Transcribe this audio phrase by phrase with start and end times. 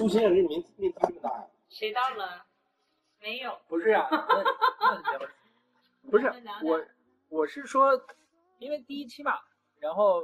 [0.00, 1.46] 初心人这命命题这么大呀？
[1.68, 2.42] 谁到了？
[3.20, 3.54] 没有。
[3.68, 5.28] 不是啊，那 那聊
[6.10, 6.32] 不是
[6.64, 6.82] 我，
[7.28, 8.02] 我是说，
[8.56, 9.38] 因为第一期嘛，
[9.78, 10.22] 然后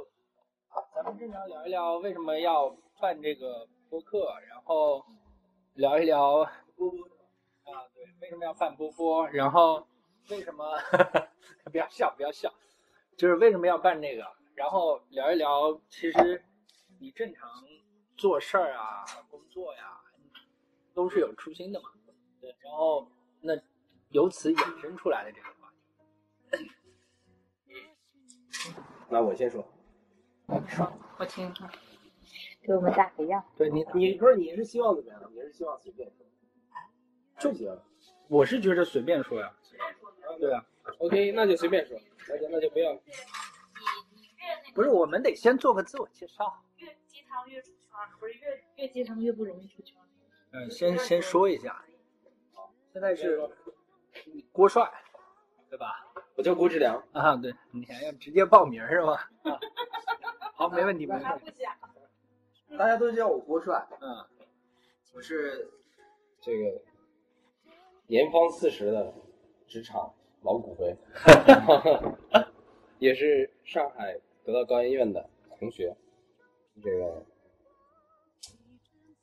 [0.69, 5.05] 啊，咱们正常聊一聊为什么要办这个播客，然后
[5.75, 6.43] 聊一聊
[6.75, 6.99] 波波
[7.71, 9.87] 啊，对，为什么要办波波，然后
[10.31, 10.75] 为什么
[11.71, 12.51] 不要笑不要笑，
[13.15, 14.25] 就是为什么要办这个，
[14.55, 16.43] 然后聊一聊，其实
[16.99, 17.47] 你正常
[18.17, 20.01] 做事儿啊、工作呀，
[20.93, 21.89] 都是有初心的嘛，
[22.41, 23.09] 对，然后
[23.41, 23.53] 那
[24.09, 25.71] 由此衍生出来的这个话
[26.51, 26.71] 题。
[29.09, 29.63] 那我先说，
[31.17, 31.67] 我听听。
[32.61, 33.41] 给我们打个样。
[33.55, 35.31] 对你，你不是你是希望怎么样？
[35.33, 36.25] 你是希望随便说，
[37.39, 37.73] 就行。
[38.27, 39.55] 我是觉得随便说呀。
[40.37, 40.65] 对啊
[40.99, 42.93] ，OK，那就随便说，那就那就不要。
[44.75, 46.61] 不是，我们得先做个自我介绍。
[47.27, 50.03] 越鸡汤越出圈儿，不是越越鸡汤越不容易出圈儿。
[50.51, 51.83] 嗯，先先说一下，
[52.93, 53.49] 现在是
[54.51, 54.89] 郭帅，
[55.69, 56.05] 对吧？
[56.35, 59.13] 我叫郭志良，啊，对，你还要直接报名是吗？
[59.43, 59.59] 啊
[60.55, 61.53] 好，没问题，没问题。
[62.77, 64.25] 大家都叫我郭帅，嗯，
[65.13, 65.69] 我是
[66.39, 66.81] 这个
[68.07, 69.13] 年方四十的
[69.67, 70.95] 职场老骨灰，
[72.99, 75.29] 也是上海得到高研院的
[75.59, 75.95] 同学。
[76.83, 77.25] 这个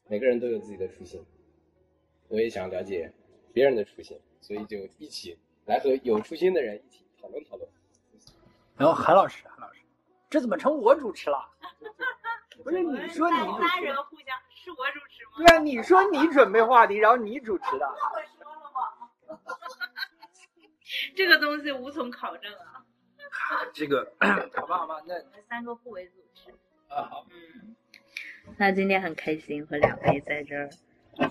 [0.08, 1.24] 每个人都有自己的初心，
[2.28, 3.12] 我也想了解
[3.52, 7.68] 别人的初心，所以就一起来和有初心的人一起讨论讨论。
[8.76, 9.80] 然后韩老师，韩老师，
[10.28, 11.48] 这怎么成我主持了？
[12.62, 15.32] 不是你说你主仨持人互相是我主持吗？
[15.38, 17.86] 对啊，你说你准备话题，然后你主持的。
[17.86, 17.94] 我
[18.42, 19.38] 说了吗？
[21.16, 22.84] 这个东西无从考证啊。
[23.72, 24.12] 这个
[24.54, 26.54] 好吧，好吧，那我们三个互为组织。
[26.88, 27.74] 啊好，嗯，
[28.56, 30.68] 那今天很开心和两位在这儿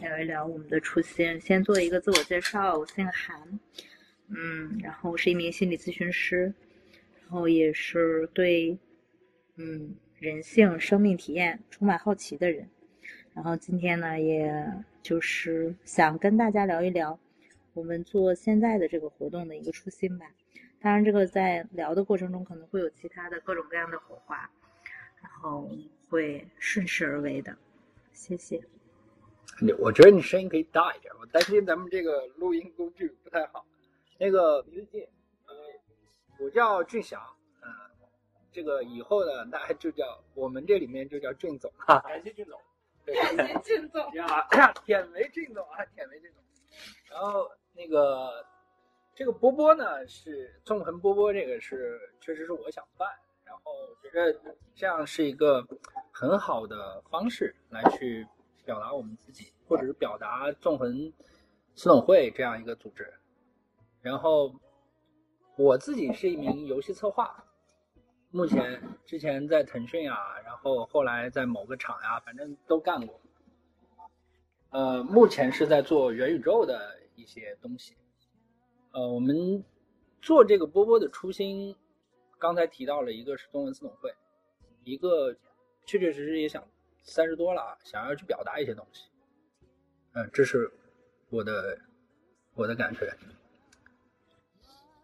[0.01, 1.39] 聊一聊我们的初心。
[1.39, 3.59] 先做一个自我介绍，我姓韩，
[4.27, 6.53] 嗯，然后我是一名心理咨询师，
[7.21, 8.77] 然后也是对
[9.55, 12.67] 嗯人性、生命体验充满好奇的人。
[13.33, 14.53] 然后今天呢，也
[15.01, 17.17] 就是想跟大家聊一聊
[17.73, 20.25] 我们做现在的这个活动的一个初心吧。
[20.79, 24.49] 当然，这个在聊的过程中可能会有其他的各种各样的火花。
[25.23, 25.67] 然后
[26.09, 27.55] 会顺势而为的。
[28.11, 28.61] 谢谢。
[29.59, 33.65] 你我觉得你声音可以大一点，我担心咱们这个录音工具不太好。
[34.19, 34.63] 那个
[36.39, 37.21] 我叫俊祥，
[37.61, 37.69] 呃，
[38.51, 41.99] 这个以后呢，大家就叫我们这里面就叫俊总哈。
[41.99, 42.59] 感谢俊总，
[43.05, 44.13] 感谢俊总。
[44.15, 44.47] 呀，
[44.85, 46.43] 舔为俊总啊，舔为俊总。
[47.09, 48.45] 然后那个
[49.15, 53.19] 这个波波呢，是纵横波波，这个是确实是我想办，然
[53.63, 55.65] 后我觉得这样是一个
[56.11, 58.27] 很好的方式来去
[58.65, 61.11] 表达我们自己，或者是表达纵横
[61.75, 63.11] 私董会这样一个组织。
[64.01, 64.53] 然后
[65.55, 67.43] 我自己是一名游戏策划，
[68.31, 73.19] 目前之前在腾讯啊，然后后来在某个厂呀、反正都干过。
[74.71, 77.95] 呃，目前是在做元宇宙的一些东西。
[78.91, 79.63] 呃，我们
[80.21, 81.75] 做这个波波的初心，
[82.43, 84.13] 刚才提到了一个是中文私董会，
[84.83, 85.33] 一个
[85.85, 86.61] 确确实实也想
[87.01, 89.05] 三十多了啊，想要去表达一些东西。
[90.11, 90.69] 嗯、这是
[91.29, 91.79] 我的
[92.53, 93.09] 我的感觉。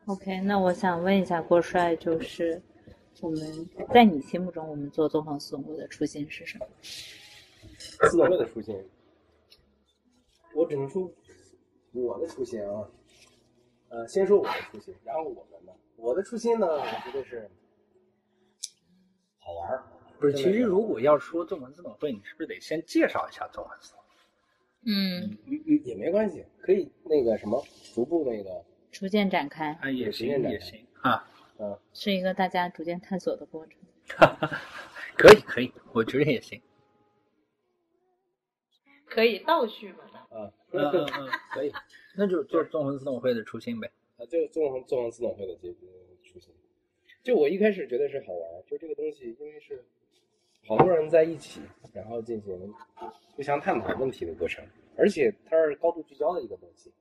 [0.08, 2.62] OK，那我想问一下郭帅，就是
[3.22, 3.40] 我们
[3.94, 6.68] 在你心目中，我们做东方私董会的初心是什么？
[6.82, 8.86] 私董会的初心，
[10.54, 11.10] 我只能说
[11.94, 12.86] 我的初心啊。
[13.90, 15.72] 呃，先说我的初心，然后我们呢。
[15.96, 17.50] 我的初心呢，我觉得是
[19.38, 19.84] 好玩儿。
[20.20, 24.06] 不是，其实如果要说纵横私董会，你是不是得先介绍一下纵横私董会？
[24.86, 27.62] 嗯，也也没关系，可以那个什么，
[27.94, 31.28] 逐步那个，逐渐展开，啊，也行也行啊，
[31.58, 33.78] 嗯，是一个大家逐渐探索的过程。
[35.18, 36.62] 可以可以，我觉得也行。
[39.06, 40.06] 可以倒叙嘛？
[40.30, 41.72] 啊，嗯嗯嗯，可以，
[42.16, 43.90] 那就做纵横自动会的初心呗。
[44.18, 45.70] 啊，就纵横纵横自动会的这
[46.24, 46.54] 初心。
[47.24, 49.84] 就我一开始觉得是好玩，就这个东西，因为是
[50.68, 51.62] 好多人在一起，
[51.94, 52.74] 然后进行
[53.36, 54.64] 互相探讨问题的过程，
[54.96, 56.92] 而且它是高度聚焦的一个东西。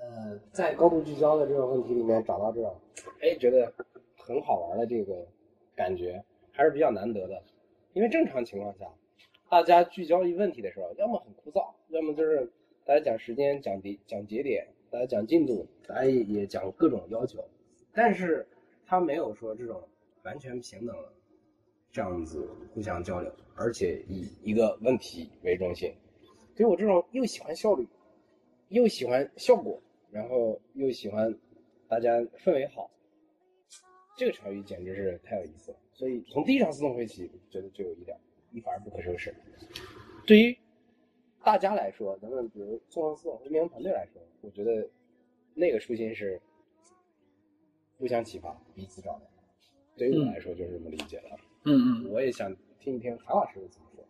[0.00, 2.80] 呃，在高度聚焦的这种问题里面找到这种，
[3.20, 3.72] 哎，觉得
[4.16, 5.26] 很好玩的这个
[5.74, 7.42] 感觉，还是比较难得的。
[7.92, 8.86] 因为正常情况下，
[9.50, 12.50] 大家聚焦一问题的时候，要么很枯燥，要么就是
[12.84, 17.42] 大家讲时间、讲节、讲节点，大家讲进度，大家也讲各种要求，
[17.94, 18.46] 但是
[18.84, 19.82] 他没有说这种
[20.22, 20.94] 完全平等
[21.90, 25.94] 这样子互相交流，而且以一个问题为中心。
[26.54, 27.88] 对我这种又喜欢效率，
[28.68, 29.80] 又喜欢效果，
[30.10, 31.34] 然后又喜欢
[31.88, 32.90] 大家氛围好，
[34.14, 35.78] 这个场域简直是太有意思了。
[35.94, 38.14] 所以从第一场自动会起，觉得就有一点
[38.52, 39.34] 一发而不可收拾。
[40.26, 40.58] 对于
[41.42, 44.88] 大家来说，咱们比如纵横四总运营团队来说，我觉得
[45.54, 46.40] 那个初心是
[47.98, 49.30] 互相启发，彼此照亮。
[49.96, 51.30] 对于我来说就是这么理解的。
[51.64, 54.04] 嗯嗯，我也想听一听韩老师怎么说。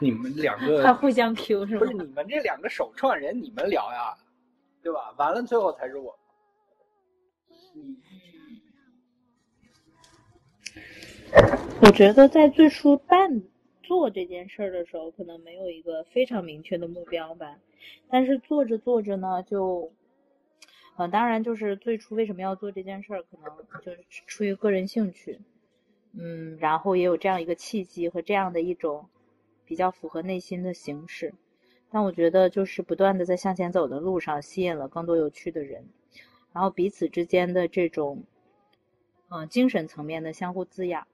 [0.00, 1.80] 你们两 他个互相 Q 是吗？
[1.80, 4.14] 不是你们这两个首创人，你们聊呀，
[4.82, 5.12] 对吧？
[5.16, 6.18] 完了最后才是我。
[7.72, 7.96] 你
[11.82, 13.42] 我觉得在最初办
[13.86, 17.56] 做这件事儿的时候，可能没有一个非常明确的目标吧。
[18.10, 19.92] 但是做着做着呢，就，
[20.96, 25.38] 呃，当然就是最初为什么要做这件事儿，可能就是出于个人兴趣，
[26.12, 29.08] 嗯，然后也有这样一个契机和这样的一种
[29.64, 31.32] 比较符合内心的形式。
[31.88, 35.84] 但我觉得就是不断的在向前走的路上，吸引了更多有趣的人，
[36.52, 38.24] 然后彼此之间的这种，
[39.28, 41.06] 嗯、精神层面的相互滋养。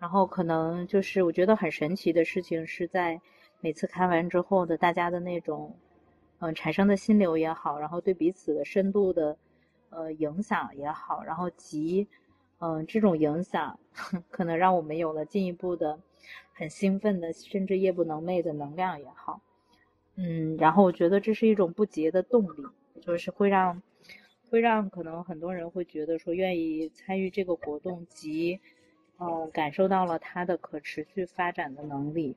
[0.00, 3.20] 然后可能就是我觉得很神奇的事情是在
[3.60, 5.76] 每次看完之后的大家的那种，
[6.38, 9.36] 嗯、产生的心流也好，然后对彼此的深度的
[9.90, 12.08] 呃影响也好，然后及
[12.60, 13.78] 嗯、这种影响
[14.30, 16.00] 可能让我们有了进一步的
[16.54, 19.42] 很兴奋的，甚至夜不能寐的能量也好，
[20.16, 22.64] 嗯，然后我觉得这是一种不竭的动力，
[23.02, 23.82] 就是会让
[24.48, 28.58] 会让可能很多人会觉得说愿意参与这个活动及。
[29.20, 32.34] 嗯，感受到了它的可持续发展的能力。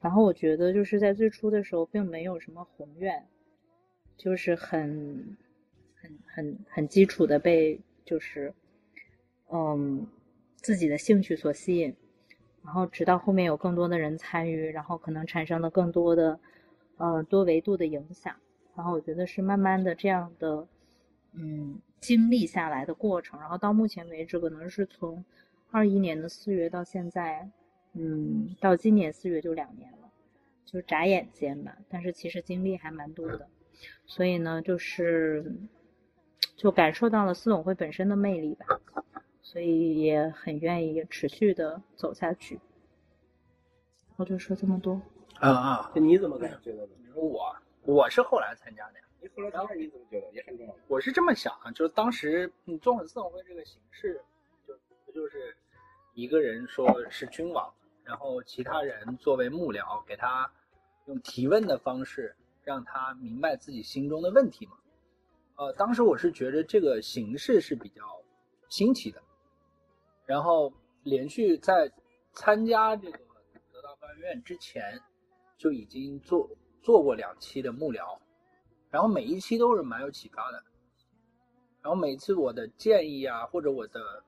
[0.00, 3.26] 然后我觉得就是在最初的时候，并没有什么宏愿，
[4.16, 5.36] 就是很、
[5.96, 8.54] 很、很、很基础的被就是，
[9.50, 10.06] 嗯，
[10.54, 11.94] 自己的兴趣所吸引。
[12.64, 16.38] 然后直到后面有更多的人参与，然后可能产生了更多的，
[16.98, 18.36] 呃，多维度的影响。
[18.76, 20.68] 然后我觉得是慢慢的这样的，
[21.32, 23.40] 嗯，经历下来的过程。
[23.40, 25.24] 然后到目前为止，可能是从
[25.70, 27.50] 二一年的四月到现在，
[27.92, 30.10] 嗯，到今年四月就两年了，
[30.64, 31.76] 就眨眼间吧。
[31.88, 33.48] 但是其实经历还蛮多的，
[34.06, 35.54] 所以呢，就是
[36.56, 38.66] 就感受到了四总会本身的魅力吧，
[39.42, 42.58] 所以也很愿意持续的走下去。
[44.16, 45.00] 我就说这么多。
[45.38, 46.92] 啊啊，就你怎么感觉的呢？
[46.98, 49.04] 你说我我是后来参加的呀。
[49.20, 50.74] 你后来当时你怎么觉得也很重要？
[50.88, 54.20] 我是这么想啊，就是当时你，纵横四总会这个形式，
[55.18, 55.56] 就是
[56.14, 57.74] 一个人说是君王，
[58.04, 60.48] 然后其他人作为幕僚，给他
[61.06, 64.78] 用提问的方式让他明白自己心中的问题嘛。
[65.56, 68.04] 呃，当时我是觉得这个形式是比较
[68.68, 69.20] 新奇的，
[70.24, 70.72] 然后
[71.02, 71.90] 连续在
[72.32, 73.18] 参加这个
[73.72, 75.00] 得到官院之前，
[75.56, 76.48] 就已经做
[76.80, 78.20] 做过两期的幕僚。
[78.88, 80.62] 然后每一期都是蛮有启发的，
[81.82, 84.22] 然后每次我的建议啊，或者我的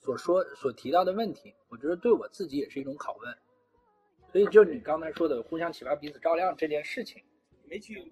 [0.00, 3.36] 所说所提到的问题，我觉得对我自己也是一种拷问。
[4.32, 7.22] 所以就你刚才说的互相启发、彼此照亮这件事情，
[7.64, 8.02] 没去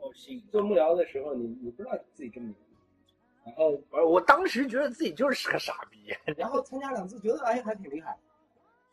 [0.50, 2.57] 做幕僚的时候，你你不知道自己这么牛，
[3.47, 6.14] 然后我我当时觉得自己就是个傻逼。
[6.37, 8.18] 然后参加两次，觉得哎还挺厉害，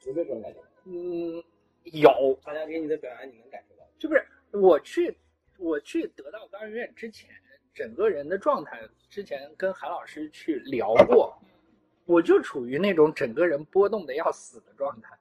[0.06, 0.60] 有这种感觉？
[0.86, 1.44] 嗯，
[1.84, 3.84] 有，大家给你的表扬你能感受到。
[4.00, 4.26] 是不是？
[4.52, 5.18] 我去
[5.58, 7.30] 我去得到高院之前，
[7.74, 11.38] 整个人的状态，之前跟韩老师去聊过，
[12.06, 15.18] 我就处于那种整个人波动的要死的状态，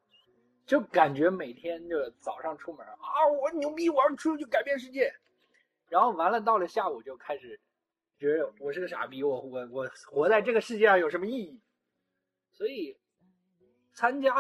[0.67, 5.12] 就感觉每天就早上出门啊，我牛逼，我要出去改变世界，
[5.88, 7.59] 然后完了到了下午就开始
[8.19, 11.61] 觉得我是个傻逼，我我我活在这个世界上有什么意义？
[12.53, 12.97] 所以
[13.93, 14.35] 参加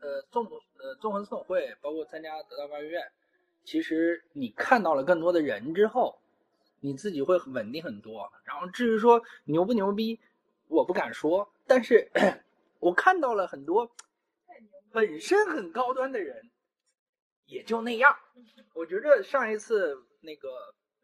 [0.00, 0.44] 呃纵
[0.78, 3.02] 呃纵横四总会，包括参加得到高院。
[3.64, 6.18] 其实你看到了更多的人之后，
[6.80, 8.30] 你自己会稳定很多。
[8.44, 10.20] 然后至于说牛不牛逼，
[10.68, 12.10] 我不敢说，但是
[12.80, 13.90] 我看到了很多
[14.92, 16.50] 本身很高端的人，
[17.46, 18.16] 也就那样。
[18.74, 20.48] 我觉着上一次那个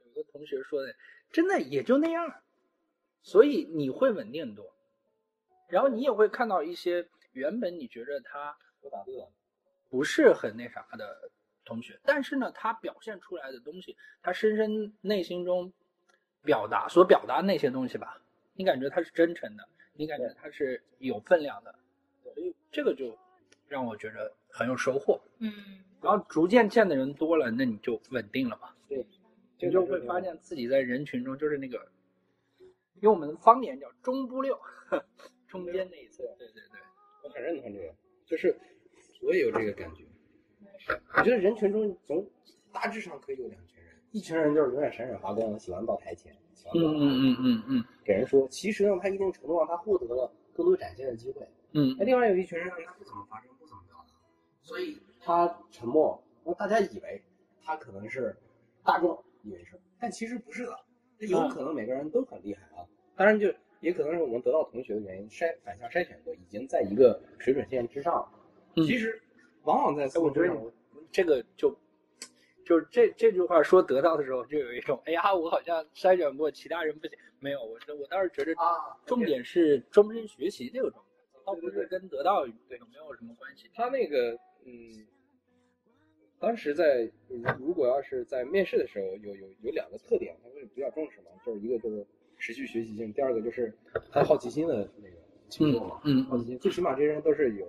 [0.05, 0.95] 有个同学说的，
[1.31, 2.43] 真的也就那样。
[3.23, 4.75] 所以你会稳定很多，
[5.69, 9.31] 然后你也会看到一些原本你觉得他不打乐，
[9.89, 11.31] 不是很那啥的。
[11.65, 15.73] 同学，但是呢，他表现出来的东西，他深深内心中
[16.43, 18.21] 表达所表达那些东西吧，
[18.55, 19.69] 你感觉他是真诚的，
[20.03, 21.73] 你感觉他是有分量的，
[22.25, 23.17] 所以这个就
[23.69, 25.21] 让我觉得很有收获。
[25.39, 25.53] 嗯，
[26.01, 28.75] 然后逐渐见的人多了，那你就稳定了嘛。
[28.89, 29.07] 对，
[29.57, 31.87] 就就会发现自己在人群中就是那个，
[32.99, 34.59] 用我们的方言叫中不溜，
[35.47, 36.25] 中间那一侧。
[36.37, 36.81] 对对对，
[37.23, 37.95] 我很认同这个，
[38.27, 38.57] 就是
[39.23, 40.05] 我也有这个感觉。
[41.17, 42.29] 我觉得人群中总
[42.73, 46.37] 大致上可以有两群人，一群人就是永远闪闪发光，喜欢到台前，
[46.71, 48.47] 喜欢到嗯嗯嗯嗯给人说。
[48.49, 51.47] 其实呢，他一定程度上他获得了更多展现的机会。
[51.73, 54.15] 嗯那另外有一群人呢，他不怎么发声，不怎么表达，
[54.63, 56.23] 所以他沉默。
[56.45, 57.23] 那大家以为
[57.63, 58.37] 他可能是
[58.85, 60.79] 大众以为是，但其实不是的。
[61.29, 68.29] 有可能每个人都很厉害啊，当然就也可能是我们得到同学的原因，筛反向筛选过，已经在一个水准线之上。
[68.77, 69.21] 嗯其实
[69.65, 70.57] 往往在哎我觉得上，
[71.13, 71.71] 这个就
[72.65, 83.69] 就是这这句话说得到的时候，就有一种哎呀，我好像筛选过其他人不行，没有，我我倒是觉得啊，重点是终身学习这个状态，倒不是跟得到有没有什么关系。
[83.75, 84.33] 他那个
[84.65, 85.07] 嗯，
[86.39, 87.11] 当时在
[87.59, 92.07] 如果要是在面试的时候，有有有两个特点，他会比较重视嘛，就是一个就是
[92.39, 93.73] 持续学习性，第二个就是
[94.11, 95.17] 他好奇心的那个
[95.49, 97.67] 情况嘛，嗯好奇心，最起码这些人都是有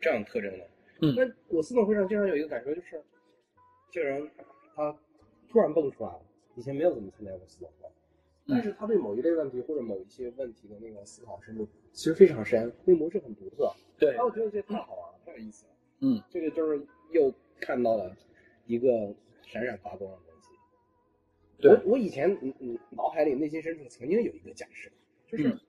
[0.00, 0.64] 这样特征的。
[1.00, 3.02] 嗯那我四总会上经常有一个感受就是，
[3.94, 4.28] 这个人
[4.74, 4.92] 他
[5.48, 6.20] 突然蹦出来了，
[6.56, 7.88] 以前没有怎么参加过思考会，
[8.48, 13.72] 但是他对某一类问题或者某一些问题的那个思考深度其实非常深，那个模式很独特。
[13.96, 15.72] 对哎，，我觉得这太好玩了，太有意思了。
[16.00, 18.12] 嗯，这个就是又看到了
[18.66, 19.14] 一个
[19.46, 20.48] 闪闪发光的东西。
[21.58, 24.90] 对我我以前嗯嗯脑海里内心深处曾经有一个假设，
[25.28, 25.60] 就是、嗯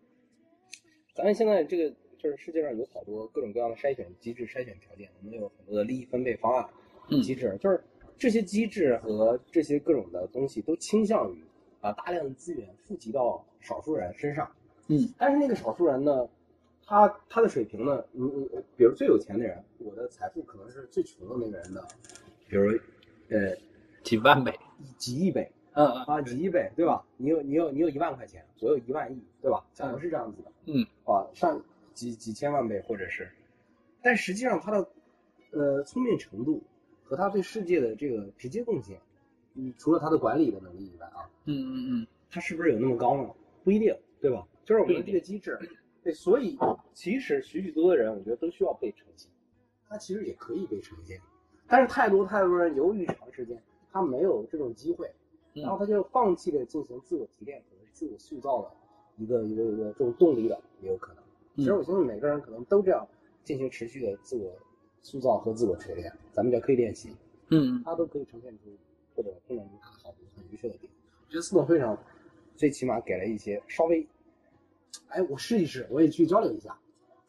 [1.14, 6.70] 咱们现在这个就是世界上有好多各种各样的筛选机制、筛选条件，我们有很多的利益分配方案
[7.10, 7.82] 嗯机制，就是
[8.18, 11.44] 这些机制和这些各种的东西都倾向于
[11.82, 14.50] 把大量的资源富集到少数人身上。
[14.88, 16.28] 嗯，但是那个少数人呢，
[16.86, 21.88] 他他的水平呢，你你比如最有钱的人，我的财富可能是最穷的那个人的，
[22.48, 22.72] 比如
[23.30, 23.56] 呃
[24.04, 24.54] 几万倍。
[24.98, 27.04] 几亿倍嗯嗯啊，几亿倍，对吧？
[27.18, 29.66] 你有你有你有一万块钱，我有一万亿，对吧？
[29.74, 31.62] 假如是这样子的，嗯啊，上
[31.94, 33.30] 几几千万倍，或者是，
[34.02, 34.88] 但实际上他的
[35.52, 36.62] 呃聪明程度
[37.06, 39.00] 和他对世界的这个直接贡献，
[39.54, 43.30] 嗯，除了他的管理的能力以外啊，嗯嗯嗯他是不是有那么高呢？
[43.64, 44.46] 不一定，对吧？
[44.66, 45.58] 就是我们的这个机制，
[46.04, 46.58] 对，所以
[46.94, 49.32] 其实许许多多的人，我觉得都需要被呈现，
[49.88, 51.22] 他其实也可以被呈现，
[51.68, 55.08] 但是太多太多人由于长时间他没有这种机会，
[55.54, 58.72] 嗯然后他就放弃了进行自我提炼和自我塑造的
[59.18, 61.24] 一个一个一个这种动力的，也有可能。
[61.56, 63.08] 其实我相信每个人可能都这样
[63.44, 64.52] 进行持续的自我
[65.06, 67.16] 塑造和自我锤炼，咱们叫刻意练习。
[67.52, 68.64] 嗯它都可以呈现出
[69.16, 70.92] 或者碰撞出它好的很优秀的点。
[71.28, 71.96] 我觉得四总会上
[72.56, 74.06] 最起码给了一些稍微，
[75.10, 76.76] 哎，我试一试，我也去交流一下。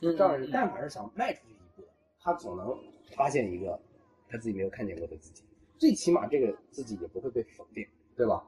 [0.01, 2.75] 嗯，这样人但凡是想迈出去一步的，他总能
[3.15, 3.79] 发现一个
[4.27, 5.45] 他自己没有看见过的自己，
[5.77, 8.43] 最起码这个自己也不会被否定，对吧？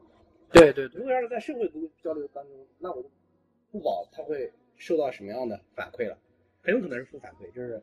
[0.50, 3.10] 对对对，如果要是在社会读交流当中，那我就
[3.70, 6.16] 不保他会受到什么样的反馈了，
[6.62, 7.82] 很有可能是负反馈，就是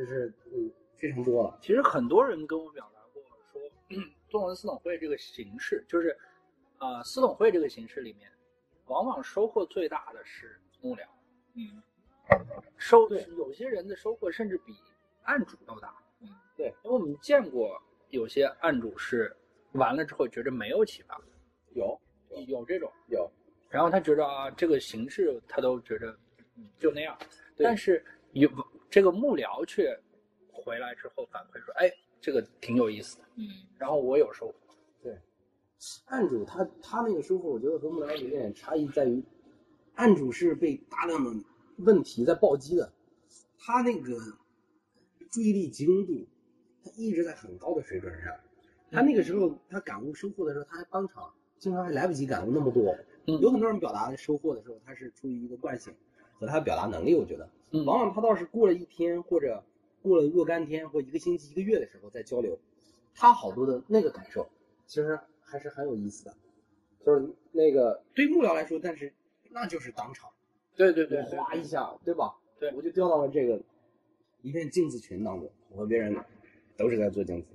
[0.00, 1.58] 就是嗯非常多了。
[1.60, 3.60] 其实很多人跟我表达过说，
[4.30, 6.16] 中文司董会这个形式，就是
[6.78, 8.32] 啊、呃，四总会这个形式里面，
[8.86, 11.04] 往往收获最大的是幕僚，
[11.54, 11.82] 嗯。
[12.78, 14.74] 收有些人的收获甚至比
[15.24, 15.94] 案主都大。
[16.20, 17.78] 嗯，对，因为我们见过
[18.08, 19.36] 有些案主是
[19.72, 21.20] 完了之后觉得没有启发，
[21.74, 22.00] 有。
[22.46, 23.30] 有这种，有，
[23.68, 26.16] 然后他觉得啊这个形式他都觉得
[26.56, 27.18] 嗯就那样，
[27.56, 27.64] 对。
[27.64, 28.02] 但是
[28.32, 28.48] 有
[28.90, 29.96] 这个幕僚却
[30.52, 34.54] 回来之后反馈说，哎，这个挺有意思的，嗯然后我有收获。
[35.02, 35.16] 对
[36.06, 39.22] 案主他他那个收获，我觉得和幕僚有一点差异在于，
[39.94, 41.44] 案主是被大量的
[41.78, 42.92] 问题在暴击的，
[43.58, 44.18] 他那个
[45.30, 46.26] 注意力集中度，
[46.84, 48.34] 他一直在很高的水准上。
[48.90, 52.92] 他那个时候他感悟收获的时候，他还当场经常还来不及感悟那么多。
[53.26, 55.94] 嗯有很多人表达收获的时候，他是出于一个惯性
[56.34, 57.48] 和他的表达能力，我觉得。
[57.72, 59.64] 嗯往往他倒是过了一天或者
[60.02, 62.58] 过了若干天或一个星期、一个月的时候再交流，
[63.14, 64.48] 他好多的那个感受，
[64.86, 66.34] 其实还是很有意思的。
[67.04, 69.12] 就是那个对幕僚来说，但是
[69.50, 70.30] 那就是当场，
[70.76, 72.34] 对对对我哗一下，对吧？
[72.58, 73.58] 对我就掉到了这个
[74.42, 76.14] 一片镜子群当中，我和别人
[76.76, 77.48] 都是在做镜子，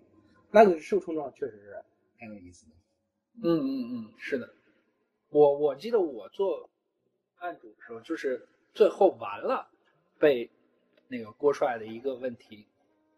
[0.50, 1.84] 那个受冲撞确实是
[2.20, 2.72] 很有意思的。
[3.44, 4.54] 嗯嗯嗯，是的，
[5.30, 6.70] 我我记得我做
[7.38, 9.70] 案主的时候，就是最后完了，
[10.20, 10.50] 被
[11.08, 12.68] 那个郭帅的一个问题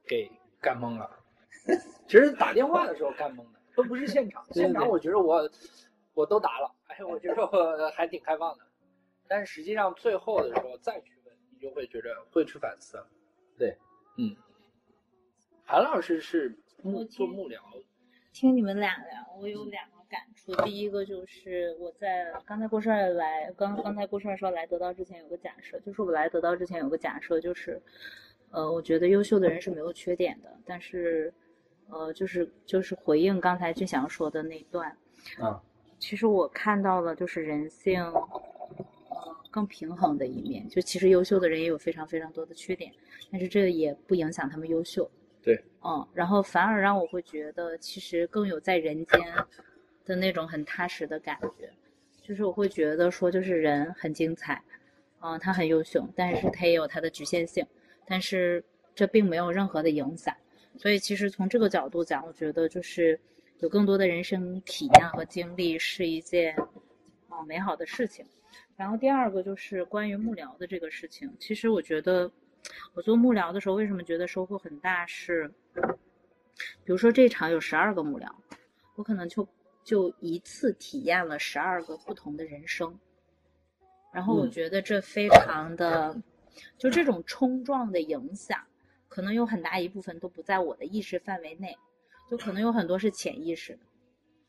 [0.06, 1.10] 给干懵了。
[2.08, 4.46] 其实打电话的时候干懵的，都不是现场。
[4.54, 5.50] 现场我觉得我
[6.14, 8.66] 我都答了，哎，我觉得我还挺开放的。
[9.28, 12.98] 但是实际上最后的时候再去问，你就会觉得会去反思。
[13.58, 13.78] 对，
[14.18, 14.36] 嗯，
[15.66, 17.60] 韩老师是幕做幕僚，
[18.32, 20.56] 听你们俩聊，我有两个感触。
[20.64, 27.82] 第一个就是我在刚才郭帅来，刚刚才郭帅说来得到之前有个假设，就是我来得到之前有个假设，就是，
[28.52, 31.34] 呃，我觉得优秀的人是没有缺点的，但是，
[31.90, 34.90] 呃，就是就是回应刚才俊祥说的那段，
[35.40, 35.62] 啊，
[36.00, 38.24] 其实我看到了就是人性，呃，
[39.52, 40.68] 更平衡的一面。
[40.70, 42.92] 就其实优秀的人也有非常非常多的缺点，
[43.32, 45.10] 但是这也不影响他们优秀。
[45.44, 49.22] 对，嗯，然后反而让我会觉得，其实更有在人间
[50.08, 51.70] 的那种很踏实的感觉。
[52.24, 54.62] 就是我会觉得说，就是人很精彩，
[55.22, 57.66] 嗯、他很优秀，但是他也有他的局限性，
[58.06, 58.64] 但是
[58.96, 60.36] 这并没有任何的影响。
[60.78, 63.20] 所以其实从这个角度讲，我觉得就是
[63.60, 66.56] 有更多的人生体验和经历是一件
[67.30, 68.26] 啊、美好的事情。
[68.76, 72.30] 然后第二个就是关于幕僚的这个事情，其实我觉得
[72.94, 75.50] 我做幕僚的时候，为什么觉得收获很大是，
[76.84, 78.30] 比如说这场有十二个幕僚，
[78.96, 79.48] 我可能就
[79.88, 83.00] 就一次体验了十二个不同的人生，
[84.12, 84.52] 然后我嗯。
[84.52, 86.14] 觉得这非常的，
[86.78, 88.62] 就这种冲撞的影响，
[89.08, 91.74] 可能有很大一部分都不在我的意识范围内，
[92.30, 93.80] 就可能有很多是潜意识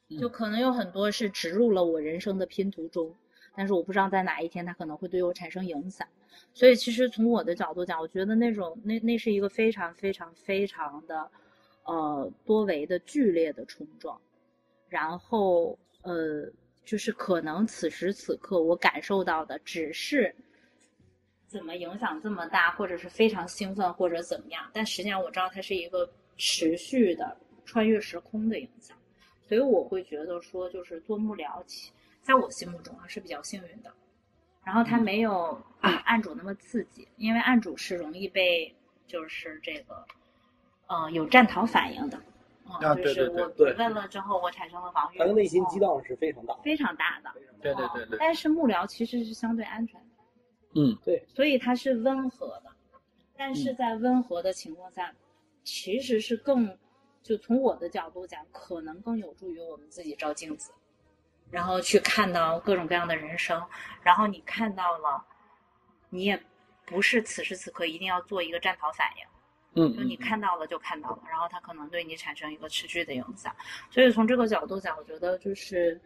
[0.09, 3.15] 的，就嗯可能有很多是植入了我人生的拼图中，
[3.55, 6.05] 但是我不知道在哪一天它可能会对我产生影响。
[6.53, 11.31] 所以其实从我的角度讲，我觉得那种那那是一个非常非常非常的，
[11.85, 14.21] 呃多维的剧烈的冲撞，
[14.89, 16.51] 然后呃
[16.85, 20.35] 就是可能此时此刻我感受到的只是
[21.47, 28.97] 怎么影响这么大，或者是非常兴奋或者怎么样，但实际上我知道它是一个持续的穿越时空的影响，
[29.49, 31.93] 所以我会觉得说就是做幕僚其
[32.23, 33.93] 在我心目中啊是比较幸运的。
[34.65, 38.75] 然后他没有案主那么刺激，因为案主是容易被
[39.07, 40.05] 就是这个，
[40.89, 42.23] 呃，有战逃反应的，嗯，
[42.75, 43.75] 啊就是对对对我对。
[43.75, 46.55] 问了之后，我产生了防御，他的内心激荡荡是非常大。
[46.63, 50.07] 非常大的，对对对对，但是幕僚其实是相对安全的，
[50.75, 51.25] 嗯，对。
[51.35, 52.73] 所以它是温和的，
[53.37, 55.15] 但嗯是在温和的情况下，
[55.65, 56.77] 其实是更，
[57.23, 60.73] 就从我的角度讲，可能更有助于我们自己照镜子，
[61.51, 63.63] 然后去看到各种各样的人生，
[64.03, 65.25] 然后你看到了，
[66.11, 66.41] 你也
[66.85, 69.25] 不是此时此刻一定要做一个战逃反应，
[69.75, 73.55] 嗯，就你看到了就看到了，然后它可能对你产生一个持续的影响。
[73.91, 76.01] 所以从这个角度讲，我觉得就是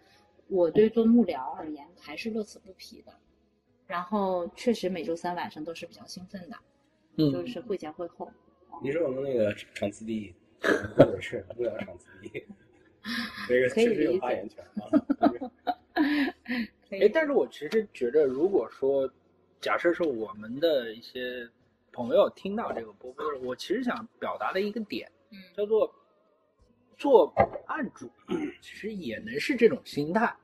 [0.48, 3.12] 我对做幕僚而言还是乐此不疲的。
[3.86, 6.56] 然后确实每周三晚上都是比较兴奋的，
[7.16, 8.30] 嗯，就是会前会后。
[8.82, 10.34] 你是我们那个场次第一，
[10.96, 12.44] 或者是幕僚场次第一，
[13.46, 15.52] 这个确实有发言权啊。
[16.90, 19.10] 哎，但是我其实觉得，如果说
[19.60, 21.48] 假设是我们的一些
[21.92, 25.38] 朋友听到这个播播，我其实想表达的一个点嗯。
[25.54, 25.94] 叫做
[26.96, 27.32] 做
[27.66, 28.10] 案主，
[28.60, 30.34] 其实也能是这种心态，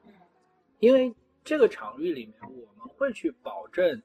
[0.78, 4.00] 因为这个场域里面我们会去保证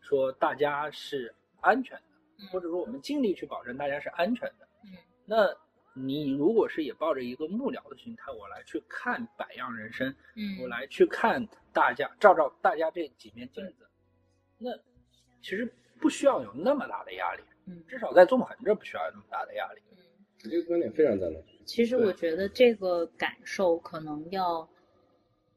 [0.00, 4.68] 说大家是安全的，或者说我们尽力去保证大家是安全的。
[4.84, 4.90] 嗯。
[5.24, 5.48] 那
[5.94, 10.58] 你如果是也抱着一个幕僚的心态，我来去看百样人生，嗯。
[10.60, 13.88] 我来去看大家，照照大家这几面镜子，
[14.58, 14.70] 那
[15.40, 19.80] 其实不需要有那么大的压力，嗯至少在纵横这不需要有那么大的压力。
[19.92, 19.96] 嗯。
[20.44, 21.40] 你这个观点非常赞同。
[21.64, 24.68] 其实我觉得这个感受可能要，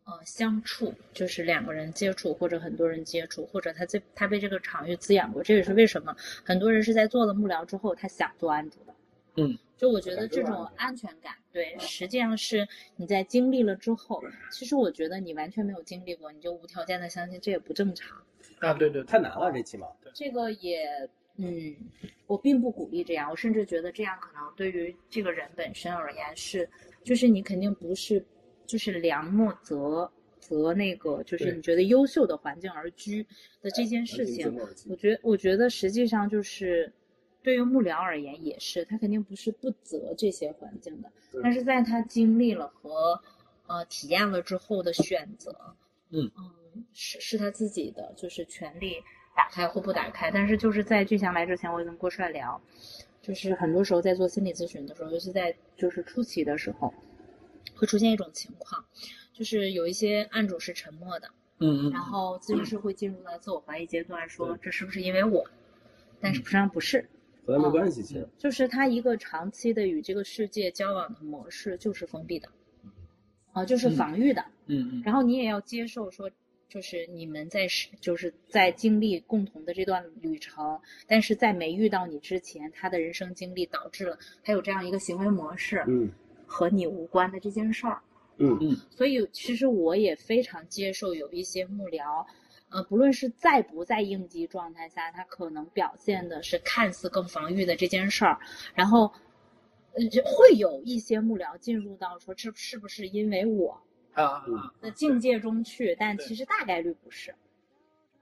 [0.04, 5.42] 呃，相处，就是两个人接触，或者很多人接触，或者他这他被这个场域滋养过。
[5.42, 8.94] 这也是为什么很多人是在做了幕僚之后，他想做案主的。
[9.38, 18.22] 嗯，就我觉得这种安全感，对，实际上是你在经历了之后，其实我觉得你完全没有经历过，你就无条件的相信，这也不正常。
[18.60, 19.88] 啊，对对，太难了，这起码。
[20.14, 20.88] 这个也，
[21.38, 21.76] 嗯，
[22.28, 26.70] 我并不鼓励这样，我甚至觉得这样可能对于这个人本身而言是，
[27.04, 28.26] 就是你肯定不是，
[28.66, 33.26] 就是良莫择择那个，就是你觉得优秀的环境而居
[33.62, 34.56] 的这件事情，
[34.90, 36.92] 我觉我觉得实际上就是。
[37.44, 43.22] 对于幕僚而言也是，他肯定不是不择这些环境的，对但是在他经历了和
[43.68, 45.56] 呃体验了之后的选择，
[46.10, 46.32] 嗯
[46.94, 48.96] 是是他自己的，就是权利
[49.36, 50.32] 打开或不打开。
[50.32, 52.62] 但是就是在巨祥来之前，我也跟郭帅聊，
[53.22, 56.94] 就是很多时候在做心理咨询的时候，尤其在就是初期的时候，
[57.76, 58.84] 会出现一种情况，
[59.34, 65.46] 就是有一些案主是沉默的，嗯嗯然后咨询师会进入到自我怀疑阶段，说这是不是因为我？
[66.22, 67.08] 但是实际上不是，
[67.46, 68.28] 和他没关系，其实。
[68.38, 72.48] 就是他一个长期的与这个世界交往的模式就是封闭的，
[73.52, 74.42] 啊、就是防御的。
[74.68, 76.32] 嗯嗯然后你也要接受说，
[76.68, 86.12] 就是你们在是就是在经历共同的这段旅程，但是在没遇到你之前，他的人生经历导致了他有这样一个行为模式，嗯
[86.46, 88.02] 和你无关的这件事儿。
[88.38, 92.26] 嗯嗯所以其实我也非常接受有一些幕僚，
[92.70, 98.38] 呃，不论是在不在应激状态下，他可能表现的是看似更防御的这件事儿，
[98.74, 99.10] 然后，
[99.94, 103.82] 呃，就会有一些幕僚进入到说这是不是因为我
[104.16, 107.36] 啊嗯的境界中去，但其实大概率不是。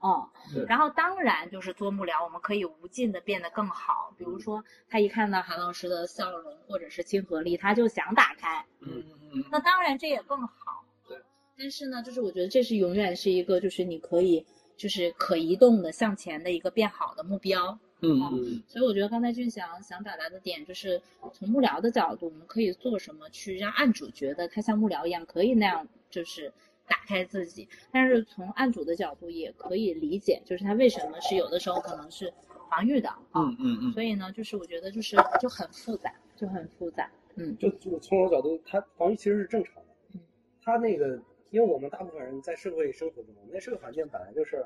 [0.00, 0.28] 哦，
[0.68, 4.12] 然后当然就是做幕僚，我们可以无尽的变得更好。
[4.18, 8.62] 比如说，他一看到韩老师的笑容或者是亲和力，他就想打开。
[8.80, 10.84] 嗯嗯嗯那当然这也更好。
[11.08, 11.16] 对。
[11.56, 14.44] 但是呢，就是我觉得这是永远是一个，就是你可以
[14.76, 17.78] 就是可移动的向前的一个变好的目标。
[18.04, 21.00] 嗯嗯所以我觉得刚才俊祥想表达的点就是，
[21.32, 26.52] 从幕僚的角度，我们可以做什么去让案主觉得他像幕僚一样可以那样就是
[26.86, 32.32] 打开自己，但是从案主的角度也可以理解，就是他为什么是有的时候可能是
[32.70, 33.20] 防御的啊。
[33.34, 37.10] 嗯嗯嗯所以呢，就是我觉得就是就很复杂，就很复杂。
[37.36, 39.82] 嗯就就从我角度，他防御其实是正常的。
[40.14, 40.20] 嗯，
[40.62, 44.64] 他那个，因为我们大部分人在社会生活中，那社会环境本来就是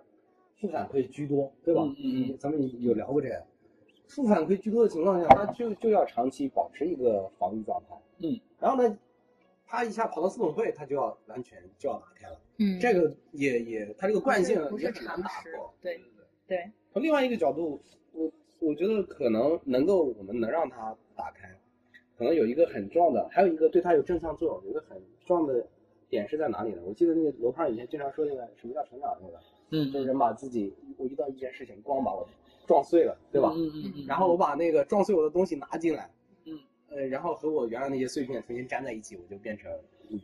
[0.61, 1.83] 负反馈居多，对吧？
[1.83, 3.45] 嗯嗯嗯咱们有聊过这个。
[4.09, 7.95] 负反馈居多的情况下，他就就要长期保持一个防御状态。
[8.19, 8.99] 嗯，然后呢，
[9.67, 12.41] 他一下跑到四总会，他就要完全就要打开了。
[12.57, 15.73] 嗯，这个也也，他这个惯性不是也很难常打破。
[15.81, 16.01] 对
[16.47, 17.81] 对，从另外一个角度，
[18.13, 21.49] 我我觉得可能能够我们能让它打开，
[22.17, 25.67] 可能有一个很重要的，还有一个对它有正向作用，有一个很重要的
[26.09, 26.83] 点是在哪里呢？
[26.87, 29.39] 我记得那个罗胖以前经常说那个什么叫成长那个，
[29.71, 32.27] 嗯就是人把自己我遇到一件事情，光把我
[32.67, 33.53] 撞碎了，对吧？
[33.57, 36.11] 嗯嗯嗯，然后我把那个撞碎我的东西拿进来，
[36.45, 36.59] 嗯，
[36.91, 39.71] 呃，然后和我原来那些碎片重新粘在一起，我就变成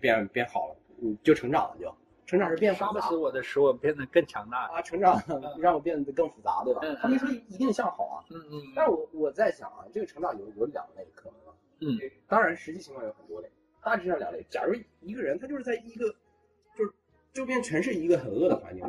[0.01, 1.95] 变变好了，嗯，就成长了就，
[2.27, 4.67] 成长是变复杂杀不死我的使我变得更强大。
[4.67, 5.21] 啊，成长
[5.59, 6.97] 让我变得更复杂，对吧嗯？
[7.01, 13.49] 他没说一定向好啊，嗯嗯但是我我在想啊，这个成长有有两类可能啊，嗯，当然实际情况有很多类，
[13.83, 14.45] 大致上两类。
[14.49, 16.09] 假如一个人他就是在一个
[16.77, 16.93] 就是
[17.33, 18.85] 周边全是一个很恶的环境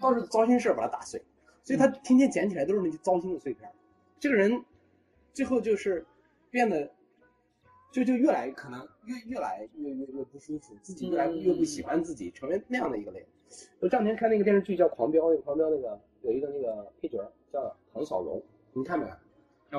[0.00, 1.22] 到处糟心事儿把它打碎，
[1.62, 3.72] 所以他天天捡起来都是那些糟心的碎片儿，
[4.18, 4.64] 这个人
[5.32, 6.04] 最后就是
[6.50, 6.90] 变得
[7.92, 13.26] 就就越来可能越越来越越越不舒服，自己越来越不喜欢自己，成为那样的一个类。
[13.80, 17.18] 我这两天看那个电视剧叫《狂飙》，那个《狂飙》那个有一个那个配角
[17.52, 19.18] 叫唐小龙，你看没看？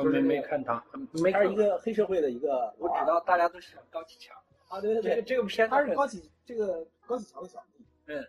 [0.02, 0.84] 我没没看他，
[1.24, 4.38] 没看他是一个黑社会的一个，我知道大家都喜欢高启强，
[4.70, 7.84] 啊，对对这个对，这个片子他是高启这个高启强的小弟。
[8.08, 8.26] 嗯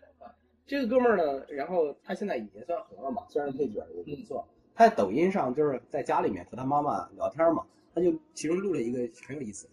[0.71, 4.47] 这个哥们儿呢，然后他现在已经算红了嘛，虽然是配角儿也不错。
[4.73, 9.67] 他在抖音上就是在家里面和他妈妈聊天嘛，他就其中录了一个很有意思。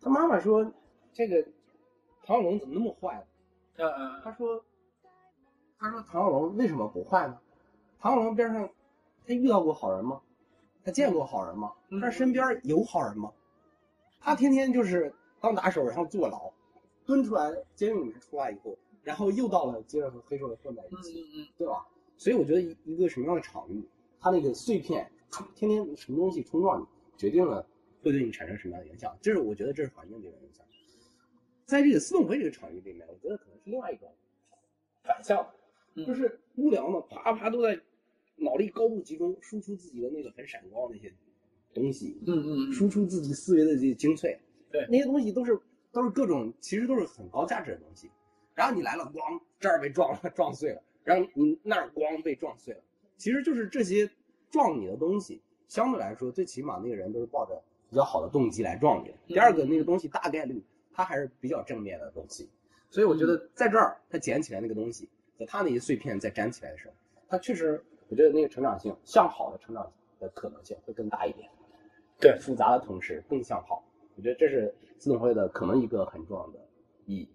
[0.00, 0.68] 他妈妈说
[1.14, 1.40] ：“这个
[2.24, 3.24] 唐小龙怎么那么坏？”
[3.78, 4.60] 嗯嗯他说
[5.78, 7.38] ：“他说唐小龙为什么不坏呢？
[8.00, 8.68] 唐小龙边上
[9.24, 10.20] 他遇到过好人吗？
[10.84, 11.72] 他见过好人吗？
[11.90, 13.30] 嗯他身边有好人吗？
[14.18, 16.52] 他天天就是当打手，然后坐牢，
[17.06, 21.86] 蹲出来监狱里面出来以后，然后又到了接着和黑社会混在一嗯起，嗯对吧？
[22.16, 23.82] 所以我觉得一一个什么样的场域，
[24.18, 26.86] 它那个碎片冲天天什么东西冲撞你，
[27.16, 27.64] 决定了
[28.02, 29.16] 会对你产生什么样的影响。
[29.20, 30.64] 这是我觉得这是环境对我的影响。
[31.66, 34.10] 在这个私董会这个场域里面，我觉得可能是另外一种
[35.02, 35.46] 反向，
[35.94, 37.78] 嗯就是无聊嘛，啪啪都在
[38.36, 41.12] 脑力高度集中，输出自己的那个很闪光的那些
[41.74, 44.38] 东西，嗯嗯输出自己思维的这些精粹。
[44.70, 45.58] 对那些东西都是
[45.92, 48.10] 都是各种，其实都是很高价值的东西。
[48.54, 52.80] 然后你来了，咣，这儿被撞了，撞碎了，然后你那儿咣被撞碎了，
[53.16, 54.08] 其实就是这些
[54.50, 59.14] 撞你的东西，相对来说，最起码那个人都是抱着比较好的动机来撞你的。
[59.26, 60.62] 第二个，那个东西大概率
[60.92, 62.48] 它还是比较正面的东西，
[62.90, 66.94] 所以我觉得在这儿他捡起来那个东西和他那些碎片再粘起来的时候，
[67.28, 71.50] 他确实，我觉得那个成长性向好的成长的可能性会更大一点。
[72.20, 76.60] 对复杂的同时更向好，我觉得这是自动会的可能一个很重要的
[77.06, 77.28] 意义。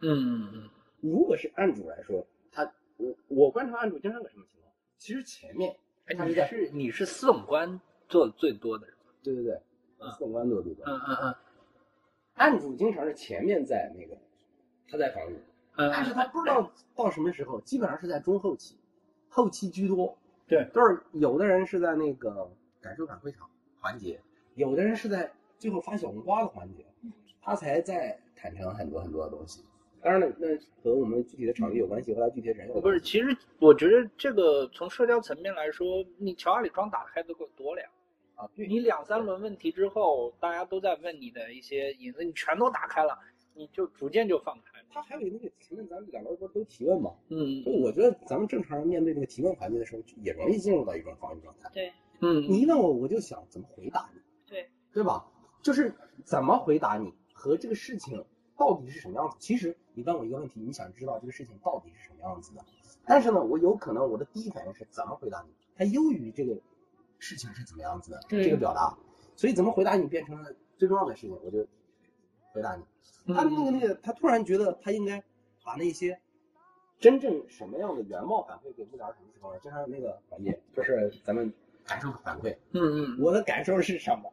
[0.00, 4.72] 嗯嗯如果是案主来说，他我我观察案主经常个什么情况？
[4.98, 9.60] 其实前面哎，你是你是司总官做的最多的人，对对对，
[9.98, 10.84] 嗯四种关都对吧？
[10.86, 11.34] 嗯嗯嗯
[12.34, 14.16] 案主经常是前面在那个
[14.88, 15.36] 他在防御，
[15.76, 18.76] 嗯，但是他不知道到什么时候，基本上是在中后期，
[19.28, 20.16] 后期居多。
[20.46, 22.48] 对，都是有的人是在那个
[22.80, 24.20] 感受感会场环节，
[24.54, 26.86] 有的人是在最后发小红花的环节，
[27.42, 29.64] 他才在坦诚很多很多的东西。
[30.02, 30.48] 当然了，那
[30.82, 32.82] 和我们具体的场地有关系，和他具体的人有关系。
[32.82, 37.88] 不是，其实我觉得这个从社交层面来说，你乔阿里庄打开的够多了呀。
[38.36, 43.18] 啊，对，你两三轮问题之后，大家都在问你的一些隐私，你全都打开了，
[43.54, 44.84] 你就逐渐就放开了。
[44.90, 47.12] 他还有那个前面咱们两个人不是都提问嘛？
[47.30, 51.70] 嗯所以我觉得咱们正常人面对这个提问环节的时候，也容易进入到一种防御状态。
[51.72, 55.26] 对嗯你一问我，我就想怎么回答你，对对吧？
[55.62, 55.92] 就是
[56.24, 58.22] 怎么回答你和这个事情
[58.56, 59.36] 到底是什么样子？
[59.38, 62.64] 其实你问我一个问题，你想知道这个事情到底是什么样子的，
[63.04, 66.56] 但是呢，我有可能我的第一反应是怎么回答你，它优于这个
[67.18, 68.96] 事情是怎么样子的这个表达，
[69.36, 71.66] 所以怎么回答你变成了最重要的事情，我就
[72.52, 72.82] 回答你。
[73.34, 75.22] 他那个那个，他突然觉得他应该
[75.64, 76.20] 把那些
[76.98, 79.58] 真正什么样的原貌反馈给幕僚什么时候呢？
[79.58, 81.52] 就像那个环节，就是咱们
[81.84, 84.32] 感受反馈，嗯嗯，我的感受是什么？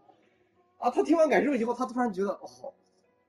[0.77, 2.73] 啊，他听完感受以后，他突然觉得，哦，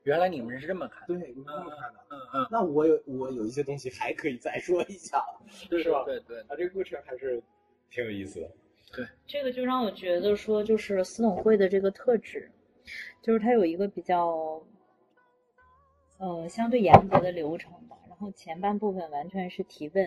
[0.04, 2.00] 原来你们是这么看，对，你是这么看的。
[2.10, 5.22] 嗯嗯，那我有我有一些东西还可以再说一下，
[5.68, 7.42] 对是吧对对，啊，这个过程还是
[7.90, 8.50] 挺有意思的。
[8.94, 12.50] 对这个就让我觉得说，就是司董会的这个特质，
[13.22, 14.62] 就是它有一个比较，
[16.18, 17.96] 呃，相对严格的流程吧。
[18.06, 20.04] 然后前半部分完全是提问，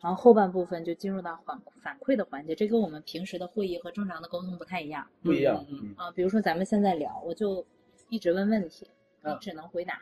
[0.00, 2.54] 然后后半部分就进入到反反馈的环节。
[2.54, 7.66] 这跟我们平时的会议和正常的沟通不太一样不一样，嗯嗯，啊、比如说咱们现在聊，我就
[8.08, 8.88] 一直问问题，
[9.22, 10.00] 你嗯只能回答。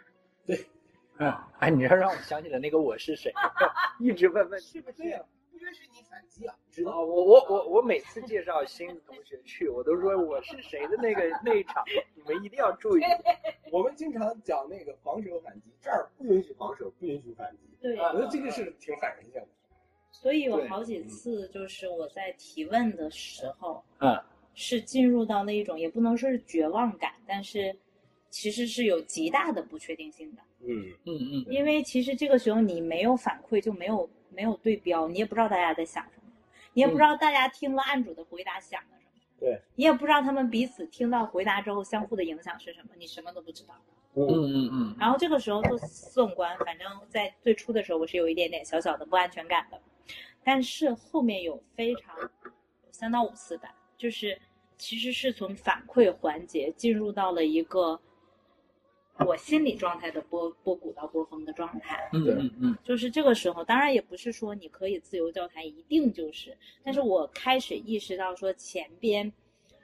[1.19, 3.33] 嗯，哎，你这让我想起了那个我是谁，
[4.01, 4.81] 一直问问题。
[4.97, 7.01] 对呀，不允许你反击啊，知啊，道？
[7.01, 11.83] 我我我我每次介绍新的同学去，我都说我是谁的那个那一场，
[12.15, 13.03] 你们一定要注意。
[13.73, 17.63] 我们经常讲那个防守反击，这儿不允许防守，不允许反击。
[17.81, 19.49] 对啊我觉得这个是挺反人性的。
[20.13, 24.23] 所以有好几次就是我在提问的时候，嗯
[24.55, 27.75] 是进入到那一种也不能说是绝望感，但是
[28.31, 30.43] 其实是有极大的不确定性的。
[30.61, 36.33] 嗯，嗯嗯因为其实这个时候你没有反馈，就没有没有对标，你也不知道大家在想什么，
[36.73, 43.75] 你也不知道大家听了案主的回答想了什么，对，你也不知道他们彼此听到回答之后相互的影响是什么，你什么都不知道。
[44.15, 44.27] 嗯。
[44.27, 49.81] 嗯嗯然后这个时候做司总官，反正在最初的时候我是有一点点小小的不安全感的，
[50.43, 54.39] 但是后面有非常有三到五次吧，就是
[54.79, 58.01] 其实是从反馈环节进入到了一个
[59.25, 62.09] 我心理状态的波波谷到波峰的状态。
[62.13, 62.79] 嗯嗯嗯。
[62.85, 69.33] 就是这个时候，当然也不是说你可以自由交谈，一定就是，但是我开始意识到说前边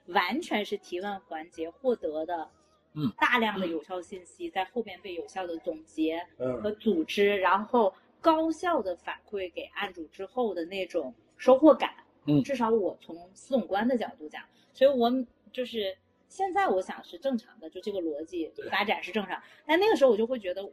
[0.07, 2.51] 完全是提问环节获得的，
[2.95, 11.95] 嗯，大量的有效信息，在后边被有效的总结和嗯，组织，然后高效的反馈给案主之后的那种收获感，
[12.27, 12.43] 嗯。
[12.43, 14.43] 至少我从司总官的角度讲，
[14.75, 15.11] 所以我
[15.53, 15.97] 就是
[16.33, 20.67] 现在我想是正常的，就这个逻辑发展是正常，但那个时候我就会觉得，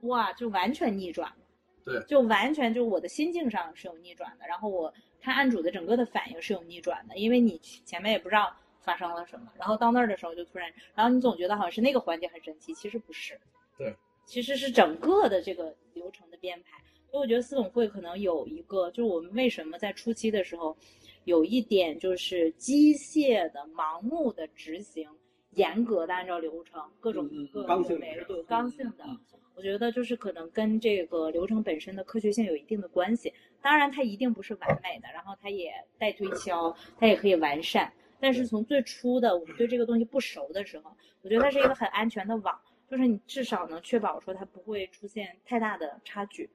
[0.00, 1.36] 哇，就完全逆转了。
[1.84, 13.38] 对就完全就我的心境上是有逆转的，然后我看案主的整个的反应是有逆转的，因为你前面也不知道发生了什么，然后到那儿的时候就突然，然后你总觉得好像是那个环节很神奇，其实不是，
[13.78, 13.94] 对，
[14.26, 16.76] 其实是整个的这个流程的编排。
[17.10, 20.76] 所以我觉得司总会可能有一个，就是我们为什么在初期的时候，
[21.24, 25.08] 有一点就是机械的、盲目的执行，
[25.50, 29.04] 严格的按照流程，各种各刚性的种维度，刚性的。
[29.04, 29.18] 嗯
[29.56, 33.30] 我觉得就是可能跟这个流程本身的科学性有一定的关系。
[33.60, 37.92] 当然，它一定不是完美的，然后它也待推敲，它也可以完善。
[38.18, 46.48] 但是从最初的我们对这个东西不熟的时候，我觉得它是一个很安全的网，就是你至少能确保说它不会出现太大的差距。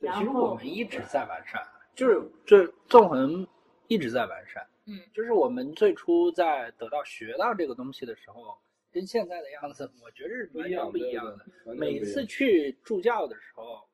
[0.00, 1.62] 对，然其实我们一直在完善，
[1.94, 3.46] 就是这纵横
[3.92, 4.66] 一直在完善。
[4.86, 8.58] 嗯，就是我们最初在得到学到这个东西的时候，
[8.90, 11.46] 跟现在的样子，我觉得是完全不一样的。
[11.76, 13.86] 每次去助教的时候，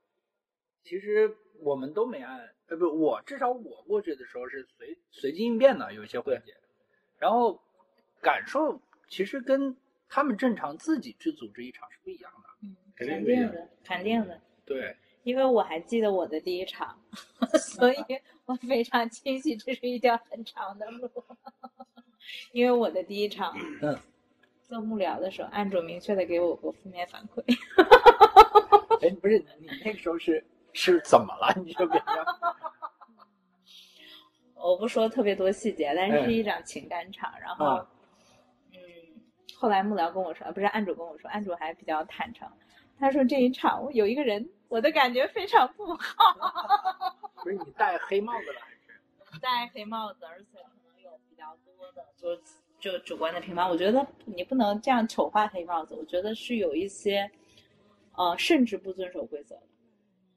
[0.82, 6.56] 其实我们都没按，呃，不，我至少我过去的时候是随随机应变的，有一些环节，
[7.18, 7.60] 然后
[8.22, 9.76] 感受其实跟
[10.08, 12.48] 他们正常自己去组织一场是不一样的。
[12.62, 14.40] 嗯，肯定不一样肯定的，肯定的。
[14.64, 16.98] 对，因为我还记得我的第一场，
[17.58, 17.96] 所以
[18.46, 21.10] 我非常清晰这是一条很长的路。
[22.52, 23.98] 因为我的第一场，嗯，
[24.62, 27.42] 做幕僚的时候，案主明确的给我过负面反馈。
[29.00, 31.54] 哎，不是你那个时候是是怎么了？
[31.64, 32.26] 你就别这样。
[34.54, 37.32] 我不说特别多细节，但是嗯是一场情感场。
[37.40, 37.86] 然后，啊
[38.72, 38.78] 嗯，
[39.54, 42.46] 后来幕僚跟我说，啊不是案主跟我说，案主还比较坦诚，
[42.98, 47.16] 他说这一场我有一个人，我的感觉非常不好。
[47.42, 49.40] 不是你戴黑帽子了还是？
[49.40, 52.36] 戴黑帽子，而且可能有比较多的就
[52.80, 53.68] 就主观的评判。
[53.68, 57.30] 我觉得你不能这样丑化黑帽子，我觉得是有一些，
[58.16, 59.54] 呃，甚至不遵守规则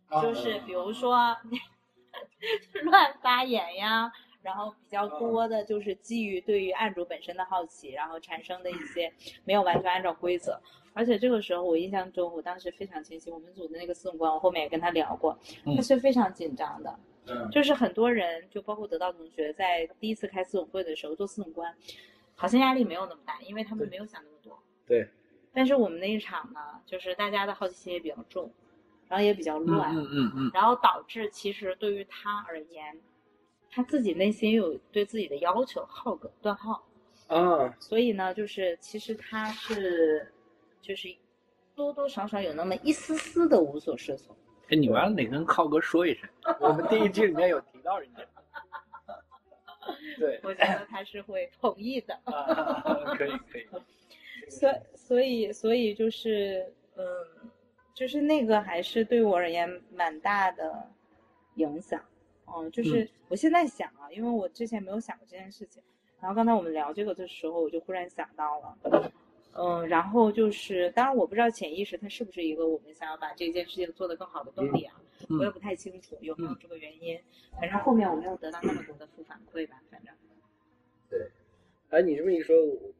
[0.10, 1.36] 的，就是比如说
[2.84, 4.12] 乱发言呀，
[4.44, 9.12] 然后比较多的就是基于对于案主本身的好奇，然后产生的一些
[9.46, 10.62] 没有完全按照规则。
[10.94, 15.76] 而且这个时候，我印象中，我当时非常清晰，我们组的那个司总官，我后面也跟他聊过，嗯。
[15.76, 17.00] 他是非常紧张的。
[17.28, 21.74] 嗯，就是很多人，就包括得到同学，在第一次开司总会的时候做司总官，
[22.36, 24.58] 好像压力没有那么大，因为他们没有想那么多。
[24.88, 25.08] 对，
[25.54, 28.52] 但是我们那一场呢，就是大家的好奇心也比较重，
[29.08, 33.00] 然后也比较乱，嗯嗯嗯然后导致其实对于他而言，
[33.70, 36.84] 他自己内心有对自己的要求，浩哥段号，
[37.28, 40.34] 啊，所以呢，就是其实他是
[40.82, 41.08] 就是
[41.76, 44.36] 多多少少有那么一丝丝的无所适从。
[44.70, 48.22] 哎，你完了得跟浩哥说一声， 我们第一季里面有提到人家。
[50.18, 52.14] 对，我觉得他是会同意的。
[52.26, 53.68] 啊，可以可以。
[54.50, 57.04] 所所以所以就是嗯，
[57.94, 60.90] 就是那个还是对我而言蛮大的
[61.56, 62.02] 影响。
[62.48, 65.82] 嗯，就是我现在想啊，因为我之前没有想过这件事情，
[66.20, 69.12] 然后刚才我们聊这个的时候，我就忽然想到了。
[69.54, 74.96] 嗯，然后就是，当然我不知道潜意识它是不是一个我们想要把这件事情做得更好的动力啊，
[75.30, 77.20] 嗯我也不太清楚有没有这个原因。
[77.60, 80.14] 反正后面我没有得到那么多的负反馈吧，反正。
[81.10, 81.30] 对
[81.90, 82.94] 哎，你这么一说，我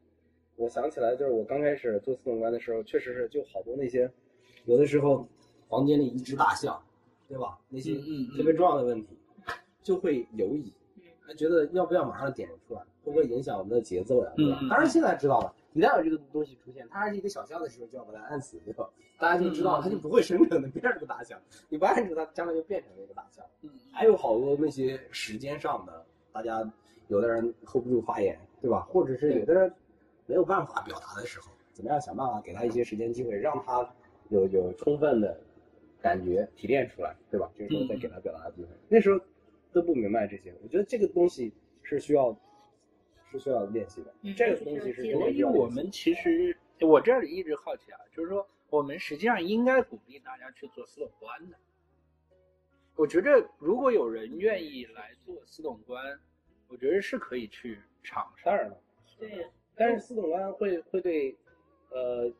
[0.56, 4.10] 我想起来，就是我刚开始做自动关的时候，确实是就好多那些，
[4.66, 5.26] 有的时候
[5.68, 6.78] 房间里一只大象，
[7.26, 7.58] 对吧？
[7.70, 7.94] 那些
[8.36, 9.16] 特别重要的问题，
[9.82, 14.32] 就会犹疑嗯，还觉得要不要马上点出来，会不会影响我们的节奏呀？
[14.36, 14.58] 对吧？
[14.68, 18.88] 当然现在知道了，一旦有这个东西出现，它还是一个小象的时候，就要把它按死，对吧？
[19.18, 23.44] 大家就知道它就不会生成的变成个大象，你不按住它，将来就变成了一个大象。
[23.62, 26.68] 嗯还有好多那些时间上的，大家
[27.08, 28.80] 有的人 hold 不住发言，对吧？
[28.90, 29.72] 或者是有的人
[30.26, 33.88] 没有办法表达的时候，怎么样想办法给他一些时间机会，让他
[34.30, 35.38] 有有充分的
[36.00, 37.50] 感觉提炼出来，对吧？
[37.54, 38.68] 这个时候再给他表达的机会。
[38.88, 39.20] 那时候
[39.72, 42.36] 都不明白这些，我觉得这个东西是需要
[43.32, 51.56] 是需要练习的，嗯这个东西是所以我们其实我这里一直好奇啊，就是说我们实际上应该鼓励大家去做私董官的。
[52.94, 56.18] 我觉着如果有人愿意来做私董官，
[56.68, 58.44] 我觉得是可以去尝试。
[58.44, 58.76] 当然了，
[59.18, 61.34] 对，但是四懂官会会对，
[61.90, 62.30] 呃，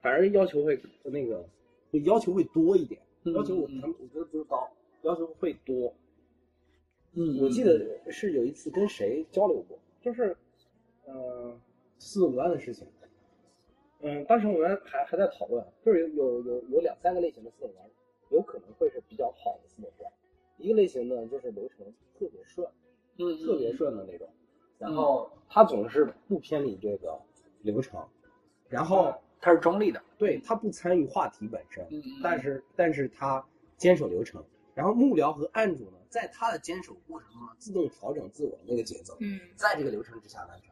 [0.00, 1.44] 反而要求会那个
[1.90, 4.70] 会要求会多一点，嗯要求我觉得不是高，
[5.02, 5.94] 要求会多。
[7.14, 10.34] 嗯我记得是有一次跟谁交流过，就是，
[11.04, 11.58] 呃，
[11.98, 12.86] 四五万的事情。
[14.00, 17.88] 嗯，当时我们还还在讨论，就是有有有有两三个类型的四五万，
[18.30, 20.12] 有可能会是比较好的四五万。
[20.58, 21.86] 一个类型呢，就是流程
[22.18, 22.68] 特别顺，
[23.18, 24.28] 嗯特别顺的那种，
[24.78, 27.20] 然后他总是不偏离这个
[27.62, 28.04] 流程，
[28.68, 33.44] 然后它是中立的，对他不参与话题本身，嗯但是但是他
[33.76, 40.71] 坚守流程，然后幕僚和案主呢，在他的坚守过程中呢，自动调整自我的那个节奏，嗯在这个流程之下完成。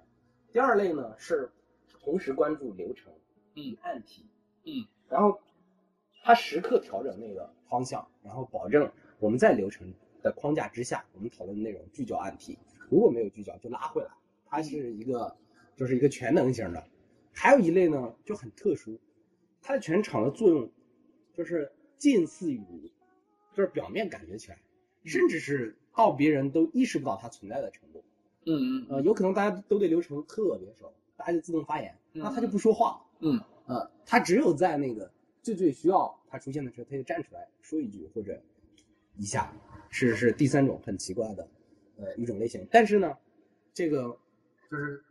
[0.52, 1.50] 第二类呢是
[2.02, 3.12] 同时关注流程，
[3.54, 4.26] 嗯，案题，
[4.64, 5.40] 嗯，然后
[6.22, 12.58] 他时刻调整那个方向，然后保证我们在流程的框架之下，我们讨论的内容聚焦案题，
[12.88, 14.10] 如果没有聚焦就拉回来。
[14.52, 15.36] 它是一个
[15.76, 16.84] 就是一个全能型的。
[17.32, 18.98] 还有一类呢就很特殊，
[19.62, 20.68] 它的全场的作用
[21.32, 22.92] 就是近似于，
[23.54, 24.58] 就是表面感觉起来，
[25.04, 28.02] 甚至是到别人都意识不到它存在的程度。
[28.46, 33.00] 嗯嗯呃，有可能大家都对流程特别熟，大家就自动发言，嗯那他就不说话。
[33.20, 35.10] 嗯呃，他只有在那个
[35.42, 38.40] 最最需要他出现的时候，他就站出来说一句或者
[39.16, 39.52] 一下，
[39.90, 41.46] 是是第三种很奇怪的
[41.96, 42.66] 呃一种类型。
[42.70, 43.16] 但是呢，
[43.74, 44.16] 这个
[44.70, 45.04] 就是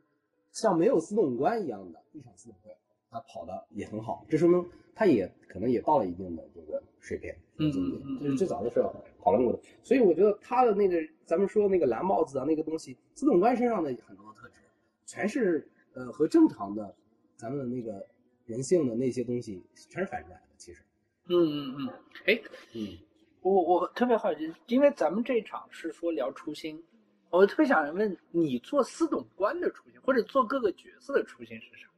[0.52, 2.76] 像没有私董官一样的一场自动会，
[3.12, 8.94] 他跑的也很好，这说明他也可能也到了一定的这个水平嗯境界嗯嗯嗯这是最早的时候
[9.24, 9.60] 讨论过的。
[9.84, 14.60] 所以我觉得他的那个咱们说那个蓝帽子啊那个东西，司董官身上的很多特质，
[15.06, 16.96] 全是呃和正常的
[17.36, 18.06] 咱们的那个
[18.46, 20.42] 人性的那些东西全是反着来的。
[20.58, 20.82] 其实，
[21.30, 21.90] 嗯嗯嗯，
[22.28, 22.40] 哎，
[22.76, 22.98] 嗯，
[23.42, 26.84] 我我特别好奇，因为咱们这场是说聊初心，
[27.32, 31.89] 我特别想问你做司董官的初心，或者做各个角色的初心是啥？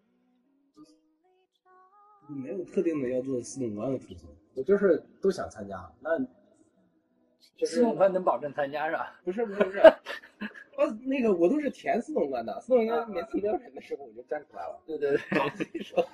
[2.28, 5.78] 没有特定的要做私董官的出现，我就是都想参加。
[6.02, 6.18] 那
[7.58, 9.20] 就是司董官能保证参加是吧？
[9.24, 9.80] 不是不是不是，
[10.78, 14.82] 我 那个我都是填私董官的，私董官每次没有人的时候我就站出来了。
[14.86, 15.18] 对对对，
[15.56, 16.06] 所以说，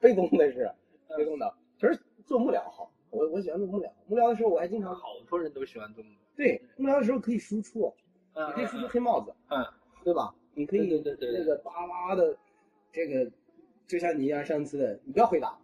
[0.00, 0.70] 被动的是
[1.16, 2.90] 被动的，其实做幕僚好。
[3.10, 6.14] 我我喜欢做幕僚，幕僚的时候我还经常好多人都喜欢做幕僚。
[6.36, 7.94] 对幕僚的时候可以输出，
[8.34, 9.64] 嗯你可以输出黑帽子，嗯
[10.02, 10.34] 对吧？
[10.54, 12.36] 你可以对对对对那个巴拉的，
[12.92, 13.30] 这个
[13.86, 15.63] 就像你一样上次的，你不要回答，嗯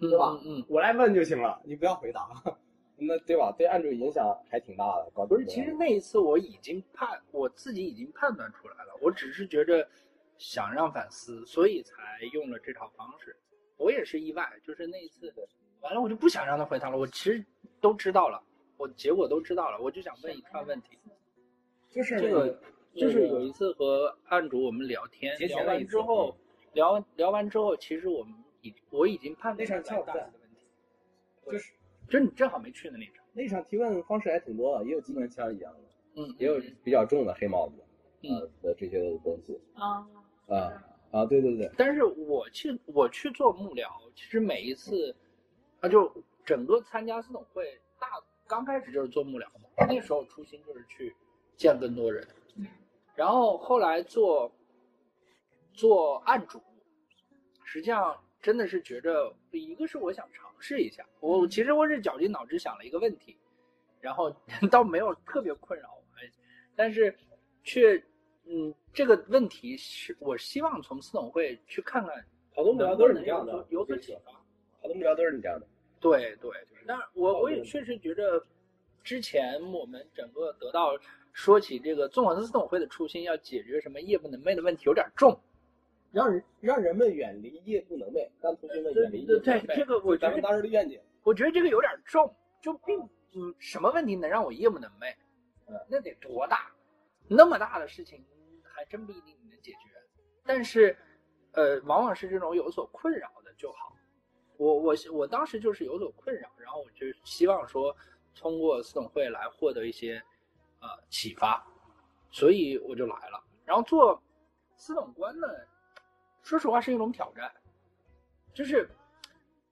[0.00, 0.64] 对吧嗯嗯。
[0.68, 2.28] 我来问就行了，你不要回答。
[3.02, 3.50] 那对吧？
[3.56, 5.10] 对案主影响还挺大的。
[5.14, 9.88] 搞不是，其实那一次我已经判，我自己已经判断出来了，我只是觉着
[10.36, 11.94] 想让反思，所以才
[12.34, 13.34] 用了这套方式。
[13.78, 15.32] 我也是意外，就是那一次，
[15.80, 16.98] 完了我就不想让他回答了。
[16.98, 17.42] 我其实
[17.80, 18.38] 都知道了，
[18.76, 20.98] 我结果都知道了，我就想问一串问题。
[21.88, 22.60] 就是这个
[22.94, 26.36] 就是有一次和案主我们聊天，聊完之后，
[26.74, 30.66] 聊聊完之后，其实我们已我已经判那断出来场跳不在大致的问题。
[31.46, 31.72] 就是
[32.08, 33.24] 就是你正好没去的那场。
[33.32, 35.78] 那场提问方式还挺多的，也有机关枪一样的，
[36.16, 37.74] 嗯，也有比较重的黑帽子，
[38.22, 40.06] 嗯呃的这些东西啊，
[40.48, 45.14] 啊啊，对对对，但是我去我去做幕僚，其实每一次，
[45.80, 46.12] 啊，就
[46.44, 48.08] 整个参加私董会，大
[48.48, 51.14] 刚开始就是做幕僚嘛，那时候初心就是去
[51.56, 52.26] 见更多人，
[53.14, 54.50] 然后后来做
[55.72, 56.60] 做案主，
[57.64, 63.36] 实际上真的是觉着，一个是我想尝试一下，我其实我是绞尽脑汁想了一个问题，
[64.00, 64.34] 然后
[64.70, 66.30] 倒没有特别困扰我，哎
[66.74, 67.14] 但是
[67.62, 68.02] 却
[68.46, 72.14] 嗯这个问题是我希望从私董会去看看
[72.54, 74.32] 好多目标都是你这样的，有所启发。
[74.82, 75.66] 好多目标都是你这样的，
[76.00, 76.50] 对对，
[76.86, 78.42] 但是我我也确实觉着，
[79.04, 80.98] 之前我们整个得到
[81.34, 85.38] 说起这个纵横私董会的初心，要解决什么夜不能寐的问题有点重。
[86.12, 92.98] 让人让人们远离夜不能寐，让同学们远离夜对对，不能寐，这个我觉得当时的愿景，我觉得这个有点重，就并
[93.32, 95.14] 嗯什么问题能让我夜不能寐？
[95.66, 96.70] 嗯那得多大？
[97.28, 98.24] 那么大的事情
[98.64, 99.78] 还真不一定能解决。
[100.44, 100.96] 但是，
[101.52, 103.94] 呃，往往是这种有所困扰的就好。
[104.56, 107.96] 我我我当时就是有所困扰，然后我就希望说
[108.34, 110.20] 通过私董会来获得一些
[110.80, 111.64] 呃启发，
[112.32, 113.40] 所以我就来了。
[113.64, 114.20] 然后做
[114.74, 115.46] 私董官呢，
[116.50, 117.48] 说实话是一种挑战，
[118.52, 118.90] 就是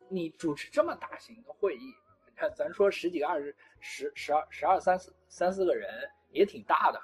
[0.09, 1.93] 你主持这么大型的会议，
[2.37, 7.03] 看咱说十几个、二十、十、十二、十二三四三四个人也挺大的，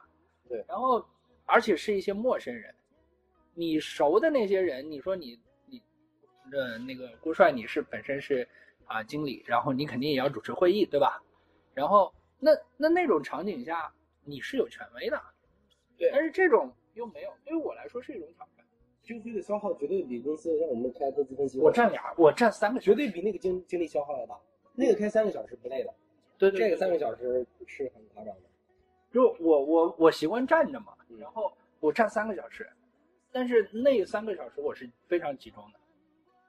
[0.49, 0.64] 对。
[0.68, 1.05] 然后
[1.45, 2.72] 而且是一些陌生人，
[3.53, 5.83] 你熟的那些人，你说你你
[6.53, 8.49] 呃那个郭帅你是本身是
[8.85, 11.20] 啊、经理，然后你肯定也要主持会议，对吧？
[11.75, 15.20] 然后那那那种场景下你是有权威的，
[15.99, 18.63] 对但是这种又没有，对于我来说是一种挑战。
[19.05, 24.34] 经费的消耗绝对比公司让我们开投资分析，我站俩，我站三个小时，绝对比那个精精力消耗要大。
[24.74, 25.94] 那个开三个小时不累的，
[26.36, 26.98] 对对这个三个。
[26.98, 28.42] 小时是很夸张的。
[29.12, 32.68] 就我我我习惯站着嘛，嗯然后我站三个小时，
[33.30, 35.78] 但是那三个小时我是非常集中的，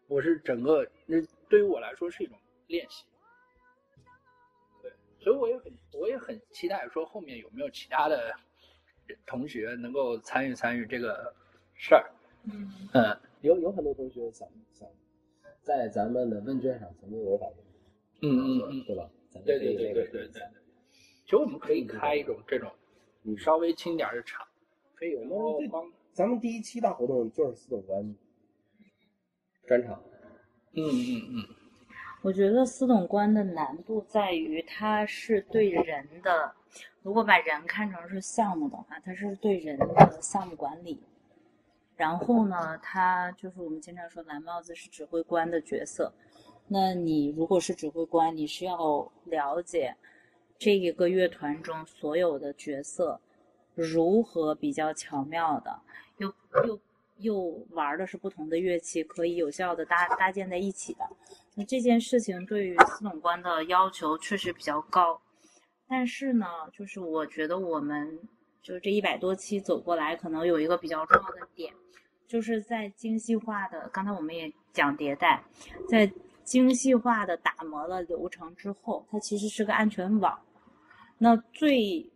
[0.08, 2.36] 我是整个那对于我来说是一种
[2.66, 3.06] 练习，
[4.82, 8.34] 对，所以我也很我也很期待说后面有没有其他的
[9.28, 11.32] 同学能够参与参与这个
[11.76, 12.10] 事儿，
[12.52, 14.88] 嗯，嗯有有很多同学想想
[15.62, 17.56] 在咱们的问卷上曾经有反映，
[18.22, 19.10] 嗯嗯嗯，对吧？
[19.30, 20.42] 咱们对可以对对对对
[21.26, 22.72] 其实我们可以开一种这种
[23.24, 24.46] 你稍微轻点儿的场，
[24.96, 25.16] 可以。
[25.16, 28.16] 我然后们帮咱们第一期大活动就是司董官
[29.68, 30.02] 专场，
[30.74, 31.56] 嗯嗯嗯
[32.22, 36.54] 我觉得司董官的难度在于，它是对人的，
[37.02, 41.00] 如果把人看成是项目的话，它是对人的项目管理。
[41.96, 46.14] 然后呢，他就是我们经常说蓝帽子是指挥官的角色。
[46.68, 49.96] 那你如果是指挥官，你是要了解
[50.58, 53.22] 这一个乐团中所有的角色
[53.76, 55.80] 如何比较巧妙的，
[56.18, 56.34] 又
[56.66, 56.80] 又
[57.18, 61.08] 又玩的是不同的乐器，可以有效的搭搭建在一起的。
[61.54, 65.22] 那这件事情对于司总官的要求确实比较高，
[65.88, 68.20] 但是呢，就是我觉得我们
[68.62, 71.74] 就这一百多期走过来，可能有一个比较重要的点，
[72.28, 75.44] 就是在精细化的，刚才我们也讲迭代，
[75.88, 76.12] 在
[76.44, 80.40] 精细化的打磨了流程之后，它其实是个安全网。
[81.18, 82.12] 那最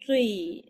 [0.00, 0.64] 最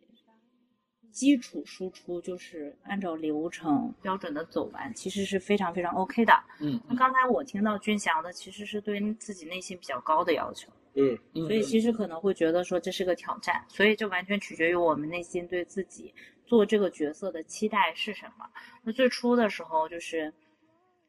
[1.13, 6.33] 基础输出就是按照流程标准的走完，其实是非常非常 OK 的。
[6.61, 16.13] 嗯那刚才我听到军翔的，其实是对自己内心比较高的要求，嗯，嗯，所以其实可能会觉得说这是个挑战，所以就完全取决于我们内心对自己
[16.47, 18.47] 做这个角色的期待是什么。
[18.83, 20.33] 那最初的时候就是，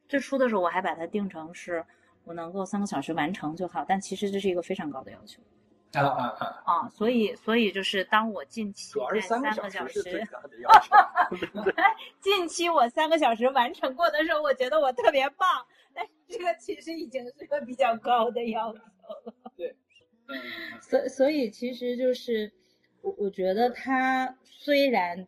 [0.08, 1.86] 最初的时候我还把它定成是
[2.26, 5.42] 我能够三个小时完成就好，但其实这是一个非常高的要求
[5.94, 10.04] 啊啊啊，啊，所以所以就是当我近期三三个小时。
[12.22, 15.66] 近期我三个小时完成过的时候，我觉得我特别棒，
[15.98, 19.34] 但这个其实已经是个比较高的要求了。
[19.58, 19.76] 对
[20.80, 22.52] 所所以其实就是
[23.02, 25.28] 我我觉得它虽然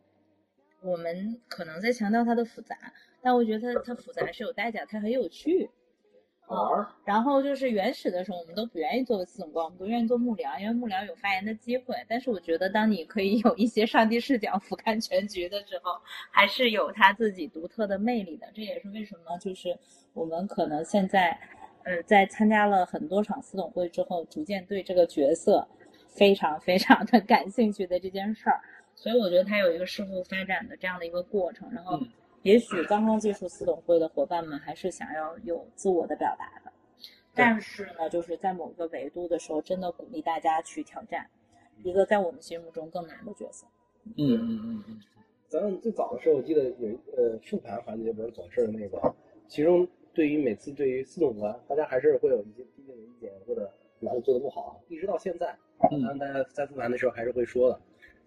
[0.81, 2.77] 我们可能在强调它的复杂，
[3.21, 5.69] 但我觉得它它复杂是有代价，它很有趣。
[7.05, 11.95] 然后就是原始的时候，我们都不愿意做司总官，我们都愿意做幕僚，因为幕僚有发言的机会。
[12.07, 15.91] 但是我觉得，当你可以有一些上帝视角俯瞰全局的时候，
[16.31, 18.47] 还是有他自己独特的魅力的。
[18.53, 19.77] 这也是为什么，就是
[20.13, 21.39] 我们可能现在，
[21.83, 25.67] 呃，在参加了很多场司总会之后，逐渐对这个角色
[26.07, 28.59] 非常非常的感兴趣的这件事儿。
[28.95, 31.69] 所以我觉得它有一个事物发展的这样的一个过程。
[31.71, 32.09] 然后嗯
[32.43, 36.71] 也许刚刚接触私董会的伙伴们还是想要有自我的表达的，
[37.35, 41.29] 但是呢，就是在某个维度的时候，真的鼓励大家去挑战
[41.83, 43.67] 一个在我们心目中更难的角色。
[44.05, 44.99] 嗯嗯嗯嗯，
[45.47, 49.13] 咱们最早的时候，我记得有一呃复盘环节不是总是那个，
[49.47, 53.69] 其中对于每次对于四种观，大家还是会有一些批评的意见，或者
[53.99, 55.55] 哪里做的不好啊，一直到现在，
[55.91, 57.79] 嗯咱们大家在复盘的时候还是会说的。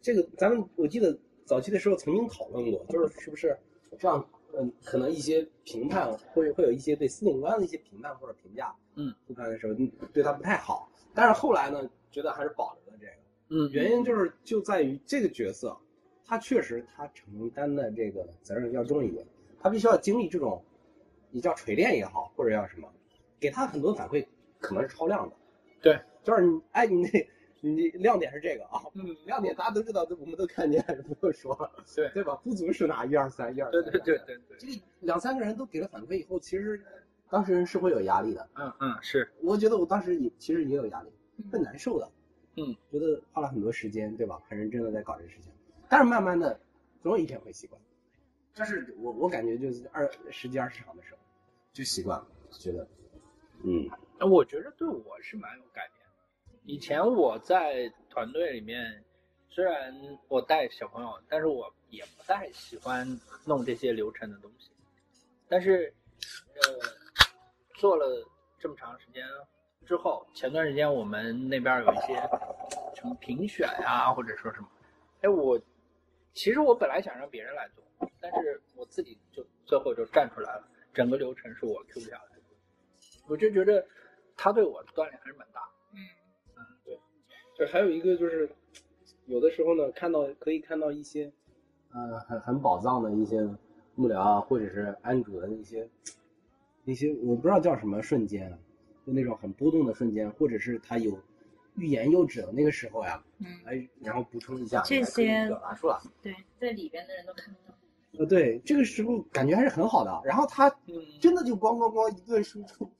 [0.02, 4.28] 这个咱们我记得早期的时候曾经讨论过，就是是不是这样，
[4.58, 13.12] 嗯，可能一些评判会会有一些对司令官的一些评判或者评价，嗯，复盘的时候嗯对他不太好，但是后来呢，觉得还是保留了这个。
[13.54, 15.76] 嗯，原因就是就在于这个角色，
[16.24, 19.26] 他确实他承担的这个责任要重一点，
[19.60, 20.64] 他必须要经历这种，
[21.30, 22.88] 你叫锤炼也好，或者叫什么，
[23.38, 24.26] 给他很多反馈
[24.58, 25.36] 可能是超量的。
[25.82, 27.08] 对，就是你哎，你那
[27.64, 32.34] 你亮点是这个啊，嗯，亮点大家都知道，我们都看见，不用说了， 对对吧？
[32.42, 33.06] 不足是哪？
[33.06, 36.82] 一二三，一二三，对对对对对，这个两三个人都给了反馈以后，其实
[37.30, 38.48] 当事人是会有压力的。
[38.56, 41.08] 嗯嗯是，我觉得我当时也其实也有压力，
[41.50, 42.10] 会难受的。
[42.56, 44.42] 嗯，觉得花了很多时间，对吧？
[44.48, 45.52] 很认真的在搞这个事情，
[45.88, 46.58] 但是慢慢的，
[47.00, 47.80] 总有一天会习惯。
[48.52, 51.18] 这是我我感觉就是二十几二十场的时候
[51.72, 52.86] 就习惯了，觉得，
[53.64, 53.88] 嗯，
[54.30, 56.01] 我觉得对我是蛮有改变的。
[56.64, 59.02] 以前我在团队里面，
[59.50, 59.92] 虽然
[60.28, 63.06] 我带小朋友，但是我也不太喜欢
[63.44, 64.70] 弄这些流程的东西。
[65.48, 65.92] 但是，
[66.54, 66.88] 呃，
[67.74, 68.06] 做了
[68.60, 69.26] 这么长时间
[69.84, 72.14] 之后，前段时间我们那边有一些
[72.94, 74.68] 什么评选呀、或者说什么，
[75.22, 75.60] 哎，我
[76.32, 77.84] 其实我本来想让别人来做，
[78.20, 82.42] 但是我自己就最后就站出来了，整个流程是我 Q 下来的。
[83.26, 83.84] 我就觉得
[84.36, 85.66] 他对我的锻炼还是蛮大的。
[87.52, 88.50] 嗯就还有一个就是，
[89.26, 91.30] 有的时候呢，看到可以看到一些，
[91.92, 93.42] 呃，很很宝藏的一些
[93.94, 95.88] 幕僚啊，或者是安主的一些
[96.84, 98.58] 那些我不知道叫什么瞬间啊，
[99.06, 101.18] 就那种很波动的瞬间，或者是他有
[101.76, 105.98] 欲言又止的那个时候呀，嗯，哎，然后补充一下，这些表达出来。
[106.22, 107.74] 对，在里边的人都看不到。
[108.18, 110.20] 呃，对，这个时候感觉还是很好的。
[110.24, 112.90] 然后他嗯，真的就咣咣咣一顿输出，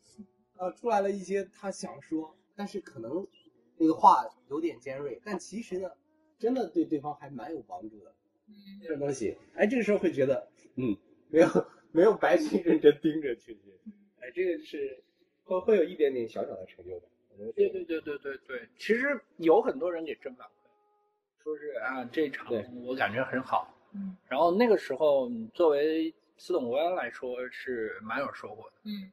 [0.58, 3.26] 呃，出来了一些他想说，但是可能
[3.82, 5.90] 那个话有点尖锐，但其实呢，
[6.38, 8.14] 真的对对方还蛮有帮助的。
[8.46, 10.96] 嗯这种东西，哎，这个时候会觉得，嗯，
[11.30, 11.48] 没有
[11.90, 13.58] 没有白去认真盯着去，
[14.20, 15.02] 哎，这个是
[15.42, 17.10] 会会有一点点小小的成就感。
[17.56, 22.46] 对对对对对对，其实有很多人给正反馈，说是啊这场
[22.84, 29.10] 我感觉很好，嗯然后那个时候作为司董官来说是蛮有收获的，嗯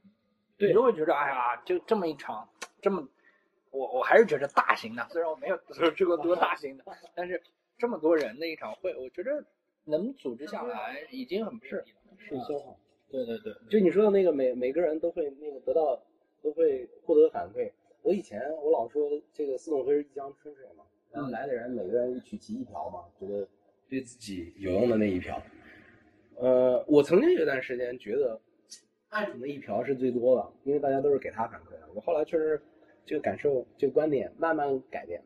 [0.57, 2.47] 对你就会觉得哎呀，就这么一场，
[2.81, 3.07] 这么
[3.71, 5.57] 我我还是觉得大型的，虽然我没有
[5.95, 6.83] 去过多大型的，
[7.15, 7.41] 但是
[7.77, 9.43] 这么多人的一场会，我觉得
[9.85, 11.97] 能组织下来已经很不容易了。
[12.17, 12.77] 是消耗。
[13.09, 15.99] 对对对，就你说的那个每每个人都会那个得到
[16.43, 17.71] 都会获得反馈。
[18.01, 23.47] 我以前我老说这个四种会是一江春水嘛，然后来的人每个人一曲奇一瓢嘛，觉得
[23.87, 25.41] 对自己有用的那一瓢。
[26.37, 28.39] 呃，我曾经有一段时间觉得
[29.09, 31.89] 案主那一瓢是最多的，因为大家都是给他反馈的。
[31.95, 32.61] 我后来确实
[33.09, 35.25] 这个感受这个观点慢慢改变了。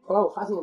[0.00, 0.56] 后来我发现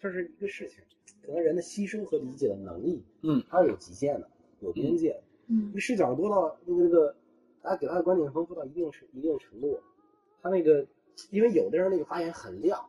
[0.00, 0.82] 这是一个事情，
[1.20, 4.26] 可能人的吸收和理解的能力，嗯，它是有极限的，
[4.60, 5.22] 有边界的。
[5.48, 5.68] 嗯。
[5.68, 7.14] 这个视角多到那个那个，
[7.60, 9.78] 大家给他的观点丰富到一定程一定程度，
[10.40, 10.86] 他那个，
[11.28, 12.82] 因为有的人那个发言很亮，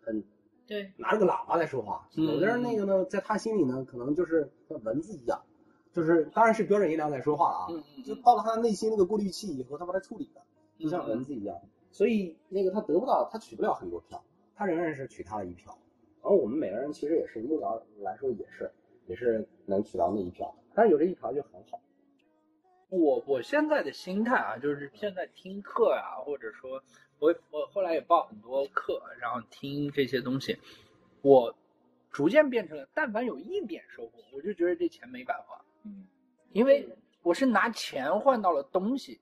[0.00, 0.24] 很
[0.66, 5.38] 对，拿着个喇叭在说话，嗯有的人那个呢，在他心里呢，可能就是像文字一样，
[5.92, 10.42] 就是当然是标准音量在说话啊，嗯嗯就到了他内心那个过滤器以后，他把它处理了，
[10.78, 11.60] 就像文字一样，
[11.94, 14.20] 所以那个他得不到，他取不了很多票，
[14.56, 15.72] 他仍然是取他的一票。
[16.20, 18.68] 然后我们每个人其实也是幕僚来说也是，
[19.06, 21.80] 也是能取到那一票，但是有这一票就很好。
[22.88, 26.82] 我我现在的心态啊，就是现在听课啊、或者说
[27.20, 30.58] 我我后来也报很多课，然后听这些东西，
[31.22, 31.54] 我
[32.10, 36.08] 逐渐变成了，但凡有一点收获，我就觉得这钱没白花，嗯
[36.50, 36.88] 因为
[37.22, 39.20] 我是拿钱换到了东西，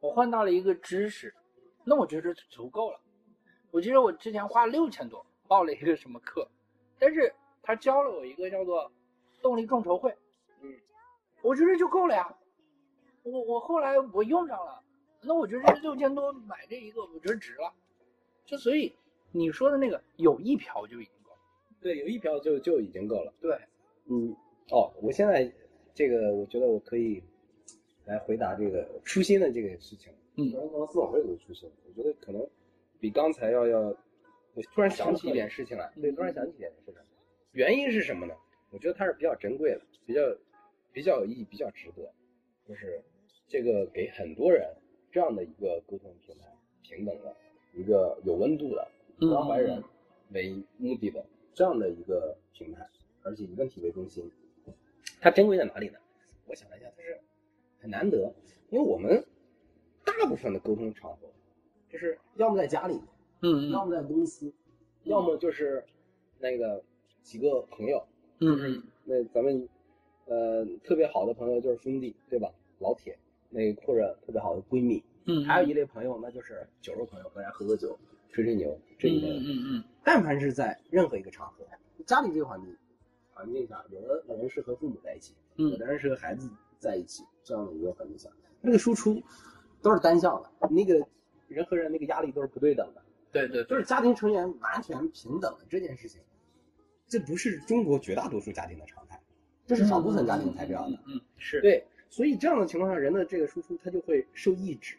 [0.00, 1.34] 我换到了一个知识，
[1.88, 3.00] 那我觉得足够了。
[3.70, 6.46] 我记得我之前花六千多报了一个什么课，
[6.98, 7.32] 但是
[7.62, 8.92] 他教了我一个叫做
[9.40, 10.14] 动力众筹会，
[10.60, 10.74] 嗯，
[11.42, 12.36] 我觉得就够了呀。
[13.22, 14.82] 我我后来我用上了，
[15.22, 17.72] 那我觉得这六千多买这一个，我觉得值了。
[18.44, 18.94] 就所以
[19.32, 21.38] 你说的那个有一瓢就已经够了。
[21.80, 23.32] 对，有一瓢就就已经够了。
[23.40, 23.58] 对，
[24.06, 24.36] 嗯，
[24.70, 25.50] 哦，我现在
[25.94, 27.22] 这个我觉得我可以
[28.04, 30.12] 来回答这个初心的这个事情。
[30.38, 32.48] 嗯可能可能司委会有初心，我觉得可能
[33.00, 33.80] 比刚才要要，
[34.54, 36.94] 我突然想起一点事情来，对，突然想起一点事情，
[37.52, 38.34] 原因是什么呢？
[38.70, 40.20] 我觉得它是比较珍贵的，比较
[40.92, 42.12] 比比较有意义、比较值得，
[42.66, 43.00] 就是
[43.46, 44.68] 这个给很多人
[45.12, 47.36] 这样的一个沟通平台，平等的
[47.72, 48.88] 一个有温度的
[49.20, 49.80] 以关怀人
[50.30, 51.24] 为目的的
[51.54, 52.84] 这样的一个平台，
[53.22, 54.28] 而且以问题为中心，
[55.20, 55.98] 它珍贵在哪里呢？
[56.46, 57.16] 我想了一下，它是
[57.80, 58.34] 很难得，
[58.70, 59.37] 因为我们大
[60.26, 61.28] 部分的沟通场合，
[61.90, 63.00] 就是要么在家里，
[63.42, 64.52] 嗯要么在公司，
[65.04, 65.84] 要么就是
[66.38, 66.82] 那个
[67.22, 68.04] 几个朋友，
[68.40, 68.82] 嗯嗯。
[69.04, 69.68] 那咱们
[70.26, 72.50] 呃特别好的朋友就是兄弟，对吧？
[72.78, 73.18] 老铁，
[73.50, 77.98] 那或者特别好的闺蜜，嗯，还有一类朋友那就是酒肉朋友，大家喝喝酒、
[78.30, 79.40] 吹吹牛这一类的。
[79.40, 81.64] 嗯嗯但凡是在任何一个场合，
[82.06, 82.76] 家里这个环境
[83.34, 88.28] 环境下，有的人是和父母在一起，有嗯的人是和孩子在一起，这样的一个环境下，
[88.60, 89.22] 那个输出
[89.82, 91.06] 都是单向的，那个
[91.48, 93.02] 人和人那个压力都是不对等的。
[93.30, 96.20] 对对就是家庭成员完全平等的这件事情，
[97.06, 99.20] 这不是中国绝大多数家庭的常态，
[99.66, 100.98] 这是少部分家庭才这样的。
[101.06, 104.96] 嗯是，对，所以这样的情况下，人的这个输出他就会受抑制。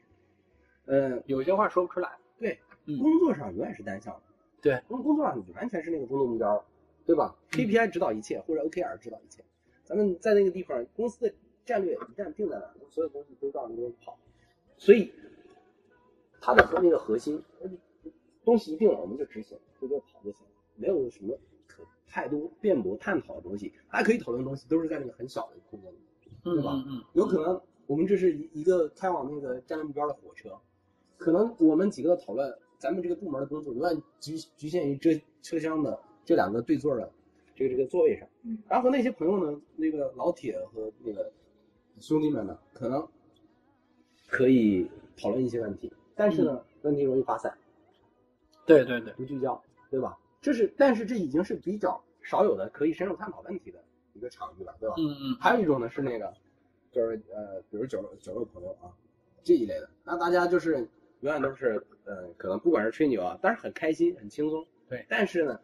[0.86, 2.10] 嗯，有些话说不出来。
[2.38, 4.22] 对，嗯工作上永远是单向的。
[4.62, 6.64] 对，工工作上你完全是那个工作目标，
[7.06, 9.44] 对吧？KPI 指导一切，或者 OKR 指导一切。
[9.84, 11.34] 咱们在那个地方，公司的
[11.66, 14.18] 战略一旦定在那儿，所有东西都照那边跑。
[14.80, 15.12] 所以，
[16.42, 17.40] 它的和那个核心
[18.44, 23.72] 东西一定了，我们就执行，就就跑就行，没有什么可太多辩驳探讨的东西。
[23.92, 25.98] 大家可以讨论的东西都是在那个很小的空间里。
[26.42, 30.58] 对吧嗯嗯有可能我们这是一一个开往那个战略目标的火车，
[31.18, 37.12] 可能我们几个讨论，咱们这个部门的工作永远局局限于这车厢的这两个对座的
[37.54, 41.30] 这个这个座位上，嗯然后那些朋友呢，那个老铁和那个
[42.00, 43.06] 兄弟们呢，可能
[44.30, 47.54] 可以讨论一些问题，但是呢，问题容易发散，
[48.66, 50.18] 对对对，不聚焦，对吧？
[50.42, 54.96] 这是，但是这已经是比较少有的可以深入探讨问题的一个场域了，对吧？
[54.98, 56.34] 嗯嗯还有一种呢是那个，
[56.92, 58.94] 就是呃，比如酒肉酒肉朋友啊
[59.44, 60.76] 这一类的，那大家就是
[61.22, 64.66] 永远都是呃，可能不管是吹牛啊，但是很开心很轻松。
[64.88, 65.60] 对但是呢，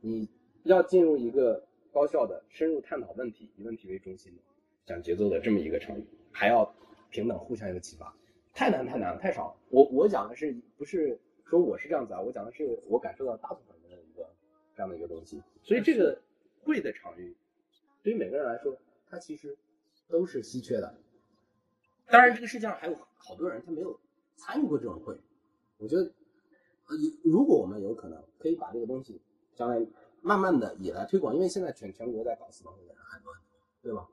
[0.00, 0.28] 你
[0.62, 1.62] 要进入一个
[1.92, 4.42] 高效的深入探讨问题，以问题为中心的
[4.86, 6.72] 讲节奏的这么一个场域，还要
[7.10, 8.14] 平等互相一个启发，
[8.54, 9.56] 太难太难了，太少了。
[9.68, 12.20] 我我讲的是不是说我是这样子啊？
[12.20, 14.28] 我讲的是我感受到大部分人的一个
[14.74, 15.42] 这样的一个东西。
[15.62, 16.20] 所以这个
[16.62, 17.36] 会的场域，
[18.02, 18.76] 对于每个人来说，
[19.08, 19.56] 它其实
[20.08, 20.94] 都是稀缺的。
[22.06, 23.98] 当然，这个世界上还有好多人他没有
[24.36, 25.16] 参与过这种会。
[25.78, 26.02] 我觉得，
[26.86, 29.20] 呃，如果我们有可能可以把这个东西
[29.54, 29.86] 将来
[30.20, 33.50] 慢慢的也来推广，因为现在全全国在搞私房会的人很多很多，
[33.82, 34.08] 对吧？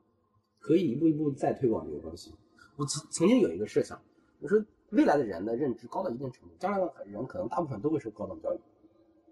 [0.60, 2.32] 可以一步一步再推广这个东西。
[2.78, 4.00] 我曾曾经有一个设想，
[4.38, 8.58] 我说未来的人的认知高到一定程度，将来的人可能大部分都会受高等教育，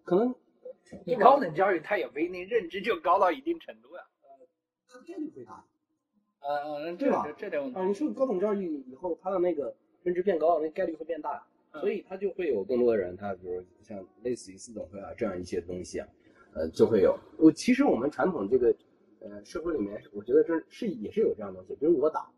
[0.03, 0.35] 可能
[1.05, 4.03] 你高等教育他也不一定认知就高到一定程度呀。
[4.89, 5.65] 它的概率会大。
[6.41, 16.09] 呃，对吧这这点啊，你受高等教育以后，他的那个认知变高了，那概率会变大，嗯所以他就会有更多的人，他比如像类似于四等会啊这样一些东西啊，
[16.55, 17.17] 呃，就会有。
[17.39, 18.75] 我其实我们传统这个
[19.21, 22.29] 呃社会里面，我觉得这是也是有这样东西，比如我党，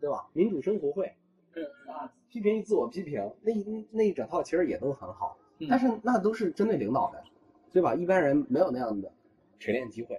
[0.00, 0.28] 对吧？
[0.32, 1.14] 民主生活会，
[1.54, 7.22] 嗯啊，批评与自我批评，那一那一整套其实也都很好，嗯但是那都是针对领导的，
[7.72, 7.94] 对吧？
[7.94, 9.10] 一般人没有那样的
[9.58, 10.18] 锤炼机会。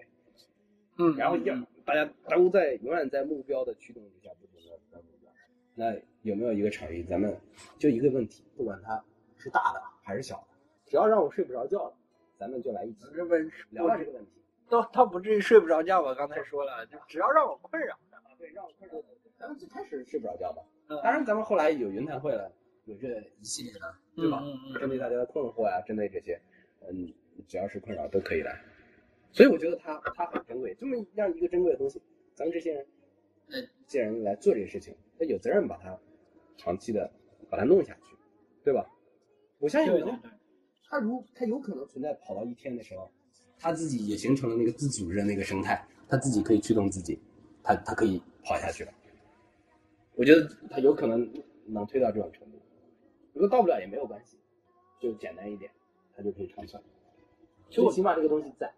[0.98, 1.56] 嗯，然后要
[1.86, 5.32] 大家都在永远在目标的驱动之下不停的在目标。
[5.76, 7.40] 那有没有一个场域，咱们
[7.78, 9.04] 就一个问题，不管它
[9.38, 10.48] 是大的还是小的，
[10.86, 11.94] 只要让我睡不着觉了，
[12.40, 14.32] 咱们就来一起这问聊聊这个问题。
[14.68, 16.16] 倒倒不至于睡不着觉吧？
[16.16, 18.18] 刚才说了，就只要让我困扰的。
[18.40, 18.98] 对，让我困扰。
[19.40, 22.52] 咱们最开始睡不着觉吧，嗯当然咱们后来有云谈会了，
[22.86, 24.42] 有这一系列的，对吧？
[24.44, 26.40] 嗯嗯嗯针对大家的困惑呀、针对这些，
[26.90, 27.14] 嗯，
[27.48, 28.60] 只要是困扰都可以来。
[29.32, 32.02] 所以我觉得它它很珍贵，这么样一个珍贵的东西，
[32.34, 32.86] 咱们这些人，
[33.50, 35.98] 呃，这些人来做这个事情，他有责任把它
[36.58, 37.12] 长期的
[37.50, 38.16] 把它弄下去，
[38.64, 38.90] 对吧？
[39.60, 39.94] 我相信
[40.90, 43.12] 他如他有可能存在跑到一天的时候，
[43.60, 47.20] 他自己也形成了那个自组织的那个生态，他自己可以驱动自己，
[47.62, 48.94] 他他可以跑下去了。
[50.18, 51.32] 我觉得他有可能
[51.68, 52.60] 能推到这种程度，
[53.34, 54.38] 如果到不了也没有关系，
[55.00, 55.72] 就简单一点，
[56.16, 56.84] 他就可以长算。
[57.70, 58.74] 就我起码这个东西在，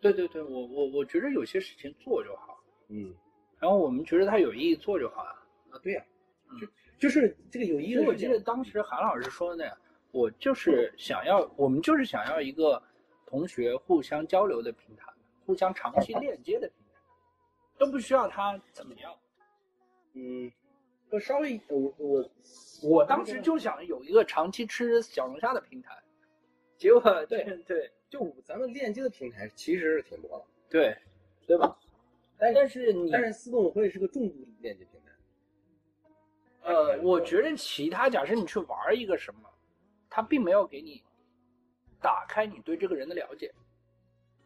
[0.00, 2.58] 对对对，我我我觉得有些事情做就好，
[2.88, 3.14] 嗯。
[3.58, 5.30] 然后我们觉得它有意义做就好了。
[5.70, 6.04] 啊，对呀、
[6.50, 6.58] 嗯。
[6.58, 6.66] 就
[6.98, 9.76] 就是这个有意义我记得当时韩老师说的那样，
[10.10, 12.82] 我就是想要，我们就是想要一个
[13.26, 15.12] 同学互相交流的平台，
[15.44, 17.00] 互相长期链接的平台，
[17.76, 19.14] 都不需要他怎么样。
[20.14, 20.52] 嗯，
[21.12, 22.30] 我稍微我我
[22.82, 25.94] 我当时就想有一个长期吃小龙虾的平台，
[26.78, 30.96] 结果对对就咱们链接的平台其实是挺多的，对，
[31.46, 31.78] 对吧？
[32.38, 39.40] 但但是你但是私董会是个重度链接平台，呃，我觉得其他假设你去玩一个什么，
[40.08, 41.04] 他并没有给你
[42.00, 43.52] 打开你对这个人的了解，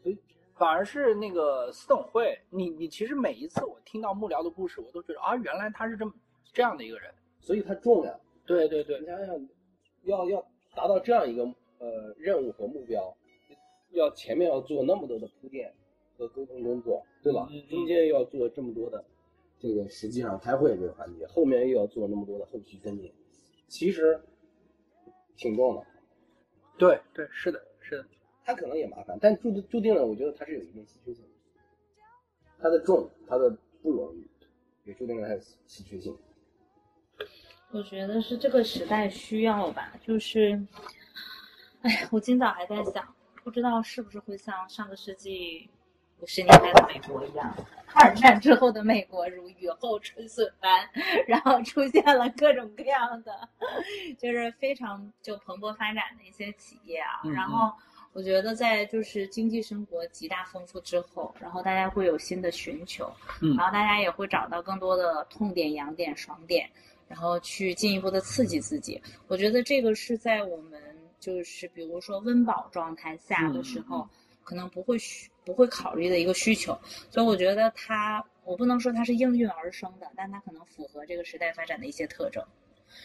[0.03, 0.19] 所以
[0.57, 6.13] 反而是那个私董会，你你其实每一次我听到幕僚的故事，我都觉得啊，原来他是这么
[6.53, 7.13] 这样的一个人。
[7.41, 8.19] 所以他重呀。
[8.47, 9.49] 对对对你，想想，
[10.05, 10.41] 要要
[10.75, 11.43] 达到这样一个
[11.79, 13.17] 呃任务和目标，
[13.91, 15.75] 要前面要做那么多的铺垫
[16.17, 17.49] 和沟通工作，对吧？
[17.69, 19.05] 中间要做这么多的
[19.59, 23.13] 这个实际上开会这个环节，后面又要做那么多的后续跟进，
[23.67, 24.21] 其实
[25.37, 25.83] 挺重的。
[26.79, 28.07] 对对，是的，是的，
[28.45, 31.31] 他可能也麻烦，但注定注定了，我觉得他是有一定稀缺性的。
[32.61, 33.51] 他的重，他的
[33.83, 34.25] 不容易，
[34.85, 36.17] 也注定了他的稀缺性。
[37.77, 40.59] 我觉得是这个时代需要吧，就是，
[41.83, 43.07] 哎呀，我今早还在想，
[43.45, 45.69] 不知道是不是会像上个世纪
[46.21, 47.55] 五十年代的美国一样，
[47.93, 50.89] 二战之后的美国如雨后春笋般，
[51.27, 53.47] 然后出现了各种各样的，
[54.19, 57.71] 就是非常就蓬勃发展的一些企业啊，嗯然后。
[58.15, 63.13] 我觉得在就是经济生活极大丰富之后，然后大家会有新的寻求，
[63.43, 66.67] 嗯然后大家也会找到更多的痛点、痒点、爽点，
[67.09, 69.01] 然后去进一步的刺激自己。
[69.29, 70.81] 我觉得这个是在我们
[71.19, 74.09] 就是比如说温饱状态下的时候，嗯
[74.47, 76.79] 可能不会需不会考虑的一个需求。
[77.11, 82.41] 所以我觉得它，我不能说它是应运而生的，但它可能符合这个时代发展的一些特征。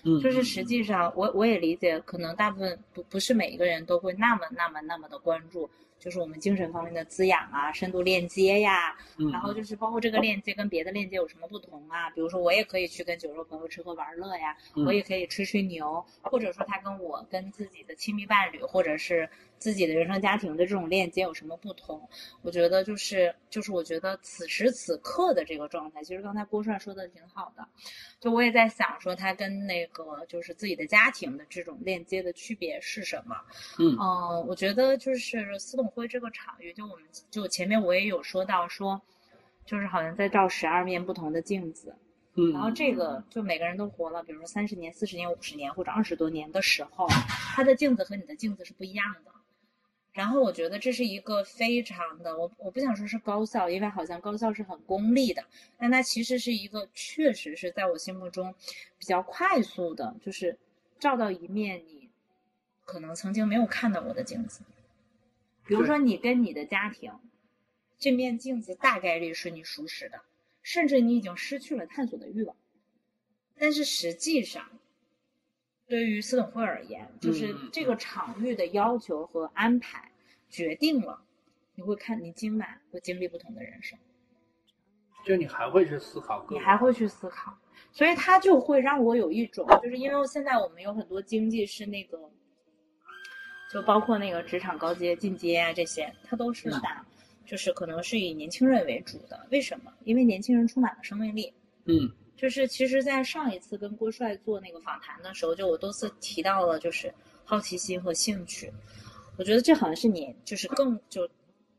[0.04, 5.68] 嗯，就是实际上，我我也理解，可能大部分不不是每一个人都会那么那么那么的关注，
[6.02, 12.10] 就是我们精神方面的滋养啊、深度链接呀，嗯，然后就是包括这个链接跟别的链接有什么不同啊？
[12.10, 19.30] 比如说我也可以去跟酒肉朋友吃喝玩乐呀，嗯我也可以吹吹牛，或者说他跟我跟自己的亲密伴侣或者是
[19.62, 22.01] 自己的原生家庭的这种链接有什么不同？
[22.41, 27.64] 我觉得就是就是我觉得此时此刻的这个状态，其实刚才郭帅说的挺好的，
[28.20, 33.36] 就我也在想说他跟那个就是自己的家庭的这种链接的区别是什么？
[33.78, 38.99] 嗯嗯，我觉得就是司董会这个场域，就我们就前面我也有说到说，
[39.64, 41.95] 就是好像在照十二面不同的镜子，
[42.34, 47.07] 嗯，然后这个就每个人都活了，比如说三十年、四十年、五十年或者二十多年的时候，
[47.55, 49.32] 他的镜子和你的镜子是不一样的。
[50.14, 55.43] 然后我觉得这是一个非常的，我我不想说是高效，因为好像高效是很功利的，
[55.78, 58.53] 但它其实是一个确实是在我心目中
[58.97, 60.57] 比较快速的，就是
[60.99, 62.09] 照到一面你
[62.84, 64.62] 可能曾经没有看到过的镜子。
[65.66, 67.14] 比如说你跟你的家庭，
[67.97, 70.22] 这面镜子大概率是你熟识的，
[70.62, 72.57] 甚至你已经失去了探索的欲望。
[73.57, 74.81] 但是实际上，
[75.92, 80.10] 对于私董会而言，就是嗯这个场域的要求和安排，
[80.50, 81.22] 决定了
[81.76, 84.00] 你会看你今晚会经历不同的人生，
[85.26, 87.54] 就你还会去思考，你还会去思考，
[87.92, 92.18] 所以它就会让我有一种，就是因为现在我们有很多经济是那个，
[93.70, 97.06] 就包括那个职场高阶、进阶啊这些，它都是打，
[97.46, 99.46] 就是可能是以年轻人为主的。
[99.52, 99.92] 为什么？
[100.06, 101.54] 因为年轻人充满了生命力。
[101.84, 102.10] 嗯
[102.42, 107.14] 就是其实，在上一次跟郭帅做那个访谈的时候，就我多次提到了，就是
[107.46, 108.74] 好奇心和兴趣。
[109.38, 111.30] 我觉得这好像是年，就是更就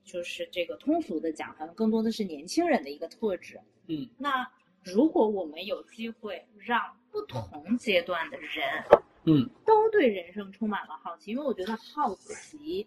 [0.04, 3.60] 就是这个通俗的讲，好像更多的是年轻人的一个特质。
[3.88, 4.48] 嗯，那
[4.84, 8.84] 如果我们有机会让不同阶段的人
[9.24, 12.86] 嗯都对人生充满了好奇，因为我觉得好奇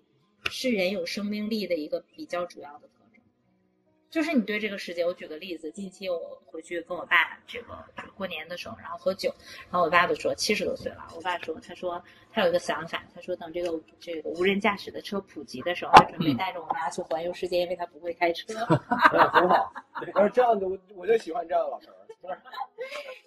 [0.49, 2.87] 是人有生命力的一个比较主要的。
[4.15, 9.29] 就是你对这个世界，我举个例子，近期我回去跟我爸这个就是过年的时候，然后喝酒，
[9.69, 12.01] 然后我爸就说七十多岁了，我爸说他说
[12.31, 18.53] 他有一个想法，他说等这个这个无人驾驶的车普及的时候，他准备带着我妈去环游世界，因为他不会开车。
[19.11, 19.73] 哎很好。
[19.91, 21.87] 他说这样的，我我就喜欢这样的老头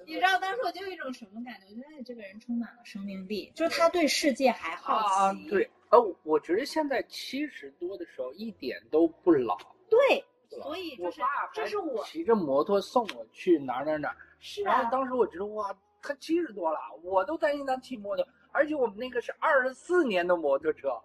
[0.06, 1.66] 你知道当时我就有一种什么感觉？
[1.68, 9.58] 我觉得哎，这个人充满了生命力，就是他对世界还好啊奇。，对，呃，我觉得现在七十多的时候一点都不老，
[9.90, 11.20] 对，所以就是
[11.52, 21.00] 这是我骑着摩托送我去哪儿哪儿哪儿，是然后啊，当时我觉得哇，他七十多了，我都担心他骑摩托，而且我们那个是二十四年的摩托车，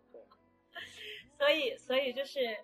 [1.37, 2.57] 所以所以就是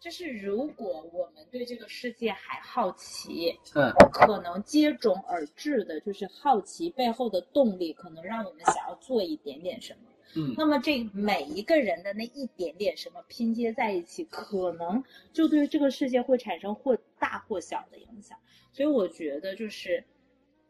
[0.00, 10.10] 就是如果我们对这个世界还好奇，嗯可能接踵而至的就是好奇背后的动力，可能让我们想要做一点点什么。
[10.34, 15.02] 嗯那么这每一个人的那一点点什么拼接在一起，可能
[15.32, 18.36] 就对这个世界会产生或大或小的影响。
[18.72, 20.04] 所以我觉得就是，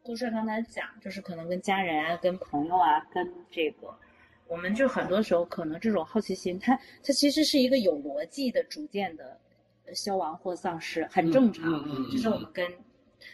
[0.02, 3.92] 顾帅刚才讲，就是可能跟家人啊、跟朋友啊、跟这个，
[4.46, 9.40] 我们就很多时候可能这种好奇心，它它其实是一个有逻辑的、逐渐的
[9.92, 11.64] 消亡或丧失，很正常。
[11.72, 12.72] 嗯嗯嗯就是我们跟，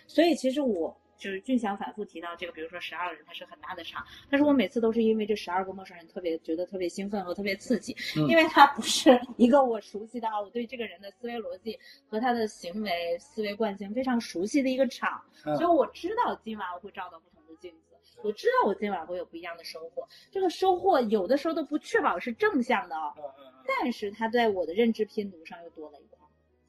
[0.07, 17.79] 所以其实我就是俊祥反复提到这个，比如说十二个人，它是很大的场，但是我每次都是因为这十二个陌生人特别觉得特别兴奋和特别刺激，嗯因为他不是一个我熟悉的啊，我对这个人的思维逻辑和他的行为思维惯性非常熟悉的一个场，嗯所以我知道今晚我会照到不同的镜子。
[18.23, 23.15] 我知道我今晚会有不一样的收获，这个收获有的时候都不确保是正向的哦，
[23.67, 26.19] 但是它在我的认知拼图上又多了一块。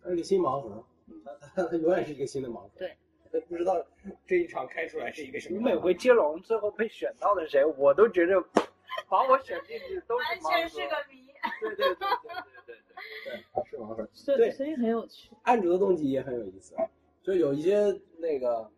[0.04, 0.84] 它是个新盲盒，
[1.24, 1.32] 它
[1.64, 2.72] 它它永远是一个新的盲盒。
[2.78, 2.96] 对，
[3.34, 3.84] 它不知道
[4.28, 5.58] 这一场开出来是一个什么。
[5.58, 8.40] 你每回接龙最后被选到的谁，我都觉得
[9.10, 10.80] 把我选进去都是盲盒。
[11.12, 11.26] 谜。
[11.60, 12.06] 对对对对对
[12.68, 12.76] 对
[13.26, 13.66] 对。
[13.66, 14.08] 是盲盒。
[14.38, 15.32] 对所以很有趣。
[15.42, 16.76] 案主的动机也很有意思，
[17.24, 18.70] 就有一些那个，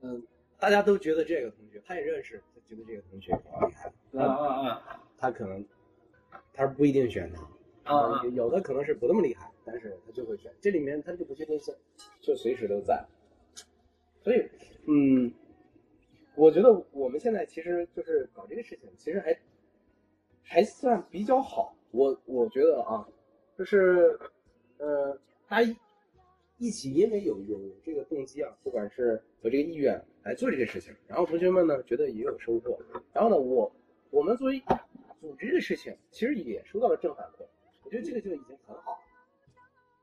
[0.00, 0.22] 嗯，
[0.60, 4.82] 大家都觉得这个同学，他也认识，他觉得这个同学很厉害，嗯嗯嗯
[5.18, 5.64] 他可能
[6.54, 7.30] 他不一定选
[7.84, 11.74] 他，啊嗯有的可能是不那么厉害，但是他就会选，这里面他就不确定性
[12.20, 13.04] 就随时都在，
[14.22, 14.48] 所以，
[14.86, 15.32] 嗯，
[16.36, 19.38] 我觉得我们现在其实就是搞这个事情，其实还
[20.42, 23.08] 还算比较好，我我觉得啊，
[23.58, 24.18] 就是，
[24.78, 25.18] 呃，
[25.48, 25.76] 大家
[26.58, 32.78] 一起因为有有这个动机啊，不管是有这个意愿来做这个事情，然后同学们呢觉得也有收获，
[33.12, 33.74] 然后呢，我
[34.10, 34.62] 我们作为
[35.20, 37.44] 组织这个事情，其实也收到了正反馈，
[37.84, 39.00] 我觉得这个就已经很好，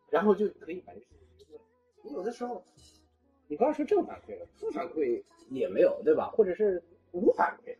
[0.09, 1.59] 然后就可以把这个事情。
[2.03, 2.63] 你有的时候，
[3.49, 6.29] 你不要说正反馈了，负反馈也没有，对吧？
[6.29, 6.81] 或者是
[7.11, 7.75] 无反馈，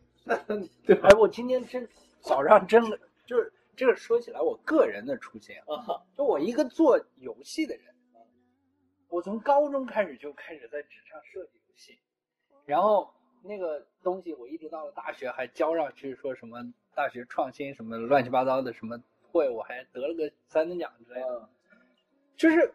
[0.84, 1.08] 对吧？
[1.08, 1.88] 哎，我今天真
[2.20, 7.84] 早上真的就是这个说起来，我个人的初心，啊，就我一个做游戏的人，
[9.08, 11.96] 我从高中开始就开始在纸上设计游戏，
[12.66, 13.08] 然后
[13.44, 16.58] 那个东西我一直到了大学还交上去，说什么
[16.96, 19.00] 大学创新什么乱七八糟的什么
[19.30, 21.48] 会，我还得了个三等奖之类的。
[22.36, 22.72] 就是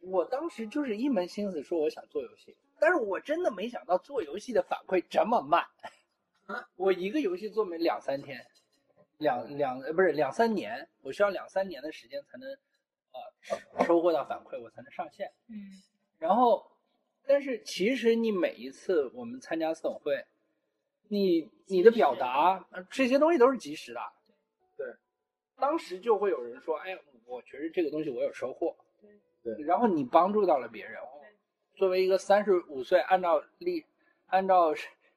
[0.00, 5.66] 我当时就是一门心思说我想做游戏，但是我真的没想到做游戏的反馈这么慢。
[6.76, 8.44] 我一个游戏做没两三天，
[9.18, 12.50] 两两呃不是两三年，我需要两三年的时间才能
[13.12, 15.30] 呃收获到反馈，我才能上线。
[15.48, 15.80] 嗯
[16.18, 16.70] 然后，
[17.26, 20.24] 但是其实你每一次我们参加总会，
[21.08, 24.00] 你你的表达呃这些东西都是及时的。
[24.76, 24.86] 对，
[25.56, 28.76] 当时就会有人说：“哎，我觉得这个东西我有收获。”
[29.42, 30.98] 对然后你帮助到了别人。
[31.74, 33.86] 作为一个三十五岁，按照历
[34.26, 34.74] 按照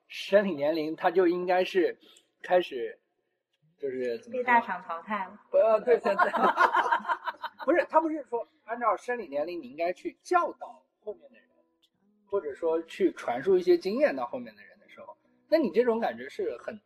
[0.08, 1.98] 生理年龄，他就应该是
[2.42, 2.98] 开始
[3.78, 5.38] 就是怎么被大厂淘汰了。
[5.52, 6.32] 呃，对对对，
[7.66, 11.48] 不是他不是说按照生理年龄你应该去教导后面的人，
[12.28, 15.18] 或者说去传输一些经验到后面的人的时候，
[15.50, 16.80] 那你这种感觉是很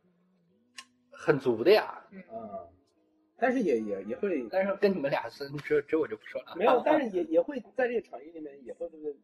[1.11, 1.83] 很足的呀。
[1.83, 2.65] 啊，
[3.39, 6.55] 但是也也也会但是跟你们俩是这这我就不说了。
[6.55, 9.15] 没有，但是 也也会在这个场域里面也会就是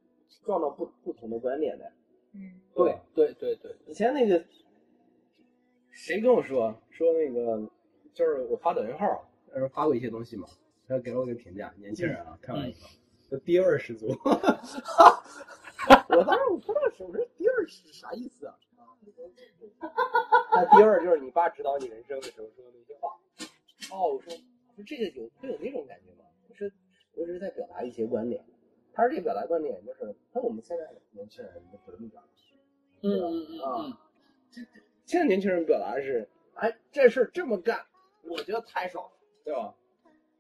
[0.46, 1.92] 撞到不不同的观点的。
[2.36, 4.44] 嗯对对对对，以前那个
[5.92, 7.62] 谁跟我说说那个，
[8.14, 10.48] 就是我发抖音号，呃发过一些东西嘛，
[10.88, 12.90] 他给了我一个评价，年轻人啊，看完以后，
[13.30, 14.08] 就爹味十足。
[16.10, 18.56] 我当时我不知道什么是爹味儿是啥意思啊？
[20.52, 23.12] 那爹味就是你爸指导你人生的时候说的那些话。
[23.92, 26.26] 哦，我说我说这个有会有那种感觉吗？
[26.48, 26.70] 我说
[27.16, 28.44] 我只是在表达一些观点。
[28.94, 32.28] 他说这个表达观点就是，那我们现在年轻人就不这么表达。
[33.02, 34.00] 嗯嗯嗯啊，
[35.06, 37.86] 现在年轻人表达的是，哎，这事儿这么干，
[38.24, 39.12] 我觉得太爽了，
[39.44, 39.76] 对吧？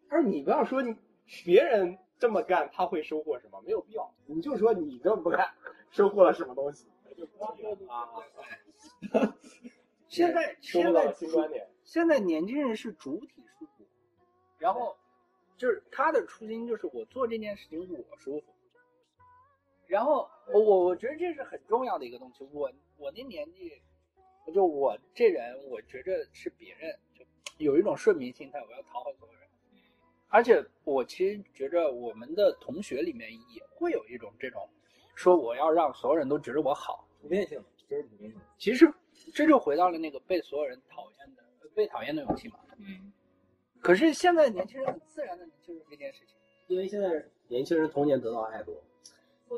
[0.07, 0.95] 他说你不要说你
[1.43, 5.49] 别人这么干他会收获什么，没有必要，你就说你这么不干
[5.89, 6.85] 收获了什么东西，
[7.87, 8.07] 啊。
[10.07, 13.85] 现在现在新观点，现在年轻人是主体舒服，
[14.57, 14.97] 然后
[15.59, 18.45] 就是他的初心就是我做这件事情我舒服，
[19.85, 22.43] 然后我我我觉得这是很重要的一个东西。
[22.51, 23.79] 我我那年纪，
[24.51, 27.23] 就我这人，我觉着是别人就
[27.59, 29.47] 有一种顺民心态，我要讨好所有人。
[30.29, 34.67] 而且我其实觉着我们的同学里面也会有一种这种，
[35.13, 37.07] 说我要让所有人都觉得我好。
[37.21, 38.41] 普遍性，就是普遍性。
[38.57, 38.91] 其实
[39.31, 41.42] 这就回到了那个被所有人讨厌的、
[41.75, 42.55] 被讨厌的勇气嘛。
[42.77, 43.11] 嗯
[43.81, 46.37] 可是现在年轻人很自然的就是这件事情。
[46.67, 48.81] 因为现在年轻人童年得到爱多，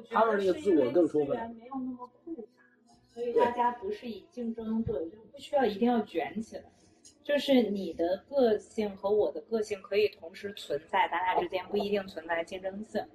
[0.09, 6.63] 他们那个自我更充分没有那么匮乏，所以大家不是以竞争对，就不需要一定要卷起来。
[7.23, 13.05] 就是你的个性和我的个性可以同时存在，咱俩之间不一定存在竞争性。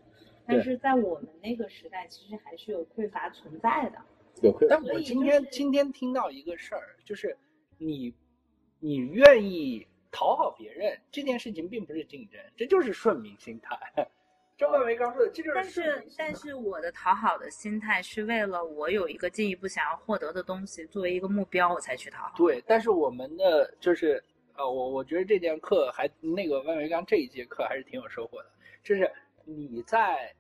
[0.47, 3.99] 但是在我们那个时代，其实还是有匮乏存在的。
[4.43, 7.37] 有匮乏但我今天今天听到一个事儿，就是
[7.79, 8.15] 你
[8.81, 13.79] 你愿意讨好别人这件事情，并不是竞争，这就是顺民心态。
[14.57, 22.35] 就万维刚说的，这就是但是但是我的讨好的心态是为了我有一个进一步想要获得的东西作为一个目标，我才去讨好。
[22.37, 24.23] 对，但是我们的就是
[24.57, 28.51] 呃，我我觉得这节课还那个万维刚这一节课还是挺有收获的，
[28.83, 29.11] 就是
[29.45, 30.31] 你在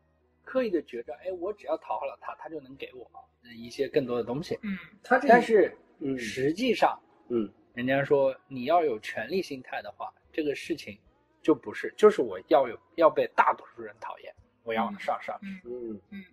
[0.45, 3.11] 刻意的觉着，哎，我只要讨好了他，他就能给我
[3.57, 4.59] 一些更多的东西。
[4.63, 10.99] 嗯他这但是嗯实际上，嗯人家说你要有权力心态的话，这个事情
[11.41, 15.61] 就不是，就是我要有要被大多数人讨厌，我要往上上嗯。
[15.65, 16.25] 嗯，嗯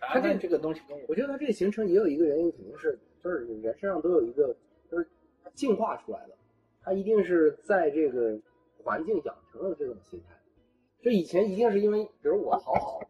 [0.00, 4.54] 他这这个东西跟我我觉得他这个形成也有一个原因，肯定是就是人身上都有一个
[4.90, 5.08] 就是
[5.54, 6.36] 进化出来的，
[6.82, 8.38] 他一定是在这个
[8.82, 10.34] 环境养成了这种心态。
[11.02, 13.00] 就以前一定是因为，比如我讨好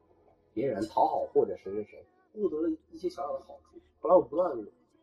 [0.52, 4.56] 别人，讨好或者谁谁谁，获得了一些小小的好处，后来我不断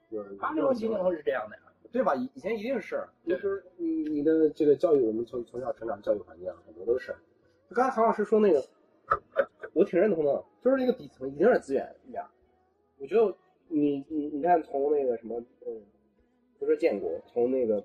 [0.09, 1.63] 有他这种情况是这样的呀。
[1.91, 2.15] 对吧？
[2.15, 7.15] 以以前一定是，对就是你你的这个教育，我们从从小成长教育环境啊很多都是。
[7.73, 8.63] 刚才唐老师说那个，
[9.73, 12.23] 我挺认同的，就是那个底层一定是资源面。
[12.97, 13.35] 我觉得
[13.67, 15.81] 你你你看，从那个什么，嗯，
[16.59, 17.83] 不是建国，从那个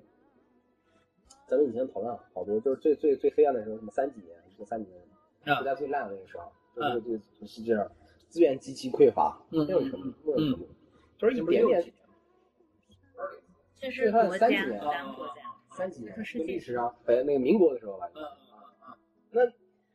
[1.48, 7.90] 咱们以前讨论好多，就是最最最黑暗的时候，什么三几年，一个三几年，啊国家最烂的那个时候，就是这个是这样，
[8.28, 10.68] 资源极其匮乏，嗯那种程度，那种程度，
[11.16, 11.82] 就是一点点
[13.80, 15.34] 这是他国家，三几年咱国家。
[15.70, 16.16] 三几年，
[16.46, 18.28] 历史上，呃，那个民国的时候吧，嗯嗯
[18.88, 18.94] 嗯
[19.30, 19.46] 那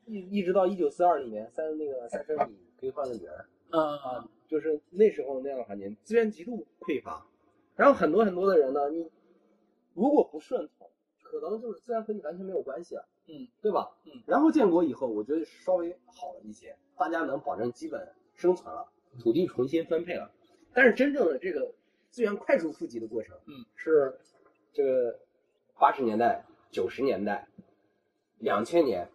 [0.05, 7.25] 一一直到一九四二年，三那个三生米可以换个女儿嗯啊，就是那时候那样的环境，资源极度匮乏，
[7.75, 9.09] 然后很多很多的人呢，你
[9.95, 10.88] 如果不顺从，
[11.23, 13.89] 可能就是资源和你完全没有关系了，嗯，对吧？
[14.05, 18.86] 嗯，然后建国以后，我觉得稍微好了一些，大家能保证基本生存了，
[19.19, 20.32] 土地重新分配了，
[20.73, 21.73] 但是真正的这个
[22.12, 24.20] 资源快速富集的过程，嗯，是
[24.74, 25.20] 这个
[25.80, 27.47] 八十年代、九十年代、
[28.38, 29.09] 两千年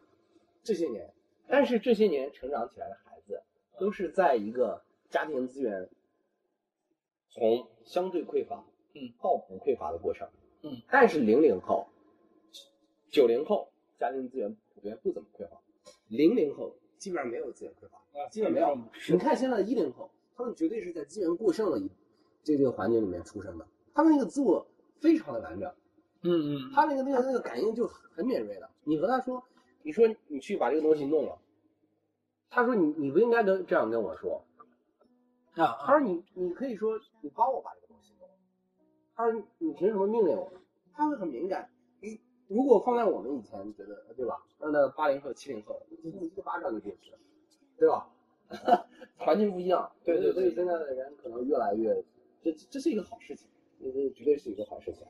[0.62, 1.12] 这些年，
[1.46, 3.42] 但是这些年成长起来的孩子，
[3.78, 5.88] 都是在一个家庭资源
[7.28, 10.26] 从相对匮乏，嗯，到不匮乏的过程，
[10.62, 11.86] 嗯，但是零零后、
[13.10, 13.68] 九零后
[13.98, 15.60] 家庭资源普遍不怎么匮乏，
[16.08, 18.74] 零零后基本上没有资源匮乏，啊基本没有。
[19.10, 21.90] 你看现在的一零后，他们绝对是在资源过剩的一
[22.54, 24.64] 这个环境里面出生的，他们那个自我
[25.00, 25.68] 非常的完整。
[26.22, 28.70] 嗯嗯，他那个那个那个感应就很敏锐的。
[28.84, 29.42] 你和他说，
[29.82, 31.36] 你说你去把这个东西弄了，
[32.48, 34.44] 他说你你不应该跟这样跟我说，
[35.54, 38.34] 啊啊他说你你可以说你帮我把这个东西弄了，
[39.16, 40.52] 他说你凭什么命令我？
[40.94, 41.68] 他会很敏感。
[42.00, 44.36] 你如果放在我们以前觉得对吧？
[44.60, 47.18] 那那八零后七零后，一一个巴掌就过去了，
[47.76, 48.08] 对吧？
[49.18, 51.92] 环境不一样，对对对所以现在的人可能越来越，
[52.52, 53.48] 这这是一个好事情，
[53.80, 55.06] 这这绝对是一个好事情。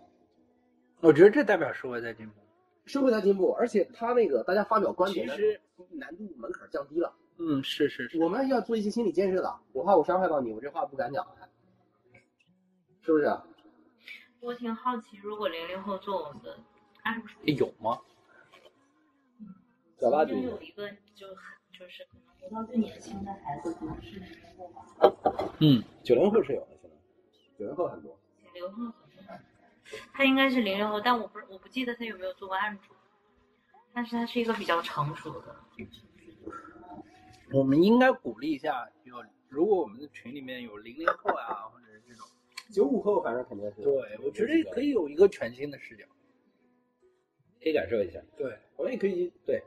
[1.01, 2.35] 我觉得这代表社会在进步。
[2.87, 5.61] 社会在进步，而且他那个大家发表观点的其实
[5.91, 7.13] 难度门槛降低了。
[7.39, 11.27] 嗯，是是是，我们要做一些心理建设的，我怕我伤害到你，我这话不敢讲，
[13.03, 13.37] 是不是？
[14.41, 16.57] 我挺好奇，如果零零后做我们的
[17.03, 18.01] 案主，有吗？
[19.99, 21.37] 小八曾经有一个就很
[21.73, 26.76] 就是可能活到最年轻的孩子，可能是零零后吧，嗯，九零后是有的，
[27.59, 28.19] 九零后很多。
[28.43, 28.95] 零零后很多
[30.13, 32.93] 他应该是零零后，但我不我不记得他有没有做过案主，
[33.93, 35.57] 但是他是一个比较成熟的。
[37.53, 42.27] 我们应该鼓励一下，有如果我们的群里面有零零后啊，或者是这种，
[42.73, 43.83] 九五后反正肯定是。
[43.83, 46.05] 对我觉得可以有一个全新的视角。
[47.63, 48.21] 可以感受一下。
[48.37, 49.63] 对，我们也可以对，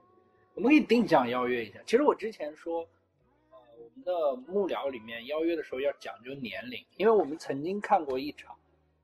[0.53, 1.79] 我们可以定向邀约一下。
[1.85, 2.85] 其实我之前说，
[3.99, 8.55] 们的幕僚里面邀约的时候要讲究年龄，因为我们曾经看过一场，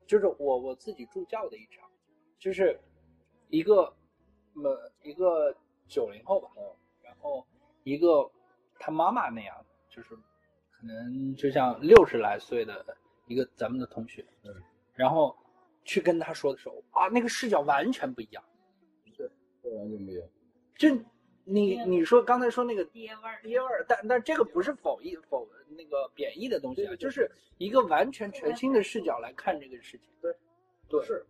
[0.06, 1.88] 就是我我自己助教的一场，
[2.38, 2.78] 就是
[3.50, 3.94] 一个
[4.54, 5.54] 呃一个
[5.86, 6.48] 九零后吧，
[7.02, 7.46] 然后
[7.84, 8.30] 一个
[8.78, 9.54] 他妈妈那样，
[9.90, 10.16] 就是
[10.70, 12.84] 可能就像六十来岁的
[13.26, 14.54] 一个咱们的同学，嗯，
[14.94, 15.36] 然后
[15.84, 18.42] 去跟他说的时候，啊，那个视角完全不一样。
[19.16, 19.28] 对
[19.74, 20.28] 完全不一样。
[20.76, 20.88] 就
[21.48, 30.08] 你你说刚才说那个爹味儿，爹味儿，但但这个不是否义否那个贬义的东西啊，就是一个完全全新的视角来看这个事情。
[30.20, 30.34] 对，
[30.88, 31.24] 对是，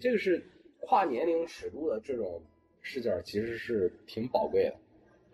[0.00, 0.42] 这个是
[0.80, 2.42] 跨年龄尺度的这种
[2.80, 4.76] 视角，其实是挺宝贵的。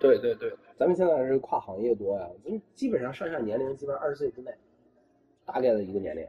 [0.00, 4.52] 对对对，咱们现在是跨行业多呀，咱们基本上上下年龄基本上二十岁之内，
[5.46, 6.26] 大概的一个年龄，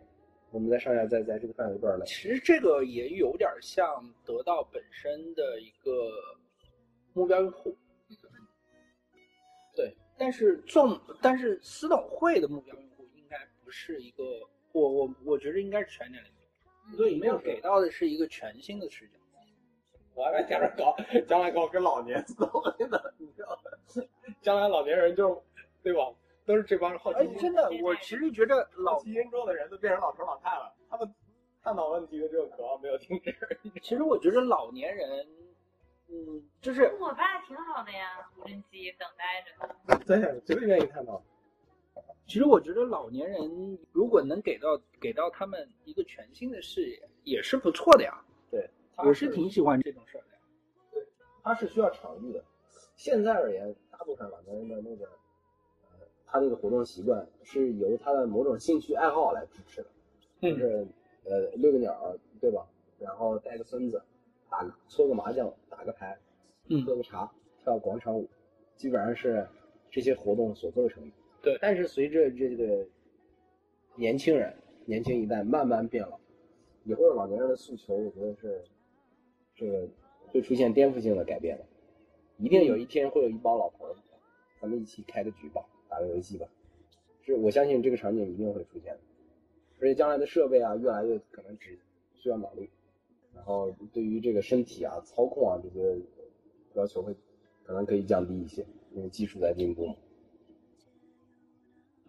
[0.52, 2.06] 我们在上下在在这个范围段内。
[2.06, 5.92] 其实这个也有点像得到本身的一个
[7.16, 7.76] 目标用户。
[9.76, 14.24] 对，但是众但是私董会的目标用户应该不是一个，
[14.72, 16.32] 我我我觉得应该是全年龄。
[16.96, 19.18] 所以，没有给到的是一个全新的视角。
[20.14, 20.96] 我还在想着搞
[21.28, 24.08] 将来搞个老年私董会的，你知道吗？
[24.42, 25.44] 将来老年人就
[25.84, 26.14] 对吧？
[26.46, 31.14] 都是这帮好奇，心哎真的，我其实觉得老好奇心重的人都变成老头老太了，他们
[31.64, 33.36] 探讨问题的这个渴望没有停止。
[33.82, 35.28] 其实我觉得老年人，
[36.16, 40.00] 嗯，就是我爸挺好的呀，无人机等待着呢。
[40.08, 41.22] 对，绝对愿意看到。
[42.26, 48.24] 其实我觉得老年人如果能给到给到他们一个全新的视野，也是不错的呀。
[48.50, 51.06] 对，我是挺喜欢这种事儿的呀。
[51.44, 52.44] 它是需要场域的。
[52.96, 55.06] 现在而言，大部分老年人的那个，
[55.92, 59.90] 呃，他那个活动习惯是由他的某种兴趣爱好来支持的，
[60.42, 60.88] 就嗯是
[61.26, 62.66] 呃遛个鸟儿，对吧？
[62.98, 64.02] 然后带个孙子，
[64.50, 66.18] 打搓个麻将，打个牌，
[66.68, 67.32] 嗯喝个茶，
[67.64, 68.28] 跳广场舞，
[68.76, 69.48] 基本上是
[69.90, 71.16] 这些活动所构成的。
[71.42, 72.86] 对但是随着这个
[73.96, 76.20] 年轻人、年轻一代慢慢变老，
[76.84, 78.64] 以后的老年人的诉求，我觉得是
[79.56, 79.88] 这个
[80.28, 81.66] 会出现颠覆性的改变的。
[82.38, 83.96] 一定有一天会有一帮老头儿，
[84.60, 86.48] 咱们一起开个局吧，打个游戏吧。
[87.22, 89.00] 是我相信这个场景一定会出现的，
[89.80, 91.80] 而且将来的设备啊，越来越可能只
[92.14, 92.70] 需要脑力，
[93.36, 96.00] 然后对于这个身体啊、操控啊这些
[96.74, 97.14] 要求会
[97.64, 99.96] 可能可以降低一些，因为技术在进步嘛。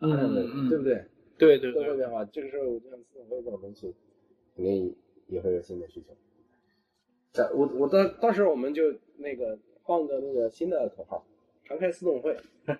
[0.01, 1.05] 嗯对不对？
[1.39, 2.24] 对对对，都会变化。
[2.27, 3.95] 这个时候，我就像四五种东西，
[4.55, 4.95] 肯定
[5.27, 6.14] 也会有新的需求。
[7.33, 11.24] 在我我到到时候我们就那个放个那个新的口号，
[11.64, 12.37] 常开四动会，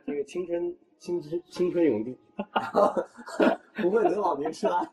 [0.07, 2.16] 这个青春青春青春永驻，
[3.82, 4.90] 不会得老年痴呆。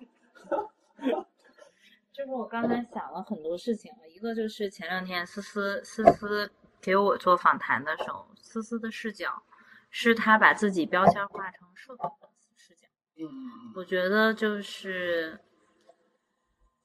[2.14, 9.42] 就是我刚才想了很多事情了，一个就是前两天思思思思给我做访谈的时候，思思的视角
[9.90, 12.88] 是她把自己标签化成社恐的视角。
[13.18, 15.40] 嗯嗯我觉得就是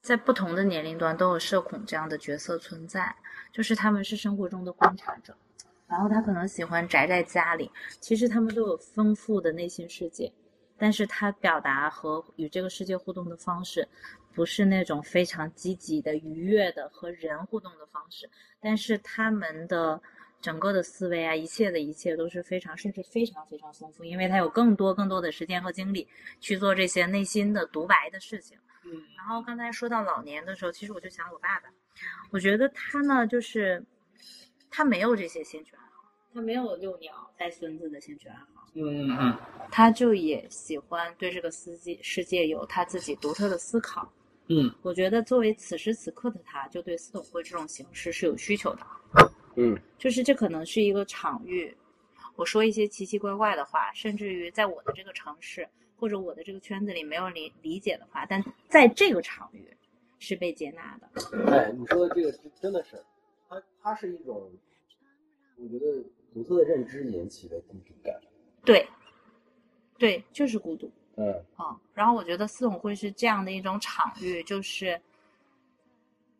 [0.00, 3.14] 在不同的年龄段都有社恐这样的角色存在，
[3.52, 5.36] 就是他们是生活中的观察者，
[5.86, 7.70] 然后他可能喜欢宅在家里，
[8.00, 10.32] 其实他们都有丰富的内心世界，
[10.78, 13.86] 但是他表达和与这个世界互动的方式，
[14.38, 18.30] 不是那种非常积极的、愉悦的和人互动的方式，
[18.60, 20.00] 但是他们的。
[20.40, 26.06] 整个的思维啊，一切的一切都是非常，甚至非常非常丰富，因为他有更多更多的时间和精力
[26.38, 28.56] 去做这些内心的独白的事情。
[28.84, 31.68] 嗯然后刚才说到老年的时候，其实我就想我爸爸，
[32.30, 33.84] 我觉得他呢，就是
[34.70, 39.36] 他没有这些兴趣爱好，他没有遛鸟带孙子的兴趣爱好，嗯嗯
[39.72, 44.08] 他就也喜欢对这个世界世界有他自己独特的思考。
[44.48, 48.80] 嗯我觉得作为此时此刻的他，就对私董会这种形式是有需求的。
[49.56, 51.76] 嗯就是这可能是一个场域，
[52.36, 59.68] 我说一些奇奇怪怪的话，甚至于在我的这个城市或者我的这个圈子里没有理理解的话，但在这个场域
[60.18, 61.10] 是被接纳的。
[61.50, 63.02] 哎，你说的这个真真的是，
[63.48, 64.50] 它它是一种，
[65.56, 68.14] 我觉得独特的认知引起的孤独感。
[68.64, 68.86] 对，
[69.98, 75.00] 对，就是孤独嗯啊、然后我觉得私董会是这样的一种场域，就是。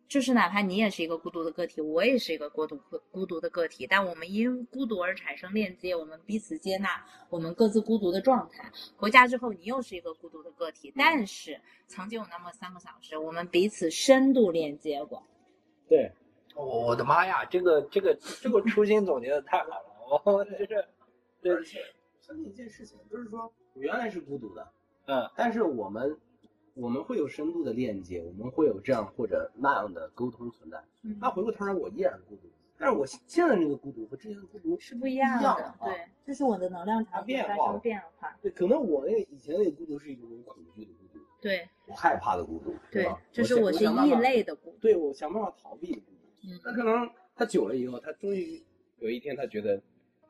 [0.07, 8.71] 就是哪怕你也是一个孤独的个体，我也是一个孤独孤独的个体，但我们因孤独而产生链接，我们彼此接纳我们各自孤独的状态。
[8.97, 15.23] 回家之后，你又是一个孤独的个体，但是曾经有那么三个小时，我们彼此深度链接过。
[15.87, 16.11] 对，
[16.55, 20.87] 我我的妈呀，这个这个这个初心总结的太好了，我 就是
[21.39, 21.77] 对而且
[22.19, 23.41] 相信一件事情，就是说
[23.75, 24.67] 我原来是孤独的，
[25.09, 25.29] 嗯。
[25.35, 26.17] 但是我们
[26.75, 30.77] 我们会有深度的链接，我们会有这样或者那样的沟通存在。
[31.01, 31.17] 嗯。
[31.19, 41.67] 那回过头来，我依然是孤独，但是我现在这个孤独和之前的孤独是不一样的，对，这是我的能量场景发生变化，对，可能我那个以前那个孤独是一种恐惧的孤独，对。
[41.87, 46.47] 我害怕的孤独，对这？，是我我是异类的孤独，对我想办法逃避的孤独。
[46.47, 46.59] 嗯。
[46.63, 48.61] 那可能他久了以后，他终于
[48.99, 49.81] 有一天，他觉得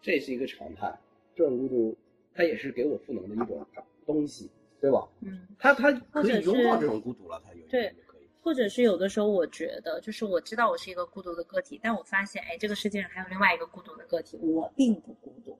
[0.02, 0.98] 这是一个常态，
[1.36, 1.98] 这种孤独，
[2.34, 3.66] 它也是给我赋能的一种
[4.06, 4.50] 东西，
[4.80, 5.08] 对吧？
[5.22, 5.48] 嗯。
[5.58, 7.94] 他他可以拥抱这种孤独了，他有对。
[8.42, 15.60] 或者是有的时候，我觉得就是我知道我是一个孤独的个体，但我发现，哎，这个世界上还有另外一个孤独的个体，我并不孤独，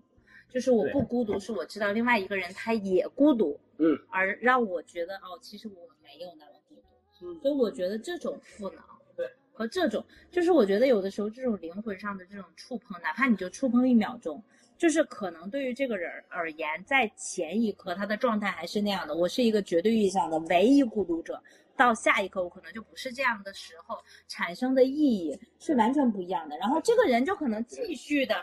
[0.50, 8.82] 就是我不孤独，是我知道另外一个人他也孤独，嗯，而让我觉得哦，其实我没有那么孤独，嗯所以我觉得这种赋能，
[9.16, 14.42] 对，和这种就是我觉得有的时候这种灵魂上的这种触碰，哪怕你就触碰一秒钟。
[14.80, 21.44] 就是可能对于这个人而言，在前一刻他的状态还是那样的，我是一个绝对意义上的唯一孤独者，
[21.76, 23.98] 到下一刻我可能就不是这样的时候，
[24.30, 26.58] 产生的意义是完全不一样的。
[26.58, 28.42] 然后这个人就可能继续的，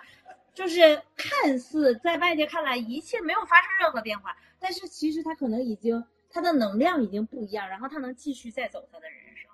[0.53, 9.51] 就是看似在外界看来一切没有发生任何变化，但是其实他可能已经他的能量已经不一样，然后他能继续再走他的人生。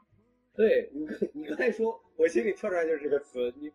[0.56, 3.70] 对你，你刚才说，我心里跳出来就是这个词，你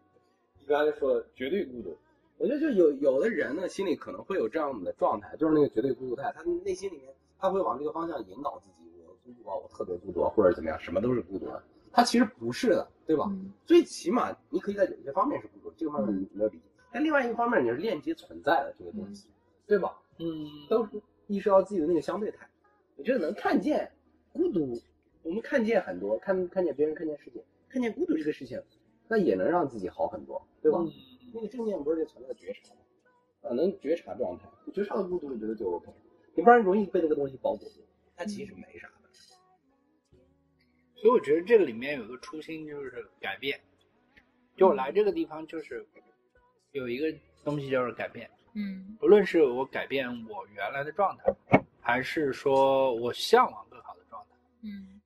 [0.60, 1.98] 你刚才说绝对孤独，
[2.38, 13.26] 我觉得就有有的人呢，心里可能会有这样的状态，就是那个绝对孤独态，他内心里面他会往这个方向引导自己，我孤独啊，我特别孤独啊，或者怎么样，什么都是孤独的，他其实不是的，对吧？
[13.30, 19.30] 嗯最起码你可以在有些方面是孤独，这个方面你没有理解，但另外一个方面你是链接存在的这个东西，
[19.66, 19.98] 对吧？
[20.20, 22.48] 嗯，都是意识到自己的那个相对态。
[22.98, 23.92] 我觉得能看见
[24.32, 24.80] 孤独，
[25.24, 28.62] 我们看见很多，看看见别人，看见世界，看见孤独这个事情，
[29.08, 30.80] 那也能让自己好很多，对吧？
[30.82, 30.92] 嗯
[31.38, 32.82] 那个正念不是就存在觉察吗？
[33.44, 35.86] 啊，能觉察状态，觉察的孤独，我觉得就 OK。
[36.36, 37.86] 你不然容易被那个东西包裹住，
[38.16, 38.94] 它其实没啥的。
[40.96, 43.60] 所以我觉得这个里面有个初心就是改变。
[44.56, 45.88] 就我来这个地方，就是
[46.72, 55.00] 有一个东西就是改变，嗯不论是我改变我原来的状态，还是说我向往更好的状态，嗯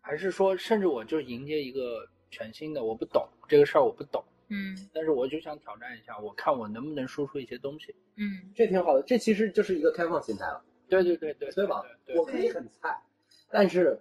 [0.00, 7.94] 还是说甚至我就迎接一个全新的，我不懂这个事儿，我不懂，嗯但是我就想挑战一下，我看我能不能说出一些东西。
[8.16, 11.82] 嗯这挺好的，这其实就是一个开放心态了，对对对对，对吧？
[12.14, 13.00] 我可以很菜，
[13.50, 13.98] 但是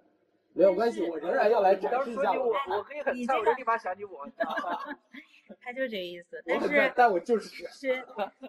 [0.54, 2.54] 没有关系，我仍然要来展示一下我。
[2.70, 4.96] 我可以很菜，我就立马想起我，你知道吗？
[5.60, 6.42] 他就这个意思。
[6.46, 8.06] 但是，但我就是其实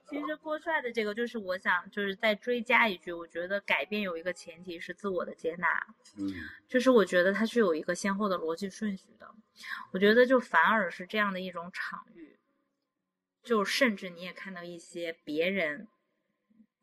[0.09, 5.87] 其实郭帅的这个，就是我想就是再追加一句，我觉得改变有一个前提是自我的接纳，
[6.19, 6.33] 嗯
[6.69, 9.29] 就是我觉得它是有一个先后的逻辑顺序的。
[9.93, 12.37] 我觉得就反而是这样的一种场域，
[13.43, 15.89] 就甚至你也看到一些别人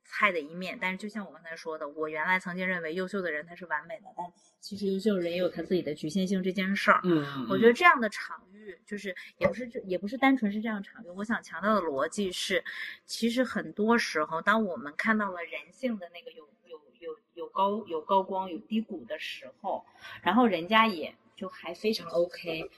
[0.09, 4.25] 菜的一面，但是就像我刚才说的，我原来曾经认为优秀的人他是完美的，但
[4.59, 6.99] 其实优秀人也有他自己的局限性这件事儿。
[7.03, 11.09] 嗯我觉得这样的场域，就是也不是这也不是单纯是这样的场域。
[11.09, 12.63] 我想强调的逻辑是，
[13.05, 19.85] 其实很多时候，当我们看到了人性的那个有有有有高有高光有低谷的时候，
[20.23, 22.69] 然后人家也就还非常 OK，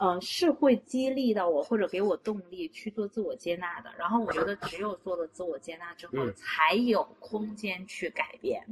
[0.00, 3.92] 呃，是会激励到我或者给我动力去做自我接纳的。
[3.98, 6.32] 然后我觉得只有做了自我接纳之后，嗯。
[6.34, 8.64] 才有空间去改变。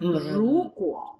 [0.00, 1.16] 嗯如果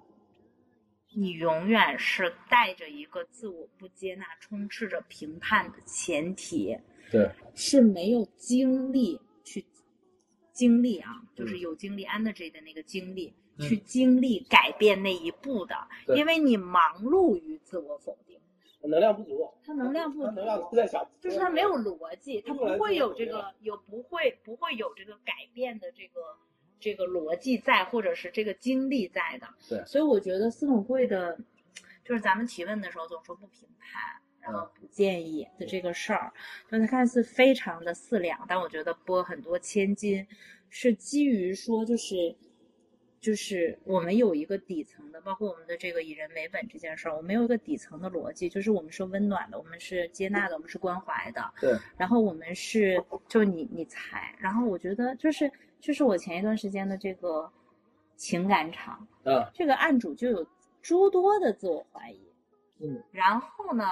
[1.15, 6.77] 你永远是带着一个自我不接纳、充斥着评判的前提，
[7.09, 9.65] 对，是没有精力去
[10.51, 11.59] 经历啊，就是嗯。
[11.59, 13.65] 有精力 energy 的那个精力，嗯。
[13.65, 15.75] 去经历改变那一步的，
[16.17, 18.26] 因为你忙碌于自我否定，
[18.83, 26.21] 能量不足，他能量不足能量都在小，就是他没有逻辑，他不会有这个有不会不会有这个改变的这个
[26.79, 29.47] 这个逻辑在，或者是这个经历在的。
[29.67, 31.37] 对所以我觉得司统会的，
[32.05, 34.01] 就是咱们提问的时候总说不评判，
[34.39, 36.31] 然后不建议的这个事儿，
[36.71, 40.25] 就它看似非常的四两，但我觉得拨很多千金，
[40.69, 42.35] 是基于说就是。
[43.27, 55.51] 就是我们有一个底层的，包括我们的这个以人为本这件事儿，我们有一个底层的逻辑，就是我们是温暖的，我们是接纳的，我们是关怀的，对，然后我们是就你你猜，然后我觉得就是
[55.81, 57.51] 就是我前一段时间的这个
[58.15, 60.47] 情感场，嗯，这个案主就有
[60.81, 62.31] 诸多的自我怀疑，
[62.79, 63.83] 嗯，然后呢，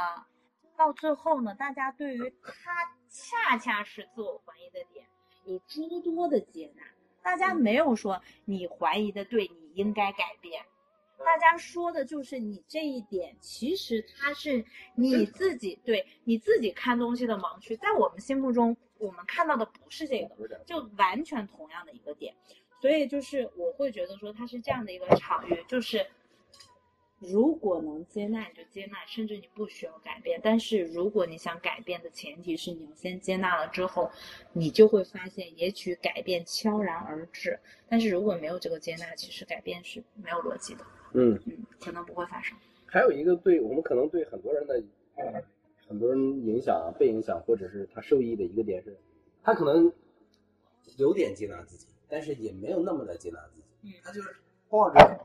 [0.78, 2.72] 到最后呢，大家对于他
[3.10, 5.06] 恰恰是自我怀疑的点
[5.44, 6.84] 有诸多的接纳，
[7.26, 10.64] 大家没有说你怀疑的对，你应该改变。
[11.18, 22.36] 大家说的就是你这一点，其实它是你自己对你自己看东西的盲区，在我们心目中，我们看到的不是这个，就完全同样的一个点，
[22.80, 26.06] 所以就是我会觉得说它是这样的一个场域，就是
[27.30, 30.40] 如果能接纳你就接纳，甚至你不需要改变。
[30.44, 34.10] 但是如果你想改变的前提是你要先接纳了之后，
[34.54, 37.60] 你就会发现，也许改变悄然而至。
[37.88, 42.58] 但是如果没有这个接纳，其实改变是没有逻辑的，嗯，嗯，可能不会发生。
[42.86, 44.82] 还有一个对我们可能对很多人的
[45.16, 45.44] 呃
[45.88, 48.98] 很多人影响啊、被影响，或者是他受益的一个点是，
[49.44, 49.92] 他可能
[50.98, 54.36] 有点接纳自己，但是也没有那么的接纳自己，嗯他就是
[54.70, 55.20] 抱着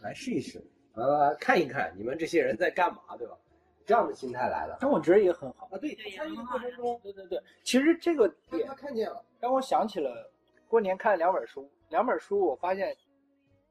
[0.00, 0.62] 来试一试，
[0.94, 3.36] 啊，看一看你们这些人在干嘛，对吧？
[3.84, 5.68] 这样的心态来了但我觉得也很好。
[5.72, 10.30] 啊，对，对参与的过程中，对对对，其实这个他点他看见了，让我想起了
[10.68, 12.96] 过年看了两本书，两本书我发现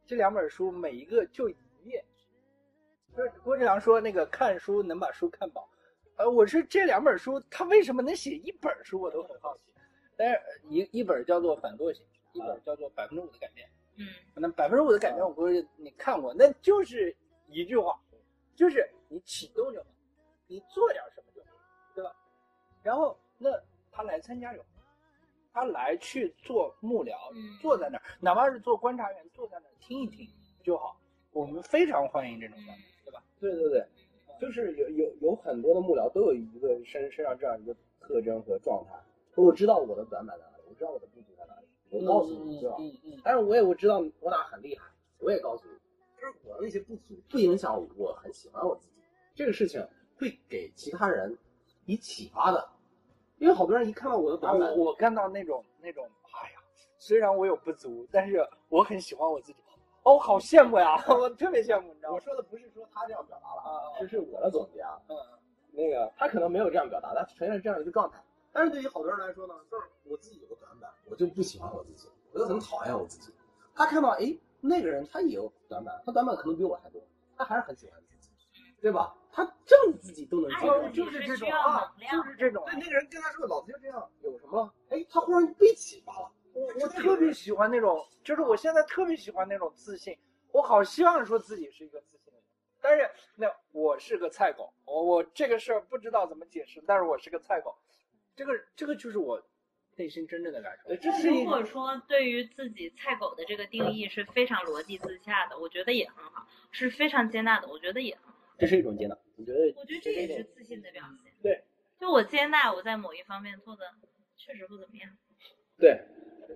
[0.06, 2.03] 这两本书每一个就一页。
[3.15, 5.69] 就是郭志良说那个看书能把书看饱，
[6.18, 9.64] 呃，我是这两本书他为什么能写一本书我都很好奇。
[10.18, 13.68] 但是一一本叫做反惰性，一本叫做百分之五的改变。
[14.02, 17.15] 嗯那百分之五的改变，我估计你看过，那就是
[17.49, 17.99] 一句话，
[18.56, 19.88] 就是你启动就好，
[20.48, 21.49] 你做点什么就好，
[21.94, 22.15] 对吧？
[22.82, 23.49] 然后那
[23.91, 24.65] 他来参加有，
[25.53, 30.28] 他来去做幕僚，嗯坐在那儿，哪怕是做观察员，坐在那儿听一听
[30.64, 30.98] 就好。
[31.32, 33.23] 我们非常欢迎这种方式，对吧？
[33.40, 33.86] 对对对，
[34.40, 38.94] 就是有有有很多的幕僚都有一个身身上这样一个特征和状态，
[39.36, 41.20] 我知道我的短板在哪里，我知道我的不
[41.91, 42.76] 我告诉你，对吧？
[42.80, 44.85] 嗯嗯但是我也我知道我哪很厉害，
[45.19, 45.73] 我也告诉你，
[46.19, 49.01] 就是我的那些不足不影响我很喜欢我自己，
[49.35, 49.85] 这个事情
[50.18, 51.38] 会给其他人
[51.85, 52.69] 以启发的，
[53.38, 56.59] 因为好多人一看到我的啊，短板，我我看到那种那种，哎呀，
[56.97, 59.59] 虽然我有不足，但是我很喜欢我自己。
[60.03, 60.95] 哦，好羡慕呀！
[61.07, 62.15] 我特别羡慕，你知道吗？
[62.15, 64.99] 我说的不是说他这样表达了，啊，这是我的总结啊。
[65.07, 65.15] 嗯，
[65.72, 68.18] 那个他可能没有这样表达，他呈现了这样一个状态。
[68.52, 73.34] 但是对于好多人来说呢，就是我自己有个短板，我就不喜欢我自己，我就很讨厌我自己。
[73.73, 77.02] 他看到哎，那个人他也有短板，他短板可能比我还多，
[77.38, 78.30] 他还是很喜欢自己，
[78.82, 79.15] 对吧？
[79.32, 82.76] 他这么自己都能接受哎，就就是这种啊就是这种对。
[82.76, 84.73] 那个人跟他说老子就这样，有什么？
[84.90, 86.32] 哎，他忽然被启发了。
[86.53, 90.18] 我我特别喜欢那种，就是我现在特别喜欢那种自信，
[90.52, 92.44] 我好希望说自己是一个自信的人。
[92.82, 97.73] 但是那我是个菜狗，我我这个事儿不知道怎么解释，但是我是个菜狗，
[98.35, 99.41] 这个这个就是我
[99.97, 100.97] 内心真正的感受对，。
[100.97, 108.35] 这是如果说对于自己菜狗的这个定义是非常逻辑自洽的，我觉得也很好；是非常接纳的，我觉得也很好。
[108.57, 109.17] 这是一种接纳。
[109.35, 109.73] 我觉得？
[109.77, 111.33] 我觉得这也是自信的表现。
[111.41, 111.63] 对，
[111.99, 113.83] 就我接纳我在某一方面做的
[114.37, 115.11] 确实不怎么样，
[115.77, 116.01] 对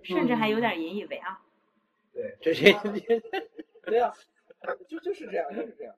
[0.03, 1.37] 甚至还有点引以为傲。
[2.13, 2.63] 对这是
[3.83, 4.13] 对呀、
[4.87, 5.95] 就就是这样，就是这样。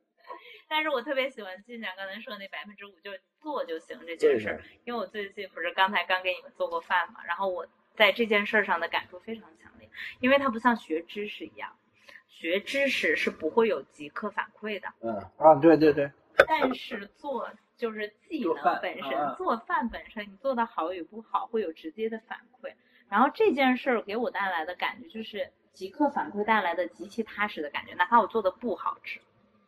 [0.67, 4.61] 但是我特别喜欢进讲刚才说的那百分之五，就是做就行这件事儿。
[4.83, 7.65] 因为我最近不是刚才刚给你们做过饭嘛，然后我
[7.95, 9.89] 在这件事儿上的感触非常强烈，
[10.19, 11.75] 因为它不像学知识一样，
[12.27, 16.11] 学知识是不会有即刻反馈的，嗯，啊，对对对，
[16.47, 22.73] 但是做就是技能本身，啊做饭本身，你做的好与不好会有直接的反馈。
[23.09, 29.21] 然后这件事儿给我带来的感觉就是即刻反馈带来的极其踏实的感觉，哪怕我做的不好吃。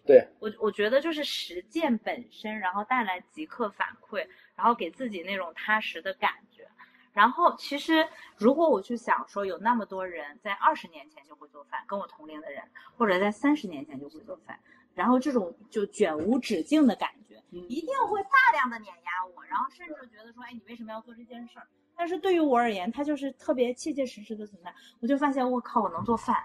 [0.10, 6.68] 对，我我觉得就是实践本身，然后带来即刻反馈，然后给自己那种踏实的感觉。
[7.14, 12.64] 然后其实如果我去想说，有那么多人在二十年前就会做饭，跟我同龄的人，
[12.98, 14.60] 或者在三十年前就会做饭，
[14.96, 21.68] 然后这种就卷无止境的感觉，一定会大量的碾压我，然后甚至觉得说，哎，你为什么要做这件事儿？
[21.96, 24.74] 但是对于我而言，它就是特别切切实实的存在。
[25.02, 26.44] 我就发现，我靠，我能做饭，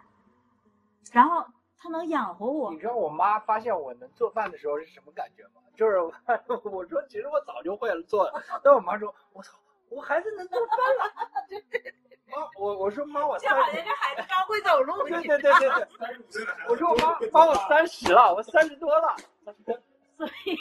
[1.13, 1.47] 然后
[1.85, 2.79] 它能养活我你。
[2.79, 5.61] 知道我妈发现我能做饭的时候是什么感觉吗？
[5.77, 6.11] 就是我
[6.73, 9.59] 我说其实我早就会了做了，但我妈说我操，
[9.91, 11.13] 我孩子能做饭了。
[12.33, 15.23] 妈，我我说妈，我三就好像这孩子刚会走路 对。
[15.27, 19.15] 对对对对，三十五岁的孩子我说我妈妈我三十了，我三十多了。
[20.17, 20.57] 所以，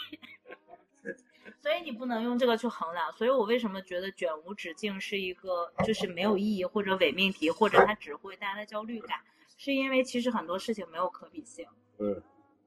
[1.62, 3.10] 所以你不能用这个去衡量。
[3.14, 9.20] 所以我为什么觉得卷无止境是一个就是没有意义或者伪命题，或者它只会带来焦虑感，
[9.64, 11.65] 是因为其实很多事情没有可比性。
[11.98, 12.22] 嗯，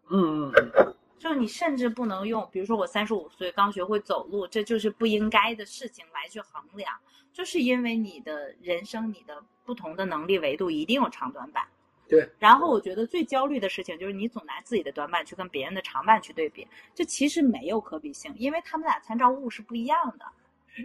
[0.09, 6.91] 嗯嗯就你甚至不能用，比如说我三十五岁刚学会走路，这就是不应该的事情来去衡量，
[7.35, 11.69] 就是因为你的人生、你的不同的能力维度一定有长短板。
[12.09, 12.27] 对。
[12.39, 20.25] 然后我觉得最焦虑的事情就是你总拿自己的短板去跟别人的长板去对比，这其实没有可比性，因为他们俩参照物是不一样的。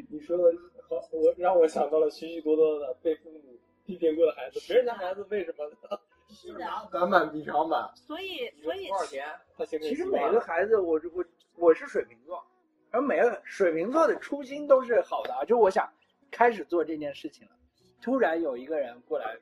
[0.10, 0.44] 你说的
[0.90, 6.00] 和我让我想到了许许多多的被父母批评过的孩子，别人家孩子为什么 呢？
[6.34, 9.28] 是的，短板比长板，所以所以多少钱？
[9.58, 11.26] 他现在其实每个孩子，我我
[11.56, 12.42] 我是水瓶座，
[12.90, 15.92] 而每个水瓶座的初心都是好的啊，就我想
[16.32, 17.52] 开始做这件事情了，
[18.02, 19.38] 突然有一个人过来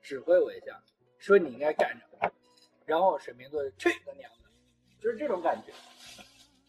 [0.00, 0.82] 指挥我一下，
[1.18, 2.30] 说你应该干什么，
[2.86, 4.48] 然后水瓶座就去你的娘的，
[5.02, 5.72] 就是这种感觉，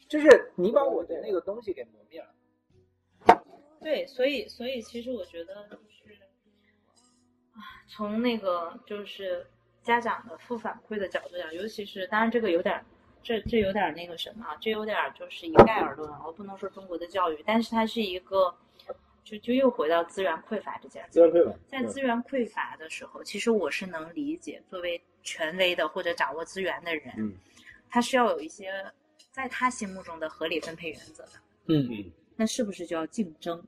[0.10, 3.42] 就是你把我的那个东西给磨灭了。
[3.80, 5.95] 对，所以所以其实我觉得就是啊，
[7.88, 9.46] 从那个就是
[9.84, 12.86] 家长的负反馈的角度讲，尤其是当然这个有点儿，
[13.24, 18.56] 这这有点儿那个什么啊，这有点儿就是一概而论啊，我不能说中国的教育，但是它是一个，
[19.24, 21.12] 就就又回到资源匮乏这件事。
[21.12, 27.34] 资源匮乏，在资源匮乏的时候，其实我是能理解，作为权威的或者掌握资源的人，嗯
[27.90, 28.92] 他是要有一些
[29.32, 31.32] 在他心目中的合理分配原则的。
[31.68, 33.64] 嗯嗯，那是不是就要竞争？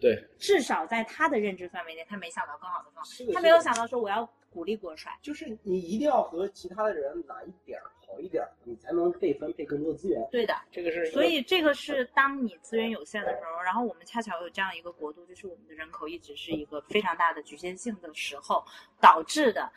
[0.00, 5.12] 对，至少在他的认知范围内，他没想到更好的方法，他没有想到说我要鼓励国帅。
[5.20, 10.26] 就是你一定要和其他的人哪一点儿好一点儿，你才能被分配更多资源。
[10.32, 18.64] 对的，这个是，所以这个是当你资源有限的时候，然后我们恰巧有这样一个国度，就是我们的人口一直是一个非常大的局限性的时候
[19.00, 19.70] 导致的。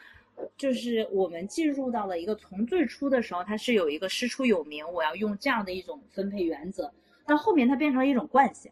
[0.57, 6.91] 就是我们进入到了一个从最初的时候，它是有一个师出有名，我要用这样的一种分配原则，
[7.27, 8.71] 到后面它变成了一种惯性。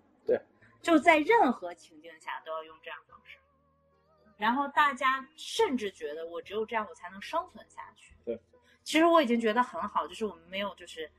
[0.81, 3.37] 对，就在任何情境下都要用这样方式，
[4.37, 8.13] 然后大家甚至觉得我只有这样我才能生存下去。
[8.25, 8.39] 对，
[8.83, 11.09] 其实我已经觉得很好，就是我们没有就是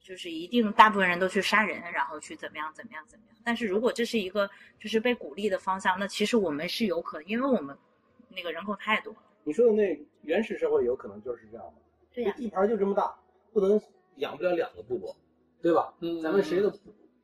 [0.00, 3.36] 就是一定大部分人都去杀人，然后去怎么样怎么样怎么样。
[3.44, 7.76] 但是如果这是一个就是被鼓励的方向，那其实我们是有可能，因为我们
[8.28, 9.22] 那个人口太多了。
[9.44, 11.74] 你说的那原始社会有可能就是这样的，
[12.12, 13.14] 对呀、地盘就这么大，
[13.52, 13.80] 不能
[14.16, 15.14] 养不了两个部落，
[15.60, 15.94] 对吧？
[16.00, 16.72] 嗯咱们谁的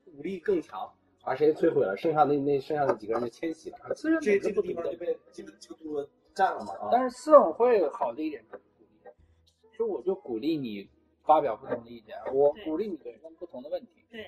[0.04, 0.92] 武力更强，
[1.22, 6.88] 把谁摧毁了，剩下那那剩下的几个人就迁徙了，自然这这个地方就被这个这个部落占了嘛啊。
[6.90, 8.44] 但是四总会好的一点
[9.70, 10.88] 就是我就鼓励你
[11.24, 14.04] 发表不同的意见，我鼓励你问不同的问题。
[14.10, 14.26] 对，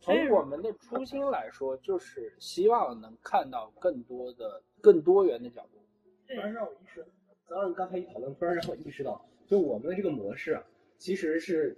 [0.00, 5.78] 从我们的初心来说，就是希望能看到更多的、更多元的角度。
[6.26, 7.08] 突然让我意识到，
[7.48, 10.64] 咱们刚才一讨论，突然让我意识到，就我们的这个模式啊，
[10.98, 11.76] 其实是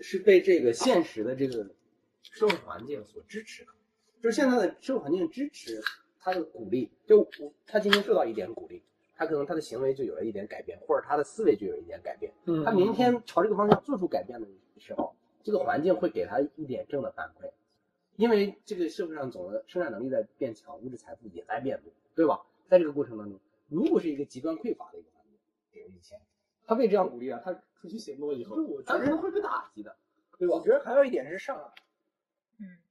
[0.00, 1.66] 是被这个现实的这个
[2.32, 3.70] 社会环境所支持的。
[4.20, 5.82] 就是现在的社会环境支持
[6.18, 8.82] 他的鼓励，就我他今天受到一点鼓励，
[9.14, 12.32] 他可能他的行为就有了一点改变，或者他的思维就有一点改变。
[12.46, 14.48] 嗯他明天朝这个方向做出改变的
[14.78, 17.50] 时候，这个环境会给他一点正的反馈，
[18.16, 22.40] 因为这个社会上总的生产能力在变强，物质财富也在变多，对吧？
[22.66, 23.38] 在这个过程当中，
[23.68, 25.38] 如果是一个极端匮乏的一个环境，
[25.70, 26.18] 比如以前，
[26.66, 29.94] 他被这样鼓励啊，他出去行动以后，我觉得他可能会被打击的，
[30.38, 30.62] 对吧我？
[30.62, 31.54] 觉得还有一点是上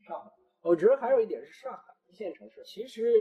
[0.04, 0.32] 上海，
[0.62, 1.94] 我觉得还有一点是上海。
[2.10, 3.12] 一线城市，其实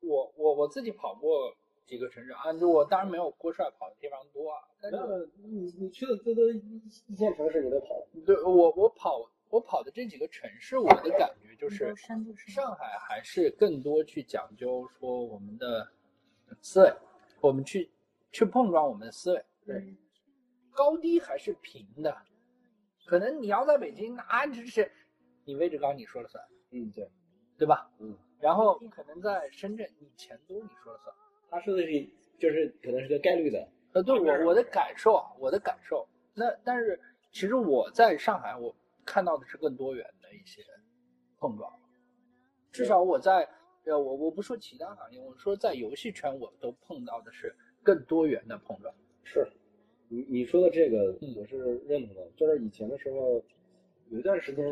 [0.00, 1.52] 我我我自己跑过
[1.84, 11.92] 几个城市啊，就我当然没有郭帅跑的地方多啊，但是那你你去的这都一一线城市，你都跑了，对我我跑我跑的这几个城市，我的感觉就是
[12.36, 15.90] 上海还是更多去讲究说我们的
[16.60, 16.94] 思维，
[17.40, 17.90] 我们去
[18.30, 19.96] 去碰撞我们的思维，对
[20.70, 22.16] 高低还是平的。
[23.04, 24.88] 可能你要在北京，那就是
[25.44, 27.08] 你位置高你说了算，嗯，对，
[27.58, 27.90] 对吧？
[27.98, 31.14] 嗯，然后可能在深圳，你钱多你说了算。
[31.50, 32.08] 他说的是
[32.38, 36.06] 就是可能是个概率的，呃，对我我的感受啊，我的感受。
[36.34, 36.98] 那但是
[37.30, 38.74] 其实我在上海，我
[39.04, 40.62] 看到的是更多元的一些
[41.38, 41.70] 碰撞。
[42.70, 43.46] 至少我在
[43.84, 48.94] 呃，我我不说其他行业，我说在游戏圈，我都碰到的是更多元的碰撞。
[49.24, 49.46] 是，
[50.08, 53.42] 你你说的这个嗯我是认同的，就是以前的时候，
[54.08, 54.64] 有一段时间，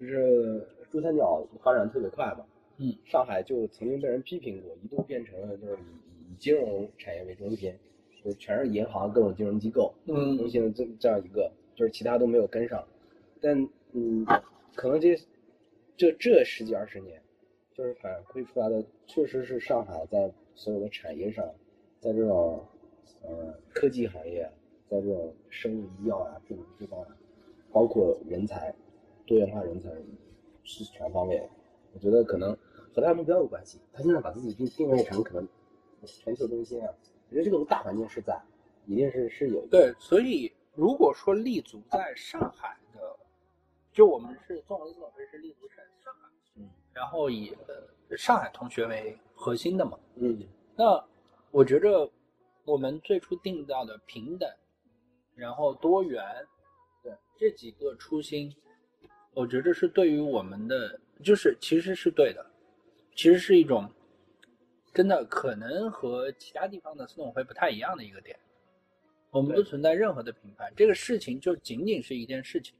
[0.00, 2.44] 就是珠三角发展特别快嘛，
[2.78, 7.74] 嗯，上海就曾经被人批评过，一度变成了就是以以金融产业为中心，
[8.24, 10.36] 就全是银行各种金融机构，嗯。
[10.38, 12.86] 中心的这这样一个，就是其他都没有跟上，
[13.40, 14.24] 但嗯，
[14.74, 15.16] 可能这
[15.96, 17.20] 这这十几二十年，
[17.74, 21.44] 就是反馈出来的确实是上海在所有的产业上，
[21.98, 22.64] 在这种
[23.22, 24.42] 呃科技行业，
[24.88, 27.04] 在这种生物医药啊这种地方，
[27.72, 28.72] 包括人才
[29.28, 29.90] 多元化人才
[30.64, 31.46] 是全方位，
[31.92, 32.56] 我觉得可能
[32.94, 33.78] 和他目标有关系。
[33.92, 35.46] 他现在把自己定定位成可能
[36.06, 36.88] 全球中心啊，
[37.28, 38.40] 我觉得这个大环境是在，
[38.86, 43.00] 一定是是有对，所以如果说立足在上海的，
[43.92, 49.98] 就我们是纵横资本会是立足在上海，嗯，然后以呃上海同学为核心的嘛。
[50.14, 50.42] 嗯
[50.74, 51.04] 那
[51.50, 52.10] 我觉着
[52.64, 54.48] 我们最初定到的平等，
[55.34, 56.24] 然后多元，
[57.02, 58.54] 对这几个初心，
[59.38, 62.44] 我觉得是对于我们的，就是其实是对的，
[63.14, 63.88] 其实是一种
[64.92, 68.36] 真的可能和其他地方的私董会不太一样的一个点。
[69.30, 72.74] 我们不存在任何的评判，这个事情就仅仅是一件事情。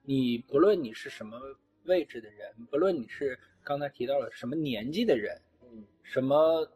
[0.00, 1.38] 你不论你是什么
[1.84, 6.66] 位置的人，不论你是刚才提到了什么年纪的人，嗯什么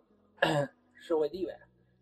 [1.00, 1.54] 社会地位，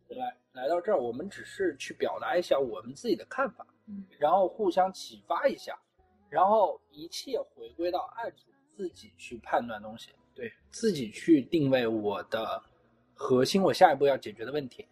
[0.09, 5.79] 来来到这儿，我们只是去表达一下我们自己的看法，嗯，然后互相启发一下，
[6.35, 12.61] 然后一切回归到案主自己去判断东西，对自己去定位我的
[13.15, 14.85] 核心，我下一步要解决的问题。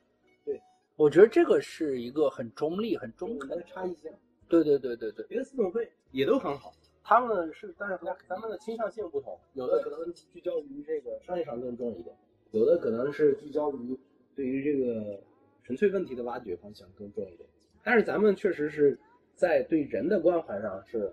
[0.45, 0.63] 对，
[0.95, 3.93] 我觉得这个是一个很中立、很中中肯的差异。
[3.95, 4.13] 性，
[4.49, 12.15] 对对对对对，别的四种会也都很好，他们是但是和咱们的倾向性不同，有的可能聚焦于这个商业上更重一点，
[12.53, 13.99] 有的可能是聚焦于
[14.37, 15.21] 对于这个
[15.65, 17.49] 纯粹问题的挖掘方向更重一点。
[17.83, 18.97] 但是咱们确实是
[19.35, 21.13] 在对人的关怀上是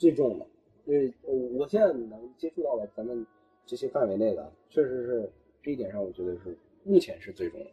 [0.00, 0.46] 最重的，
[0.86, 3.24] 因为我我现在能接触到了咱们
[3.66, 5.30] 这些范围内的，确实是
[5.62, 7.66] 这一点上，我觉得是目前是最重的。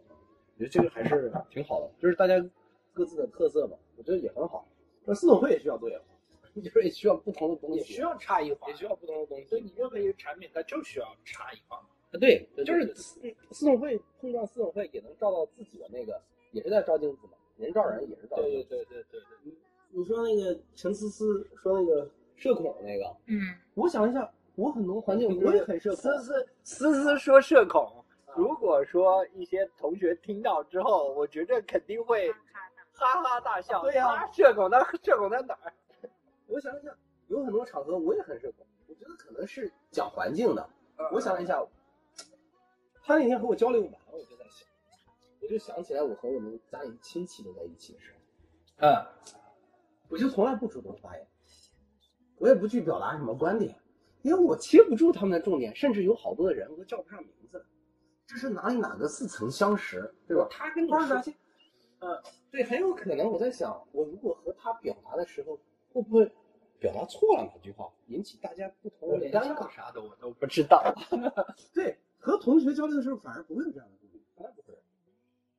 [0.58, 2.46] 我觉得这个还是挺好的，就是大家
[2.92, 4.68] 各自的特色嘛，我觉得也很好。
[5.06, 9.46] 那四总会也需要多元化， 就是也需要不同的东西，也需要差异化也，需要不同的东西。
[9.46, 11.78] 所以你任何一个产品它就需要差异化。
[12.12, 13.22] 啊，对，就是对私
[13.52, 16.22] 私董会碰撞四总会也能照到自己的那个，
[16.52, 18.68] 也是在照镜子嘛，人照人也是照镜子。
[18.68, 19.54] 对对对对对对。
[19.92, 23.38] 你说那个陈思思说那个社恐那个，嗯，
[23.74, 27.92] 我想一下，我很多环境我也很社恐，思思思思说社恐，
[28.36, 32.32] 如果说一些同学听到之后，我觉着肯定会
[32.94, 33.82] 哈哈大笑。
[33.82, 35.74] 对呀啊社恐那社恐在哪儿？
[36.46, 36.96] 我想一想，
[37.28, 40.70] 有很多场合我也很社恐，我觉得可能是讲环境的。
[41.12, 41.60] 我想了一下，
[43.04, 44.68] 他那天和我交流完，我就在想，
[45.42, 49.06] 我就想起来我和我们家里亲戚都在一起的时候，嗯，
[50.10, 51.28] 我就从来不主动发言，
[52.38, 53.76] 我也不去表达什么观点，
[54.22, 57.66] 因为我切不住他们的重点，甚至有好多的人我都叫不上名字，
[58.26, 60.48] 这是哪里哪个似曾相识，对吧？
[60.50, 61.00] 他跟你说
[62.00, 65.60] 呃，对，很有可能我在想，我如果和他表达的时候，
[65.92, 66.32] 会不会
[66.80, 69.68] 表达错了哪句话，引起大家不同的尴尬？
[69.72, 70.94] 啥的我都不知道。
[71.74, 74.76] 对，和同学交流的时候反而不会有这样的顾虑，从来不会。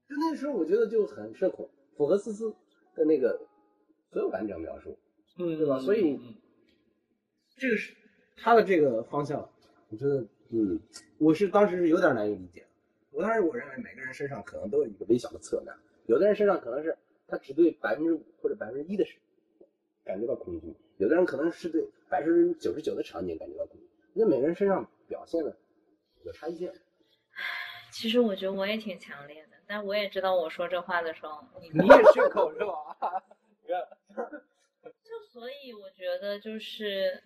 [0.09, 2.55] 就那个时候，我觉得就很社恐，符合思思
[2.95, 3.41] 的那个
[4.13, 4.97] 所有完整描述，
[5.39, 5.81] 嗯对吧？
[5.81, 6.21] 所以
[7.59, 7.95] 这个是
[8.37, 9.41] 他的这个方向，
[9.89, 10.81] 我觉得，嗯，
[11.19, 12.65] 我是当时是有点难以理解。
[13.11, 15.75] 我当时我认为每个人身上可能都有一个微小的侧面，
[16.07, 19.17] 有的人身上可能是他只对百分之五或者百分之一的事
[20.05, 23.89] 感觉到恐惧，有的人可能是对百分之九十九的场景感觉到恐惧。
[24.15, 25.57] 那每个人身上表现的
[26.23, 26.73] 有差异性。
[27.91, 32.97] 其实我觉得我也挺强烈的，但我也知道我说这话的时候，你你也血口是吧？
[35.05, 37.23] 就所以我觉得就是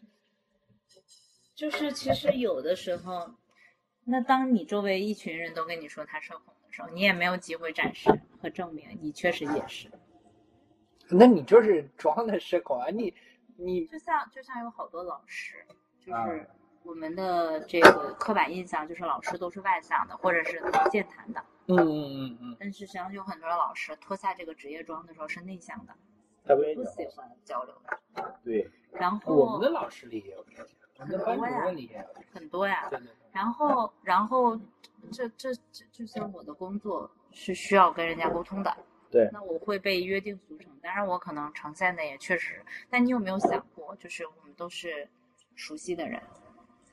[1.63, 3.31] 就是其实有的时候，
[4.03, 8.11] 那当你周围一群人都跟你说他社恐的时候，你也没有机会展示
[8.41, 9.89] 和证明你确实也是。
[11.09, 12.89] 那你就是装的社恐啊！
[12.91, 13.15] 你
[13.57, 15.65] 你就像就像有好多老师，
[16.05, 16.51] 就啊是
[16.83, 20.61] 我们的这个刻板印象就是老师都是外向的，或者是
[20.91, 25.95] 健谈的，嗯嗯嗯嗯，但是实际上有很多老师脱下这个职业装的时候是内向的，
[26.45, 26.63] 他不。
[26.87, 28.41] 喜欢交流的。
[28.43, 30.75] 对，然后我们的老师里也有这些，
[32.33, 33.13] 很多呀，对对对。
[33.33, 34.57] 然后，然后
[35.11, 38.77] 这这这就像我的工作是需要跟人家沟通的，
[39.11, 45.09] 对那我会被约定俗成，当然我可能呈现的也确实，但你有没有想过，就是我们都是
[45.55, 46.23] 熟悉的人，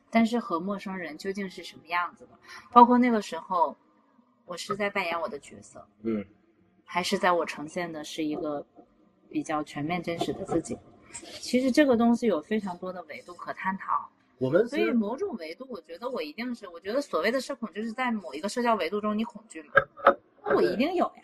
[0.09, 2.39] 但是和陌生人究竟是什么样子的？
[2.71, 3.75] 包括那个时候，
[4.45, 6.25] 我是在扮演我的角色，嗯，
[6.85, 8.65] 还是在我呈现的是一个
[9.29, 10.77] 比较全面真实的自己？
[11.39, 14.09] 其实这个东西有非常多的维度可探讨。
[14.37, 19.73] 我们所以某种维度，我觉得我一定是，我觉得所谓的社恐，就是在某一个社交维度中你恐惧嘛，
[20.45, 21.23] 那我一定有呀，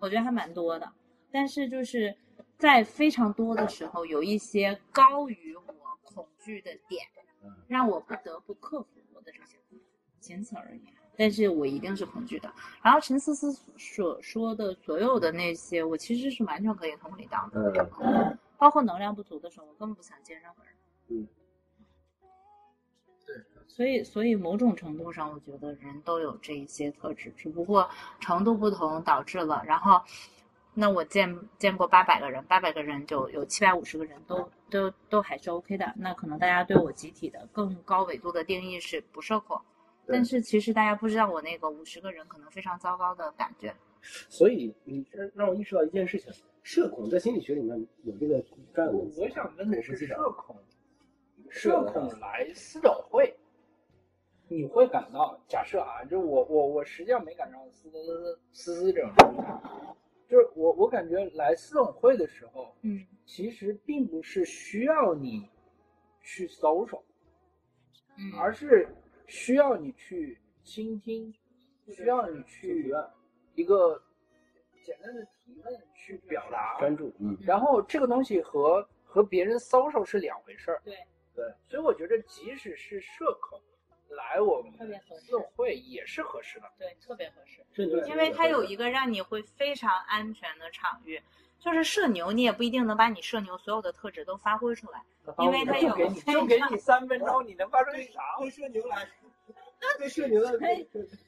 [0.00, 0.92] 我觉得还蛮多的。
[1.30, 2.16] 但是就是
[2.58, 7.06] 在非常多的时候，有一些高于我恐惧的点，
[7.68, 9.56] 让我不得不克服我的这些
[10.18, 10.80] 仅此而已。
[11.16, 12.52] 但是我一定是恐惧的。
[12.82, 17.88] 然后陈思思所说的所有的那些，我其实是完全可以同理到的。
[18.00, 20.72] 嗯，包括能量不足的时候，我根本不想见任何人。
[21.08, 21.28] 嗯，
[23.24, 23.36] 对，
[23.66, 27.88] 所以所以某种程度上，我觉得人都有这一些特质，只不过
[28.20, 29.62] 程度不同导致了。
[29.64, 30.02] 然后，
[30.74, 35.94] 那我见见过八百个人，八百个人就有七百五十个人都都都还是 OK 的。
[35.96, 39.60] 那可能大家对我集体的更高维度的定义是不社恐，
[40.06, 43.74] 但是其实大家不知道我那个五十个人可能非常糟糕的感觉。
[44.28, 46.32] 所以你让让我意识到一件事情：
[46.68, 49.22] 社恐在心理学里面有这个专有名词。
[49.22, 50.54] 我想问的是，社恐，
[51.48, 53.34] 社恐来私董会，
[54.48, 59.96] 你会感到假设啊，就我我我实际上没感到思思思思这种状态，
[60.28, 65.48] 就是我我感觉来私董会的时候，嗯其实并不是需要你
[66.20, 67.00] 去 social，
[68.18, 68.94] 嗯而是
[69.26, 71.34] 需要你去倾听，
[71.86, 72.94] 需要你去
[73.54, 74.02] 一个
[74.84, 80.82] 简单的提问去表达，专注，嗯，然后这个东西和和别人 social 是两回事儿。
[80.84, 80.94] 对
[81.34, 83.58] 对，所以我觉得即使是社恐
[84.10, 86.66] 来我们特别合适私董会也是合适的。
[86.78, 87.64] 对，特别合适。
[88.06, 91.22] 因为它有一个让你会非常安全的场域，
[91.58, 95.02] 就是社牛，你也不一定能把你社牛所有的特质都发挥出来，
[95.38, 98.36] 因为他有就给你就给你三分钟，你能发出啥？
[98.38, 99.08] 对社牛来，
[99.96, 100.58] 对社牛的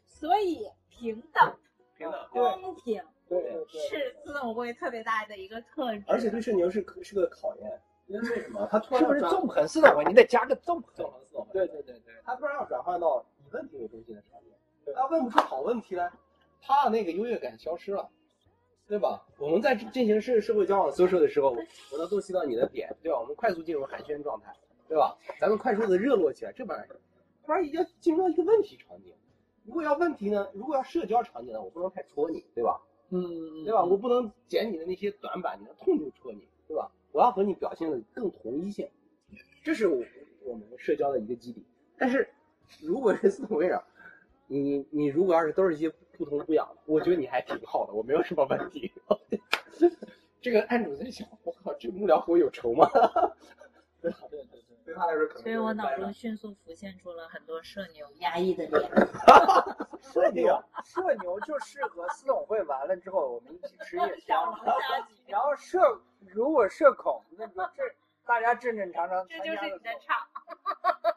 [0.07, 1.57] 所以平等、
[1.97, 2.29] 平等。
[2.31, 6.03] 公平对对对，是自动会特别大的一个特质。
[6.09, 8.67] 而且对社牛是是个考验，因为为什么？
[8.69, 10.05] 他突然是不是纵横私董会？
[10.05, 10.93] 你得加个纵横。
[10.97, 12.15] 纵横四种对对对对。
[12.25, 16.11] 他突然要转换到以问题为中心的场景，他问不出好问题来，
[16.61, 18.11] 他的那个优越感消失了，
[18.89, 19.25] 对吧？
[19.39, 21.51] 我们在进行社社会交往 social 的时候，
[21.93, 23.21] 我能洞悉到你的点，对吧？
[23.21, 24.53] 我们快速进入寒暄状态，
[24.89, 25.17] 对吧？
[25.41, 26.85] 咱们快速的热络起来，这本来，
[27.47, 29.15] 突然要进入到一个问题场景。
[29.65, 32.81] 如果要问题呢，如果要社交场景呢，我不能太戳你，对吧？
[33.11, 33.85] 嗯，对吧？
[33.85, 36.91] 我不能捡你的那些短板，你的痛处戳你，对吧？
[37.13, 38.89] 我要和你表现的更同一性，
[39.65, 40.03] 这是我
[40.45, 41.65] 我们社交的一个基底。
[41.99, 42.29] 但是
[42.81, 43.83] 如果是四同位长，
[44.47, 48.93] 你你如果要是都是一些不痛不痒的，我觉得你还挺好的，我没有什么问题。
[50.41, 52.89] 这个案主在想，我靠，这幕僚和我有仇吗？
[54.01, 54.60] 对对对，
[54.91, 55.43] 对他来说可能。
[55.45, 58.91] 所以我脑中迅速浮现出了很多社牛压抑的 脸。
[60.03, 64.53] 社牛，社牛就适合私董会完了之后，我们一起吃夜宵。
[65.29, 65.79] 然后社
[66.27, 67.83] 如果社恐，那就这
[68.27, 70.27] 大家正正常常这就是你的场。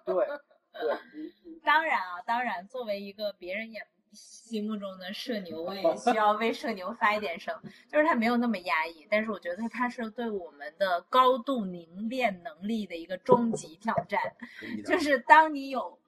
[0.06, 0.28] 对
[0.74, 7.54] 对，当然啊，当然，作为一个别人眼心目中的社牛，我也需要为社牛发一点声，
[7.92, 14.20] 就是他没有那么压抑，但是我觉得他是对我们的高度凝练能力的一个终极挑战，
[14.86, 16.00] 就是当你有。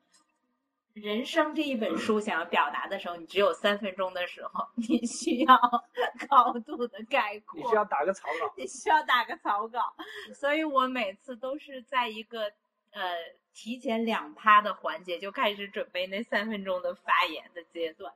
[0.93, 5.59] 人生这一本书想要表达的时候，你只有三分钟的时候，你需要
[6.29, 7.59] 高度的概括。
[7.59, 8.53] 你需要打个草稿。
[8.55, 9.93] 你需要打个草稿，
[10.33, 12.43] 所以我每次都是在一个
[12.91, 13.11] 呃
[13.55, 18.13] 提前两趴的环节就开始准备那三分钟的发言的阶段，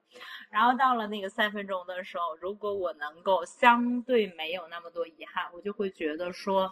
[0.51, 6.71] 然后到了那个三分钟的时候，如果我能够相对没有那么多遗憾，我就会觉得说。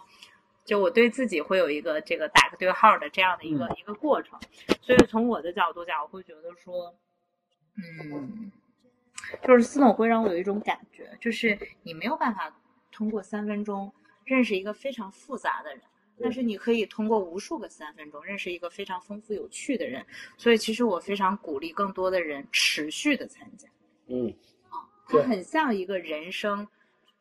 [0.64, 4.38] 就我对自己会有一个这个打个对号的这样的一个一个过程，
[4.82, 6.94] 所以从我的角度讲，我会觉得说，
[7.78, 8.52] 嗯，
[9.42, 12.54] 就是司董会让我有一种感觉，就是你没有办法
[12.92, 13.90] 通过三分钟
[14.26, 15.80] 认识一个非常复杂的人，
[16.20, 20.04] 但是你可以通过无数个三分钟认识一个非常丰富有趣的人。
[20.36, 23.68] 所以其实我非常鼓励更多的人持续的参加。
[24.06, 24.28] 嗯，
[24.68, 26.66] 啊，它很像一个人生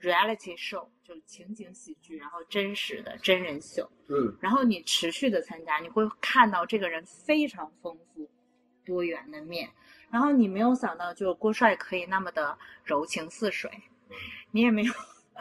[0.01, 0.87] reality show。
[1.07, 8.29] 就情景喜剧，然后真实的真人秀，嗯，然后你持续的参加，你会看到这个人非常丰富
[8.83, 9.69] 多元的面，
[10.11, 13.71] 然后你没有想到，就郭帅可以那么的柔情似水，
[14.51, 14.93] 你也没有，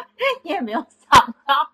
[0.43, 1.73] 你也没有想到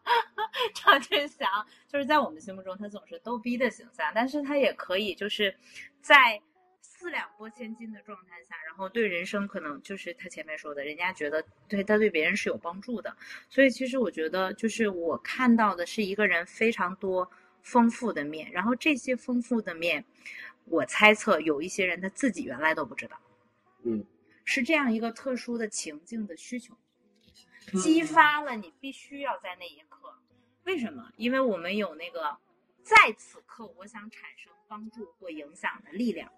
[0.75, 1.49] 张振祥
[1.89, 5.55] 就是在我们心目中他总是逗逼的形象，但是他也可以就是
[6.01, 6.41] 在。
[6.85, 13.17] 四两拨千斤的状态下，然后对人生可能就是他前面说的，人家觉得对他对别人是有帮助的。
[13.49, 17.29] 所以其实我觉得，就是我看到的是一个人非常多
[17.61, 20.05] 丰富的面，然后这些丰富的面，
[20.67, 23.19] 我猜测有一些人他自己原来都不知道。
[23.83, 24.05] 嗯，
[24.45, 26.73] 是这样一个特殊的情境的需求，
[27.81, 30.15] 激发了你必须要在那一刻。
[30.65, 31.11] 为什么？
[31.17, 32.37] 因为我们有那个
[32.83, 36.31] 在此刻我想产生帮助或影响的力量。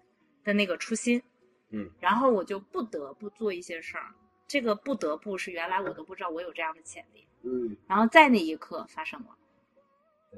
[0.43, 1.23] 的那个初心，
[1.71, 4.13] 嗯，然后我就不得不做一些事儿，
[4.45, 9.35] 这个不得不是原来我都不知道我有这样的潜力，嗯，然后在那一刻发生了，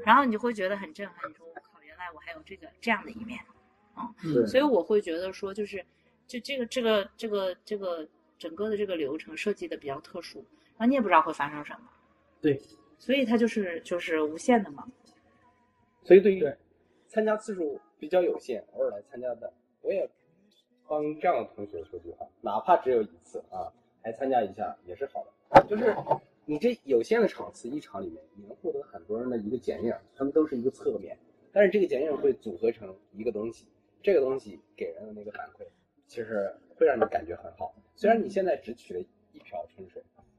[0.06, 3.38] 然后你就会觉得很震撼，你说我靠，原来我还有这个这样的一面，
[4.24, 5.86] 嗯，所以我会觉得说，就是
[6.26, 8.08] 就这个这个这个这个
[8.40, 10.46] 整个的这个流程设计的比较特殊，
[10.78, 11.90] 然后你也不知道会发生什么，
[12.42, 12.62] 对，
[12.98, 14.88] 所以它就是就是无限的嘛，
[16.04, 16.46] 所以对于
[17.08, 19.52] 参加次数比较有限，偶尔来参加的。
[19.82, 20.10] 我也
[20.88, 23.72] 帮这样的同学说句话，哪怕只有一次啊，
[24.04, 25.64] 来参加一下也是好的。
[25.68, 25.96] 就是
[26.46, 31.18] 你这有限的场次，一场里面你能获得很多人的一个剪影，他们都是一个侧面，
[31.52, 33.66] 但是这个剪影会组合成一个东西，
[34.04, 35.66] 这个东西给人的那个反馈，
[36.06, 37.74] 其实会让你感觉很好。
[37.96, 39.00] 虽然你现在只取了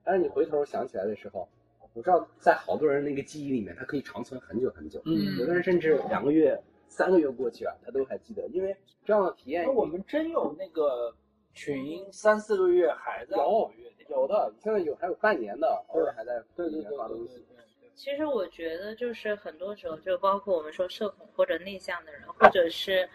[0.08, 1.46] 但是你回头想起来的时候，
[1.92, 5.02] 我知道在好多人那个记忆里面，它可以长存很久很久。
[5.04, 6.58] 嗯，有的人甚至两个月。
[6.90, 8.74] 三个月过去了，他都还记得，因为
[9.04, 9.62] 这样的体验。
[9.66, 11.14] 那我们真有那个
[11.52, 13.70] 群三四个月还在有
[14.08, 17.44] 有的，现在有还有半年的，偶尔还在对对发东西。
[17.94, 23.06] 其实我觉得就是很多时候，就包括我们说社恐或者内向的人，或者是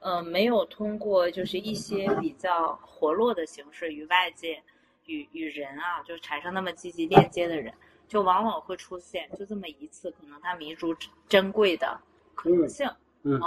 [0.00, 4.62] 呃没有通过就是一些比较活络的形式与外界
[5.10, 7.74] 与与人啊，就产生那么积极链接的人，
[8.06, 10.94] 就往往会出现就这么一次，可能他弥足
[11.28, 12.00] 珍贵的。
[12.34, 12.88] 可能性，
[13.22, 13.38] 嗯，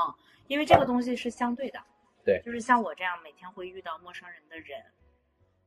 [0.46, 1.80] 因为这个东西是相对的，
[2.24, 4.80] 对，就是像我这样每天会遇到陌生人的人，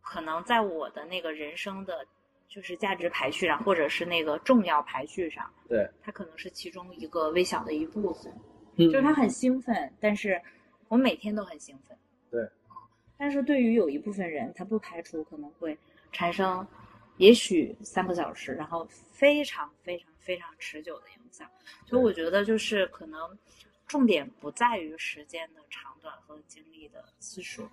[0.01, 2.07] 可能在我的那个人生的，
[2.47, 8.33] 就是价值排序上，或者是那个重要排序上，对，他可能是其中一个微小的一部分，
[8.77, 10.41] 嗯，就是他很兴奋，但是
[10.87, 11.99] 我每天都很兴奋，
[12.31, 12.49] 对，
[13.19, 15.77] 但是对于有一部分人，他不排除可能会
[16.13, 16.67] 产生，
[17.17, 21.51] 也许三个小时，然后非常非常非常持久的影响。
[21.87, 23.39] 所以我觉得就是可能
[23.87, 27.69] 重点不在于时间的长短和经历的次数，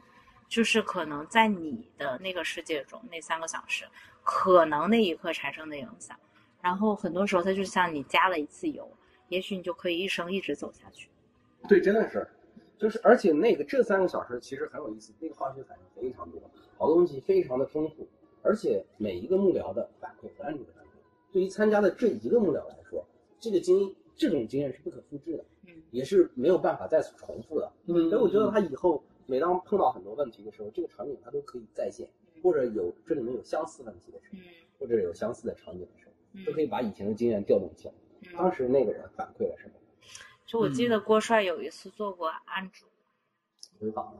[0.47, 3.85] 就是可能在你的那个世界中那三个小时，
[4.23, 6.17] 可能那一刻产生的影响。
[6.61, 8.89] 然后很多时候它就像你加了一次油，
[9.27, 11.09] 也许你就可以一生一直走下去。
[11.67, 12.25] 对，真的是，
[12.83, 16.41] 就是而且那个这三个小时其实很有意思，那个化学反应非常多，
[16.77, 18.05] 好多东西非常的丰富，
[18.41, 20.87] 而且每一个幕僚的反馈和案主的反馈，
[21.31, 23.01] 对于参加的这一个幕僚来说。
[23.39, 32.05] 这个经这种经验是不可复制的，嗯，也是没有办法再次重复的，嗯，所以我觉得他以后每当碰到很多问题的时候，这个场景他都可以再现，
[32.41, 34.43] 或者有这里面有相似问题的时候，嗯
[34.77, 37.93] 或者有相似的场景的时候，嗯都可以把以前的经验调动起来。
[38.35, 39.73] 当嗯，时那个人反馈了什么？
[40.53, 42.85] 就我记得郭帅有一次做过案主，
[43.79, 44.13] 回访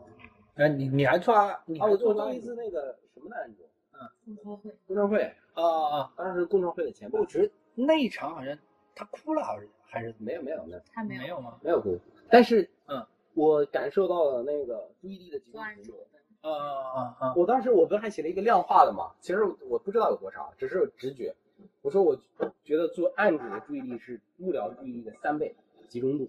[0.56, 1.62] 哎，你你还做啊？
[1.68, 3.62] 你啊，还我做过过一次那个什么的案主，
[3.92, 5.22] 嗯共创会，共创会，
[5.54, 6.14] 啊啊啊！
[6.18, 8.58] 当时是共创会的前辈我，觉得那一场好像
[8.96, 11.60] 他哭了，好像还是没有没有没有他没有没有吗？
[11.62, 12.00] 没有哭，
[12.32, 13.06] 但是嗯，
[13.36, 15.96] 我感受到了那个注意力的集中。
[16.42, 17.34] 啊啊啊啊！
[17.36, 21.36] 我当时我不是还写了一个量化的嘛，其实我不知道有多少，只是直觉。
[21.84, 22.20] 我说我
[22.64, 25.56] 觉得做案主的注意力是幕僚注意力的三倍
[25.94, 26.28] 集中度。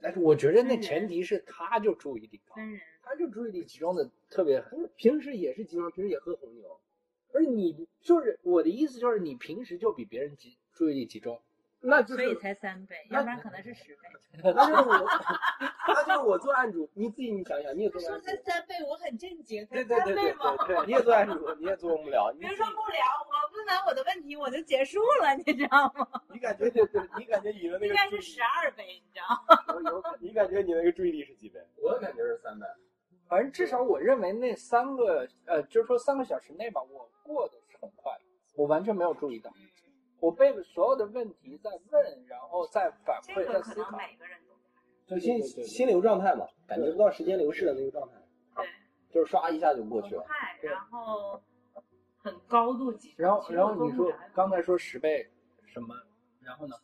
[0.00, 2.54] 但是我觉得那前提是他就注意力高，
[3.02, 6.80] 他就注意力集中的特别狠平时也是集中，平时也喝红牛，
[7.32, 11.42] 而你就是我的意思就是你平时就比别人集注意力集中，
[11.80, 14.08] 那就是所以才三倍，要不然可能是十倍。
[14.42, 15.06] 那就是我，
[15.86, 26.06] 那就是我做案主，你自己你想想，你也做案主，三倍，我很震惊，对对对对对对，你也做案主，你也做不了，你比如说幕僚，我问完我的问题我就结束了，你知道吗？
[26.32, 26.64] 你感觉
[27.16, 29.74] 你感觉你的那应该是十二倍，你知道吗？
[29.74, 31.60] 有有可能你感觉你那个注意力是几倍？
[31.82, 32.66] 我感觉是三倍。
[33.28, 38.12] 反正至少我认为那三个呃，就是说三个小时内吧，我过的是很快，
[38.54, 39.50] 我完全没有注意到，
[40.20, 43.96] 我被所有的问题在问，然后再反这馈，个可能在思考。
[43.96, 48.14] 每个人都就心对对对心流状态嘛，感觉不到时间流逝的那个状态，
[48.56, 48.66] 对，
[49.10, 50.22] 就是刷一下就过去了。
[50.22, 51.40] 很快，然后
[52.18, 53.24] 很高度集中。
[53.24, 55.26] 然后然后你说刚才说十倍
[55.66, 55.94] 什么，
[56.42, 56.74] 然后呢？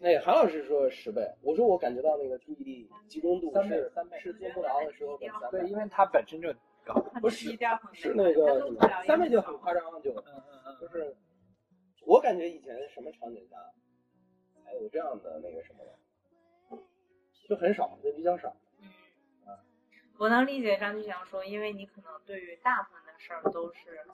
[0.00, 6.52] 那韩老师说十倍，我说我感觉到那个注意力集中度三倍是三倍是做不了的时候的三对，倍，因为它本身就
[6.84, 6.94] 高。
[7.20, 8.70] 不是低调是那个
[9.06, 10.88] 三倍就很夸张，就嗯嗯嗯就。
[10.88, 11.16] 是
[12.06, 13.56] 我感觉以前什么场景下
[14.64, 16.78] 才有这样的那个什么的，
[17.48, 18.54] 就很少，就比较少。
[18.80, 18.88] 嗯，
[20.18, 24.06] 我能理解张继祥说，因为你可能对于大部分的事儿都是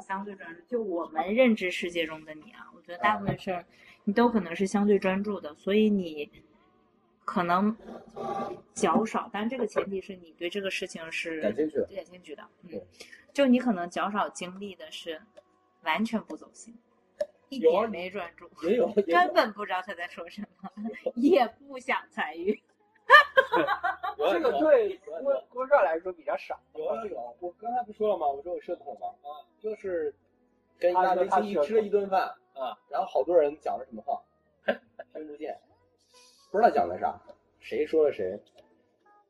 [0.00, 0.60] 相对专注。
[0.62, 3.64] 就我们认知世界中的你啊，我觉得大部分事儿
[4.04, 6.30] 你都可能是相对专注的，所以你
[7.24, 7.76] 可能
[8.74, 12.42] 较少，但这个前提是你对这个事情是感兴趣的感兴趣的。
[12.62, 12.86] 嗯对，
[13.32, 15.20] 就你可能较少经历的是
[15.82, 16.76] 完全不走心，
[17.48, 18.48] 一有没专注。
[18.68, 20.70] 也有，根，本不知道他在说什么
[21.16, 22.60] 也不想参与。
[24.16, 26.58] 有这个对郭郭帅来说比较少。
[26.74, 28.26] 有有有，我刚才不说了吗？
[28.26, 30.14] 我说我社恐嘛，啊，就是
[30.78, 34.22] 跟一大堆亲戚吃了一顿饭，啊，然后好多人讲了什么话，
[35.12, 35.58] 听不见，
[36.50, 37.20] 不知道讲的啥，
[37.60, 38.40] 谁说了谁。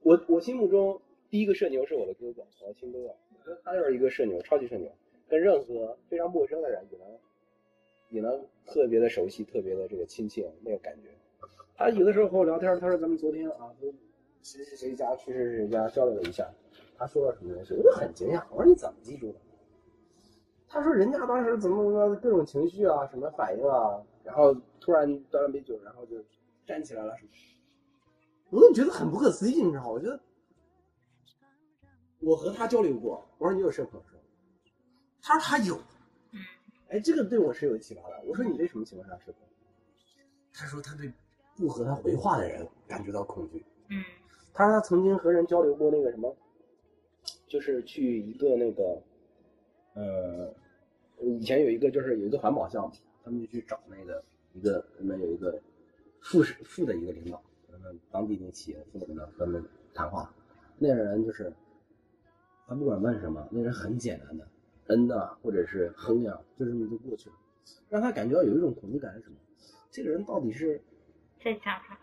[0.03, 1.01] 我我心目中
[1.31, 4.89] 第一个社牛是我的哥哥，我的亲哥哥，我觉得他就是一个社牛，超级社牛，
[5.29, 7.09] 跟任何非常陌生的人也能
[8.15, 11.09] 你能特别的熟悉，特别的这个亲切那个感觉。
[11.75, 13.93] 他有的时候和我聊天，他说咱们昨天啊，跟
[14.41, 16.49] 谁谁谁家去谁谁家交流了一下，
[16.97, 19.39] 他说了什么东西，我就很惊讶，我说你怎么记住的？
[20.69, 26.15] 他说人家当时怎么怎么各种情绪啊，什么反应啊，然后突然端了杯酒，然后就
[26.65, 27.31] 站起来了什么，
[28.51, 29.89] 我就觉得很不可思议，你知道吗？
[29.91, 30.21] 我觉得
[32.21, 34.21] 我和他交流过，我说你有社恐是吧？
[35.21, 35.77] 他说他有，
[36.95, 38.23] 哎，这个对我是有启发的。
[38.25, 39.41] 我说你为什么情况下社恐？
[40.53, 41.13] 他说他对
[41.57, 43.65] 不和他回话的人感觉到恐惧。
[43.89, 44.01] 嗯
[44.53, 46.33] 他说他曾经和人交流过那个什么，
[47.49, 49.03] 就是去一个那个，
[49.95, 50.55] 呃，
[51.21, 52.95] 以前有一个就是有一个环保项目，
[53.25, 54.23] 他们就去找那个
[54.53, 55.61] 一个他们有一个
[56.21, 57.43] 副市副的一个领导，
[57.73, 60.33] 他们当地那企业的副领导和他们谈话，
[60.79, 61.53] 那个人就是
[62.69, 64.47] 他不管问什么，那人很简单的
[64.89, 67.37] 嗯呐、或者是哼呀、就这么就过去了，
[67.89, 69.37] 让他感觉到有一种恐惧感是什么？
[69.91, 70.81] 这个人到底是
[71.43, 71.99] 在讲啥。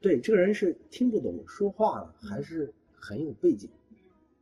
[0.00, 3.68] 对，这个人是听不懂说话了，还是很有背景，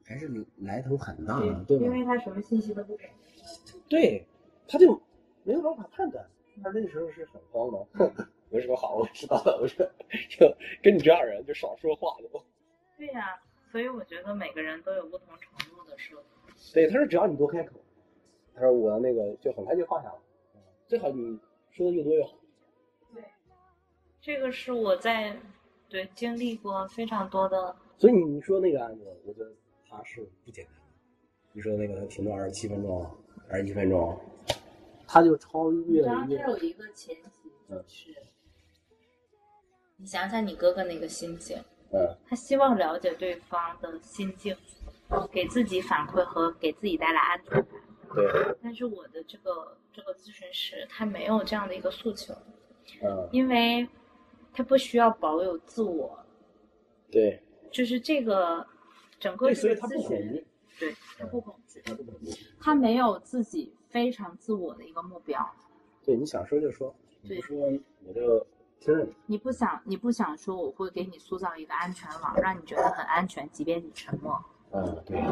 [0.04, 1.90] 还是来头很大啊，对吧因？
[1.90, 3.10] 为他什么信息都不给。
[3.88, 4.26] 对，
[4.68, 5.00] 他就
[5.42, 6.24] 没有办法判断。
[6.62, 8.28] 他那时候是很慌的。
[8.50, 8.96] 有什么好？
[8.96, 9.58] 我知道了。
[9.60, 9.84] 我说，
[10.28, 12.44] 就跟你这样人就少说话就。
[12.96, 13.40] 对呀、
[13.72, 16.24] 所以我觉得每个人都有不同程度的社恐。
[16.72, 17.76] 对，他说只要你多开口，
[18.54, 20.18] 他说我那个就很快就放下了。
[20.86, 21.38] 最好你
[21.70, 22.32] 说的越多越好。
[23.12, 23.22] 对
[24.20, 25.36] 这个是我在
[25.88, 29.52] 对经历过非常多的，所以你你说那个案子，我觉得
[29.88, 30.80] 他是不简单的。
[31.52, 33.08] 你说那个他停顿二十七分钟，
[33.48, 34.18] 二十一分钟，
[35.06, 36.50] 他就超越了一个。
[36.50, 38.14] 有一个前提就是，
[39.96, 41.56] 你想想你哥哥那个心情，
[41.92, 44.56] 嗯，他希望了解对方的心境，
[45.30, 47.66] 给自己反馈和给自己带来安全感。
[48.14, 52.32] 对，但是我的这个这个咨询师他没有这样的一个诉求，
[53.02, 53.88] 嗯，因为
[54.52, 56.18] 他不需要保有自我，
[57.10, 58.64] 对，就是这个
[59.18, 60.46] 整个对，这所以他不个咨询恐惧。
[60.78, 62.46] 对，他不恐惧，他不恐惧。
[62.60, 65.44] 他没有自己非常自我的一个目标。
[66.04, 67.56] 对，你想说就说，你对说
[68.04, 68.44] 我就
[68.80, 69.14] 听着你。
[69.26, 74.40] 你不想，你不想说，我会给你塑造一个安全网，让你觉得很安全，即便你沉默。
[74.74, 75.22] 嗯，对。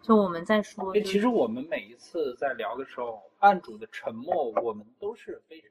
[0.00, 5.70] 就我们在说，哎，其实我们每一次在聊的时候，案主的沉默，我们都是非常，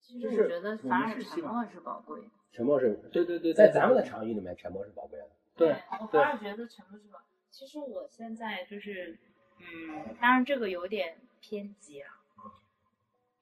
[0.00, 2.28] 其实我觉得反而我们是沉默是宝贵的。
[2.50, 5.28] 沉默是，对对对，在咱们的场域里面，沉默是宝贵的。
[5.54, 7.20] 对我反而觉得沉默是宝。
[7.50, 9.18] 其实我现在就是，
[9.58, 12.10] 嗯，当然这个有点偏激啊，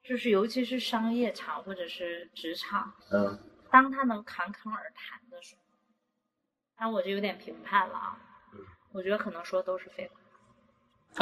[0.02, 3.38] 就是尤其是商业场或者是职场，嗯，
[3.70, 5.62] 当他能侃侃而谈的时候，
[6.78, 8.26] 那我就有点评判了啊。
[8.92, 10.20] 我觉得可能说都是废话。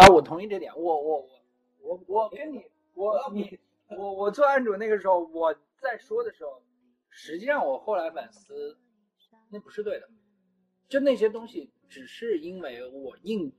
[0.02, 0.72] 啊，我同意这点。
[0.76, 1.28] 我我我
[1.80, 2.64] 我我跟你
[2.94, 3.58] 我你
[3.88, 6.62] 我我做案主那个时候，我在说的时候，
[7.08, 8.78] 实际上我后来反思，
[9.50, 10.08] 那不是对的。
[10.88, 13.52] 就那些东西，只是因为我硬，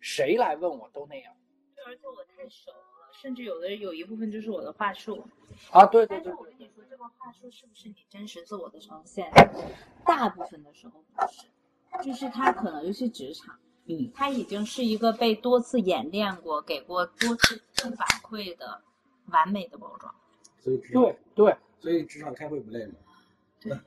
[0.00, 1.34] 谁来问我都那样
[1.74, 5.26] 对，而且我太熟了，甚至有的有一部分就是我的话术。
[5.72, 5.84] 啊。
[5.86, 9.28] 对对但是对我跟你说，这个话术是不是你真实自我的呈现？
[10.04, 11.48] 大部分的时候不是，
[12.02, 13.56] 就是他可能尤其职场，
[13.86, 18.80] 嗯，他已经是一个被多次演练过、给过多次正反馈的
[19.26, 20.14] 完美的包装。
[20.60, 22.94] 所以职场对对，所以职场开会不累吗？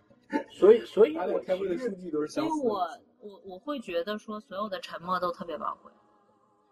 [0.49, 2.69] 所以所以我开会的数据都是所以相似的。
[2.69, 5.91] 我我我会觉得说，所有的沉默都特别宝贵。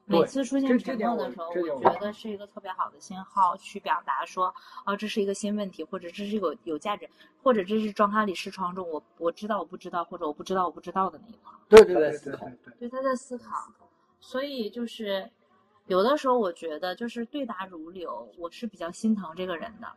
[0.10, 4.54] 对每次出现沉默的时候，我我觉得是一个特别好的信号，去表达说，
[4.86, 7.08] 哦，这是一个新问题，或者这是一个有价值，
[7.44, 11.54] 或者这是庄哈里视窗中我我知道我不知道，或者我不知道我不知道的那一块。
[11.70, 13.46] 对对对他在思考对对对，对，他在思考。
[14.20, 15.30] 所以就是
[15.86, 19.88] 有的时候，我觉得就是对答如流，我是比较心疼这个人的，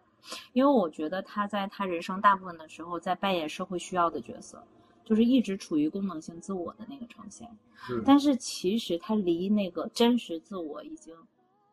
[0.52, 4.62] 因为我觉得他在他人生大部分的时候在扮演社会需要的角色，
[5.04, 7.48] 就是一直处于功能性自我的那个呈现。
[7.90, 11.16] 嗯但是其实他离那个真实自我已经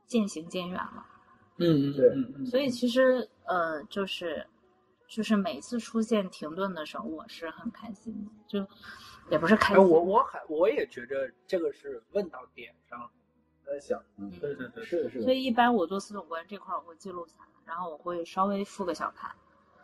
[0.08, 1.06] 渐行渐远了。
[1.58, 4.46] 嗯嗯对嗯嗯，所以其实呃，就是
[5.08, 8.66] 就是每次出现停顿的时候，我是很开心的，就
[9.30, 9.90] 也不是开哎，心。
[9.90, 13.10] 我我还我也觉着这个是问到点上了。
[13.66, 15.32] 在想，嗯，对对对，是的，是的所。
[15.32, 19.36] 以一般我做司总官这块儿我会记录下来，然后我会稍微复个小卡，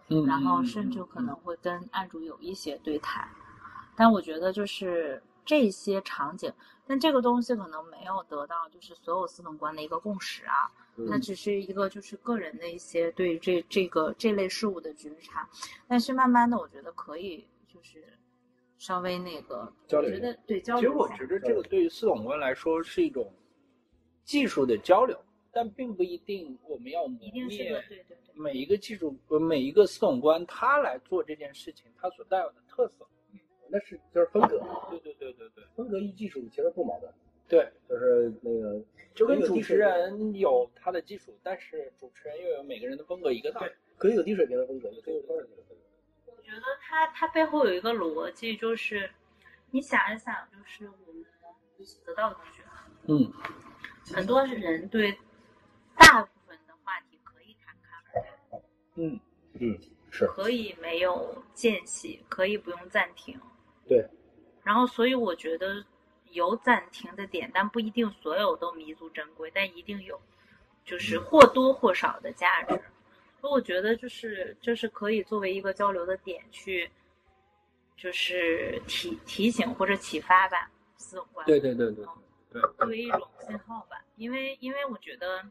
[0.09, 3.27] 嗯然后甚至可能会跟案主有一些对谈。
[3.95, 6.51] 但我觉得就是这些场景，
[6.85, 10.69] 但这个东西可能没有得到就是所有司总官的一个共识啊，
[11.09, 15.47] 它嗯只是一个就是个人的一些对这这个这类事物的觉察。
[15.87, 18.03] 但是慢慢的，我觉得可以就是
[18.77, 20.99] 稍微那个我觉交流一下得对交流其实。
[20.99, 23.31] 我觉得这个对于司总官来说是一种
[24.25, 25.17] 技术的交流，
[25.55, 28.17] 但并不一定我们要磨一定是个灭对对对。
[28.33, 33.07] 每一个技术，呃每一个司统官他来做这件事情，他所带有的特色。
[33.69, 34.59] 那是就是风格，
[34.89, 37.11] 对对对对对风格与技术其实不矛盾，
[37.47, 38.83] 对，就是那个
[39.15, 43.71] 就跟主持人有他的技术，但是主持人又有每个人的风格一个道理。
[43.97, 46.33] 可以有低水平的风格，也可以有高水平的风格。
[46.37, 49.09] 我觉得他他背后有一个逻辑，就是
[49.71, 51.25] 你想一想，就是我们
[52.05, 52.61] 得到的同学，
[53.07, 53.31] 嗯，
[54.13, 55.17] 很多人对
[55.97, 58.61] 大部分的话题可以侃侃而谈，
[58.95, 59.19] 嗯，
[59.59, 63.39] 嗯，是可以没有间隙，可以不用暂停。
[63.87, 64.07] 对。
[64.63, 65.85] 然后，所以我觉得
[66.31, 70.19] 有暂停的点，但不一定所有都弥足珍贵，但一定有，
[70.83, 72.73] 就是或多或少的价值。
[73.39, 76.89] 所以我觉得就是就是可以作为一个交流的点去，
[77.95, 81.45] 就是提提醒或者启发吧，四种观。
[81.45, 82.03] 对对对对
[82.51, 85.45] 对作为一种信号吧，因为因为我觉得，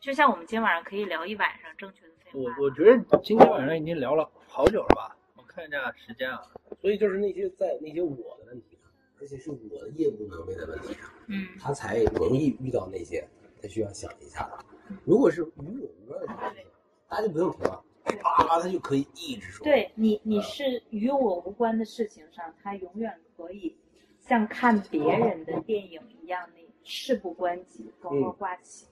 [0.00, 5.16] 就像我们今天晚上可以聊一晚上正确的废话，我我觉得今天晚上已经聊了好久了吧？
[5.36, 6.40] 我看一下时间啊，
[6.80, 8.88] 所以就是那些在那些我的问题上，
[9.20, 13.26] 而且是我的业务能力的问题上，嗯，他才容易遇到那些
[13.60, 14.64] 他需要想一下的。
[15.04, 16.64] 如果是与我无关的事情，
[17.08, 19.64] 大家就不用停了，啪，他就可以一直说。
[19.64, 23.76] 对你你是与我无关的事情上，他永远可以
[24.20, 28.86] 像看别人的电影一样，那事不关己，高高挂起。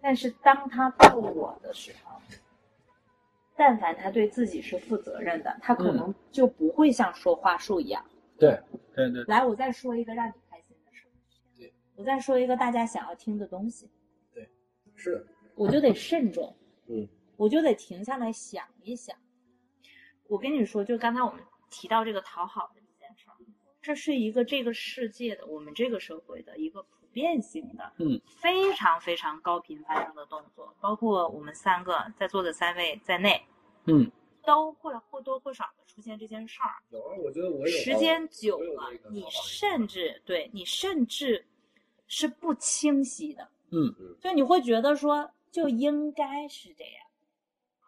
[0.00, 2.20] 但是当他到我的时候，
[3.56, 8.04] 但凡他对自己是负责任的，他可能就不会像说话术一样。
[8.38, 8.58] 对
[8.94, 11.04] 对对，来，我再说一个让你开心的事。
[11.58, 13.90] 对，我再说一个大家想要听的东西，
[14.32, 14.48] 对
[14.96, 16.56] 是的，我就得慎重。
[16.86, 17.06] 嗯，
[17.36, 19.14] 我就得停下来想一想。
[20.26, 23.36] 我跟你说，就刚才我们提到这个讨好的这件事儿，
[23.82, 33.44] 这是一个这个世界的我们这个社会的一个普遍性的，嗯，非常非常高频发生的动作，包括我们三个在座的三位在内，
[33.86, 34.08] 嗯，
[34.44, 36.70] 都会或多或少的出现这件事儿。
[36.90, 41.44] 有啊，我觉得我有时间久了，你甚至对你甚至
[42.06, 43.92] 是不清晰的，嗯。
[43.98, 44.16] 嗯。
[44.20, 47.09] 就你会觉得说就应该是这样。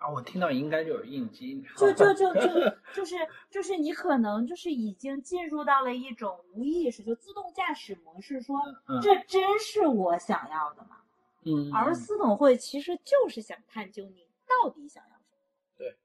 [0.02, 3.16] 啊，我听到应该就是应激，你知就道吗 就就就就是
[3.48, 8.58] 就是你可能就是已经进入到了一种无意识，就自动驾驶模式，说
[8.88, 10.96] 嗯这真是我想要的吗？
[11.44, 15.36] 嗯，而司董会其实就是想探究你到底想要什么。
[15.78, 15.96] 对。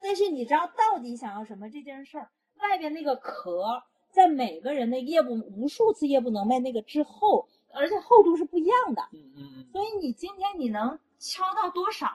[0.00, 9.02] 但是你知道到底想要什么这件事儿，外边那个壳，在每个人的夜不无数次夜不能寐那个之后，而且厚度是不一样的。
[9.12, 12.08] 嗯嗯嗯，所以你今天你能敲到多少，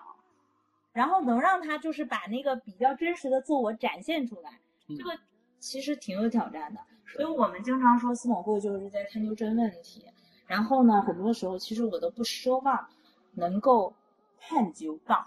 [0.98, 4.50] 然后能让他就是把那个比较真实的自我展现出来，
[4.90, 5.12] 嗯这个
[5.60, 6.82] 其实挺有挑战的。
[7.06, 10.04] 是所以我们经常说司某会就是在探究真问题，
[10.48, 12.88] 然后呢，很多时候其实我都不奢望
[13.36, 13.94] 能够
[14.40, 15.24] 探究到，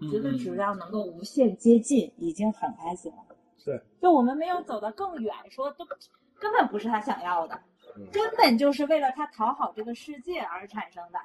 [0.00, 3.18] 嗯觉得只要能够无限接近，已经很开心了。
[3.64, 5.84] 对，就我们没有走得更远，说都
[6.38, 7.60] 根本不是他想要的，
[7.96, 11.18] 嗯根本就是为了他讨好这个世界而产生的。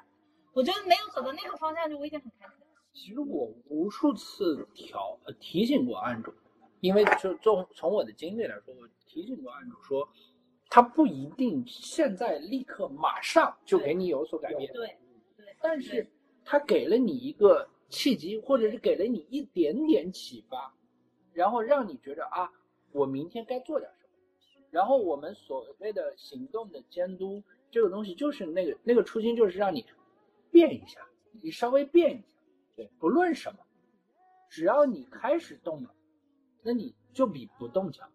[0.52, 2.63] 我觉得没有走到那个方向，就我已经很开心了。
[2.94, 6.32] 其实我无数次调呃提醒过案主，
[6.80, 10.08] 因为就从从我的经历来说，我提醒过案主说，
[10.70, 14.96] 他不一定现在立刻马上就给你有所改变，对，
[15.36, 16.06] 对，但是
[16.44, 20.72] 他给了你一个契机，或者是给了你一点点启发，
[21.32, 22.50] 然后让你觉得啊，
[22.92, 24.64] 我明天该做点什么。
[24.70, 27.42] 然后我们所谓的行动的监督
[27.72, 29.84] 这个东西，就是那个那个初心，就是让你
[30.50, 31.00] 变一下，
[31.42, 32.33] 你稍微变一下，
[32.76, 33.58] 对，不论什么，
[34.48, 35.94] 只要你开始动了，
[36.62, 38.08] 那你就比不动强。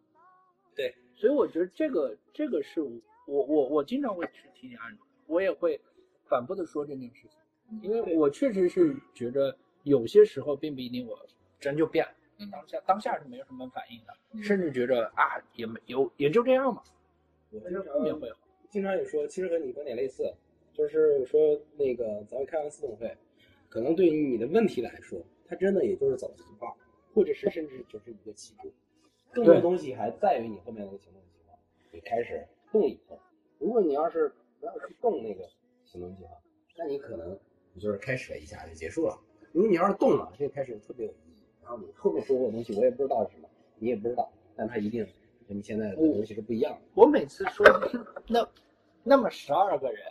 [0.76, 2.91] 对，所以我觉得这个这个是我
[3.27, 5.80] 我我我经常会去提醒案主，我也会
[6.26, 11.19] 反复的说这件事情，因为我确实是觉得有些时候并不一定我
[11.60, 16.81] 真就变了，嗯当下当下是没有什么反应的，嗯甚至觉得啊也没有也就这样嘛，
[17.64, 18.38] 但是我经常后面会好。
[18.69, 20.31] 经常也说，其实和你观点类似，
[20.73, 23.18] 就是说那个咱们开完司董会，
[23.69, 26.69] 可能对于你的问题来说，它真的也就是走了一半，
[27.13, 28.71] 或者是甚至就是一个起步，
[29.31, 31.53] 更多东西还在于你后面那个行动计划。
[31.91, 33.19] 你开始动以后，
[33.59, 35.47] 如果你要是不要去动那个
[35.85, 36.31] 行动计划，
[36.77, 37.37] 那你可能
[37.73, 39.19] 你就是开始了一下就结束了。
[39.51, 41.43] 如果你要是动了，这个开始特别有意义。
[41.61, 45.05] 然后你后面说过的东西，我也不知道是什么，你也不知道，但它一定
[45.47, 46.81] 跟你现在的东西是不一样的。
[46.95, 47.65] 我每次说
[48.27, 48.47] 那
[49.03, 50.01] 那么十二个人，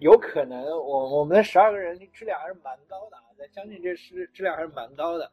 [0.00, 5.30] 有可能我我们的十二个人质量还是蛮高的啊，咱相信这是质量还是蛮高的，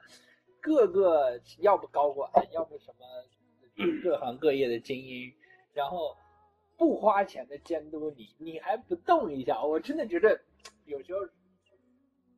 [0.60, 3.06] 各个要不高管，要不什么
[4.03, 5.34] 各行各业的精英，
[5.73, 6.15] 然后
[6.76, 10.38] 不花钱的监督你，你还不动一下，我真的觉得
[10.85, 11.22] 有时候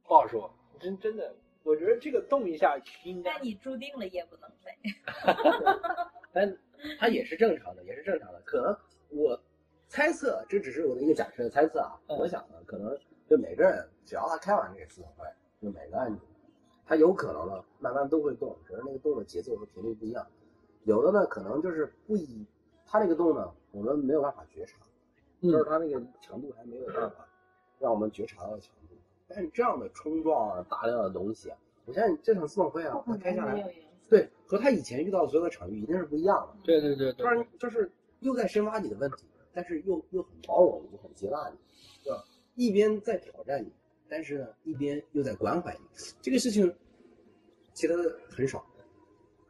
[0.04, 4.70] 不好说，真真的，我觉得这个动一下应该但你注定了夜不能寐。
[6.32, 6.58] 但
[7.00, 8.40] 他也是正常的，也是正常的。
[8.42, 8.78] 可能
[9.10, 9.42] 我
[9.90, 12.00] 猜测，这只是我的一个假设的猜测啊。
[12.08, 12.96] 嗯我想呢，可能
[13.28, 15.26] 就每个人，只要他开完这个司法会，
[15.60, 16.24] 就每个案主，
[16.86, 20.26] 他有可能呢，慢慢都会动，只是那个动的节奏和频率不一样。
[20.84, 22.46] 有的呢，可能就是不以
[22.86, 24.78] 他那个动呢，我们没有办法觉察，
[25.42, 27.28] 嗯就是他那个强度还没有办法
[27.80, 28.96] 让我们觉察到强度。
[29.28, 33.74] 但是这样的冲撞啊，大量的东西啊，我相信这场司法会啊，他开下来，
[34.08, 36.60] 对，和他以前遇到的所有的场域一定是不一样的。
[36.64, 39.26] 对对对对突然就是又在深挖你的问题，
[39.60, 41.58] 但是又又很包容，又很接纳你，
[42.02, 42.24] 对吧？
[42.56, 43.70] 一边在挑战你，
[44.08, 45.80] 但是呢，一边又在关怀你。
[46.22, 46.74] 这个事情
[47.74, 48.66] 其他的很少，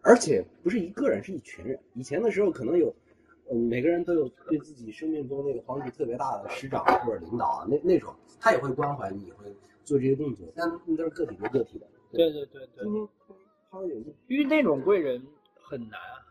[0.02, 1.80] 而且不是一个人，是一群人。
[1.94, 2.92] 以前的时候可能有，
[3.52, 9.46] 嗯，每个人都有对自己生命中那个帮助特别大的师长或者领导啊，那那种他也会关怀你，也会
[9.84, 11.88] 做这些动作，但那都是个体对个体的。
[12.12, 13.08] 对对对对今，天
[13.70, 15.24] 他有一遇那种贵人
[15.62, 16.29] 很难啊，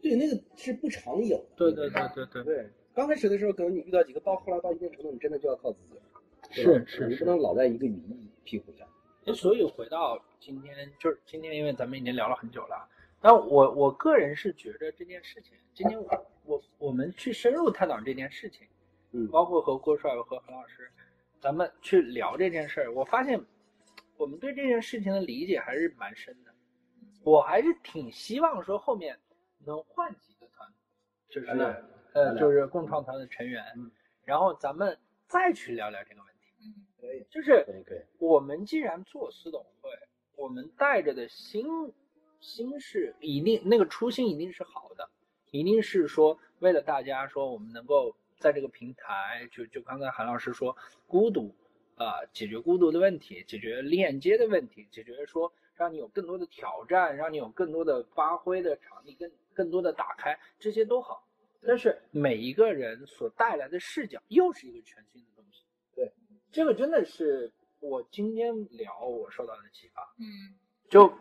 [0.00, 1.46] 对那个是不常有的。
[1.56, 2.44] 对对对对对。
[2.44, 6.02] 对，刚开始的时候可能你遇到几个，到后来到一定程度，你真的就要靠自己了。
[6.50, 8.84] 是是是你不能老在一个羽翼庇护下。
[9.26, 12.88] 哎，所以回到今天，就是今天，因为咱们已经聊了很久了，
[13.20, 18.66] 但我我个人是觉得这件事情，今天我我我们去深入探讨这件事情，
[19.12, 20.90] 嗯包括和郭帅和何老师，
[21.40, 23.40] 咱们去聊这件事儿，我发现
[24.16, 26.50] 我们对这件事情的理解还是蛮深的。
[27.22, 29.16] 我还是挺希望说后面
[29.64, 30.68] 能换几个团，
[31.28, 31.84] 就是？
[32.12, 33.90] 呃，就是共创团的成员，嗯。
[34.24, 36.52] 然后咱们再去聊聊这个问题。
[36.60, 36.86] 嗯。
[37.00, 38.00] 可以，就是可以，可以。
[38.18, 39.90] 我们既然做私董会，
[40.36, 41.92] 我们带着的心
[42.40, 45.08] 心是一定那个初心一定是好的，
[45.50, 50.76] 一定是说为了大家说我们能够在这个平台，就就刚才韩老师说
[51.06, 51.54] 孤独
[51.96, 59.30] 啊、解决孤独的问题，解决链接的问题，解决说让你有更多的挑战，让你有更多的发挥的场地，更
[59.60, 61.22] 更多的打开，这些都好。
[61.66, 65.62] 但是每一个人所带来的视角又是一个全新的东西。
[65.94, 66.10] 对，
[66.50, 70.14] 这个真的是我今天聊我受到的启发。
[70.18, 70.56] 嗯
[70.88, 71.12] 就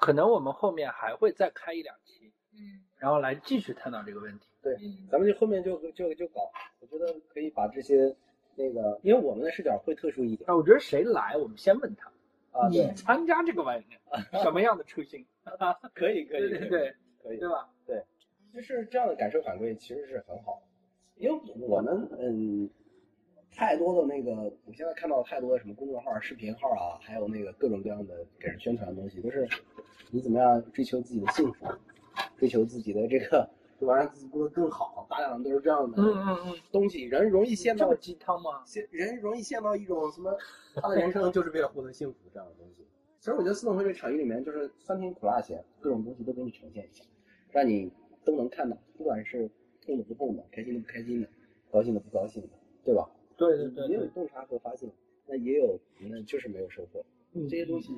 [0.00, 4.46] 可能我们后面还会再开一两期，嗯然后来继续探讨这个问题。
[4.62, 4.74] 对
[5.10, 6.50] 咱们就后面就就就搞，
[6.80, 8.16] 我觉得可以把这些
[8.54, 12.10] 那个，因为我们的视角会特殊一点那我觉得谁来，我们先问他，
[12.58, 15.26] 啊，你对，参加这个玩意儿什么样的初心？
[15.92, 16.94] 可以可以，对对对，
[17.24, 17.68] 可以，对吧？
[17.86, 18.04] 对
[18.52, 20.62] 就是这样的感受反馈其实是很好，
[21.16, 22.68] 因为我们嗯，
[23.50, 24.30] 太多的那个，
[24.66, 29.48] 我现在看到太多的什么公众号、视频号啊，还有那个各种各样的给人宣传的东西，都是
[30.10, 31.66] 你怎么样追求自己的幸福，
[32.36, 33.48] 追求自己的这个，
[33.80, 33.96] 对吧？
[33.96, 38.62] 让自己过得更好，大量都是这样的嗯嗯嗯，东西，人容易陷到鸡汤吗？
[38.66, 40.36] 陷人容易陷到一种什么，
[40.76, 42.86] 他的人生就是为了获得幸福这样的东西。
[43.18, 47.02] 其实我觉得四总会这场域里面，就是酸甜苦辣咸各种东西都给你呈现一下，
[47.54, 47.88] 让你
[48.24, 49.48] 都能看到，不管是
[49.80, 51.28] 痛的不痛的，开心的不开心的，
[51.70, 52.48] 高兴的不高兴的，
[52.84, 53.08] 对吧？
[53.36, 54.90] 对对对对，也有洞察和发现，
[55.28, 57.04] 那也有那就是没有收获。
[57.32, 57.94] 嗯这些东西，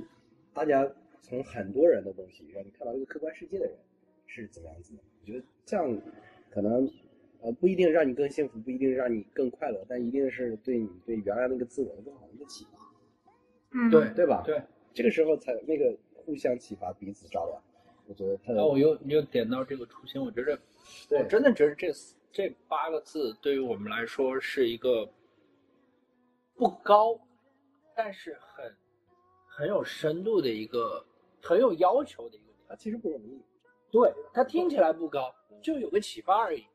[0.52, 0.86] 大家
[1.22, 3.74] 从很多人的东西让你看到一个客观世界的人
[4.26, 5.00] 是怎么样子的。
[5.22, 6.00] 我觉得这样
[6.50, 6.86] 可能
[7.40, 12.78] 呃不一定让你更幸福，不一定让你更快乐，但一定是对你对原来那个自我的更好的一个启发，
[13.72, 14.42] 嗯，对对吧？
[14.44, 14.60] 对。
[14.92, 17.62] 这个时候才那个互相启发，彼此照亮。
[18.06, 20.58] 我觉得他然后我又你又点到这个初心，我觉得
[21.08, 25.08] 对我真的觉得这四这八个字对于我们来说是一个
[26.54, 27.18] 不高，
[27.96, 28.76] 但是很
[29.46, 31.04] 很有深度的一个
[31.42, 32.56] 很有要求的一个点。
[32.68, 33.40] 他其实不容易。
[33.90, 36.66] 对，它听起来不高，就有个启发而已。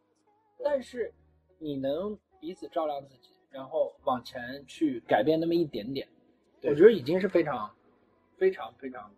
[0.63, 1.13] 但是
[1.59, 6.07] 你能彼此照亮自己，然后往前去改变那么一点点，
[6.63, 7.75] 我觉得已经是非常、
[8.37, 9.13] 非常、非常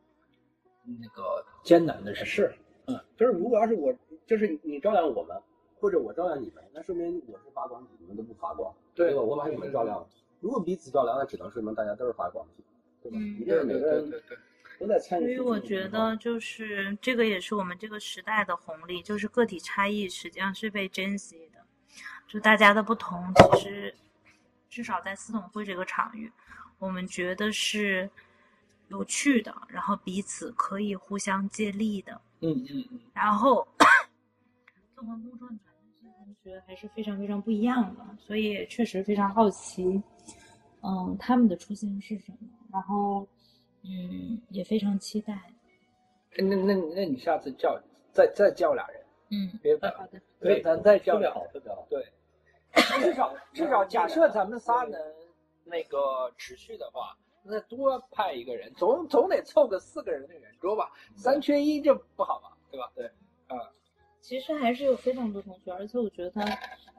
[0.86, 2.26] 那个艰难的事。
[2.26, 2.56] 是，
[2.88, 3.94] 嗯，就是如果要是我，
[4.26, 5.36] 就是你照亮我们，
[5.80, 9.22] 或者我照亮你们，那说明我是发光体，你们都不发光，对吧？
[9.22, 10.08] 我把你们照亮了。
[10.40, 12.64] 如果彼此照亮，那只能说明大家都是发光体，
[13.02, 13.18] 对吧？
[13.18, 14.38] 嗯一定对对是每个人对对对，
[14.80, 15.36] 都在参与。
[15.36, 21.60] 所以我觉得，就是这个也是我们这个时代的红利，就是个体差异实际上是被珍惜的。
[22.28, 23.24] 就大家的不同，
[23.54, 23.94] 其实
[24.70, 26.32] 至少在四总会这个场域，
[26.80, 28.10] 我们觉得是
[28.90, 32.20] 有趣的，然后彼此可以互相借力的。
[32.42, 33.68] 嗯嗯嗯，然后，
[34.96, 35.60] 纵横工创团
[36.02, 40.02] 这些同学还是非常非常不一样的，所以确实非常好奇，
[40.82, 42.50] 嗯，他们的初心是什么？
[42.72, 43.28] 然后，
[43.84, 45.54] 嗯，也非常期待。
[46.38, 47.80] 那那那你下次叫
[48.12, 51.88] 再再叫俩人，嗯，别好的，对，咱再叫俩特别好，特别好。
[51.90, 52.06] 对，
[53.02, 55.00] 至少至少假设咱们仨能
[55.64, 62.92] 那个持续的话，那多派一个人，总总得凑个四个人的圆桌吧，三缺一就不好了，对吧？
[62.96, 63.12] 对，
[64.22, 66.46] 其实还是有非常多同学，而且我觉得他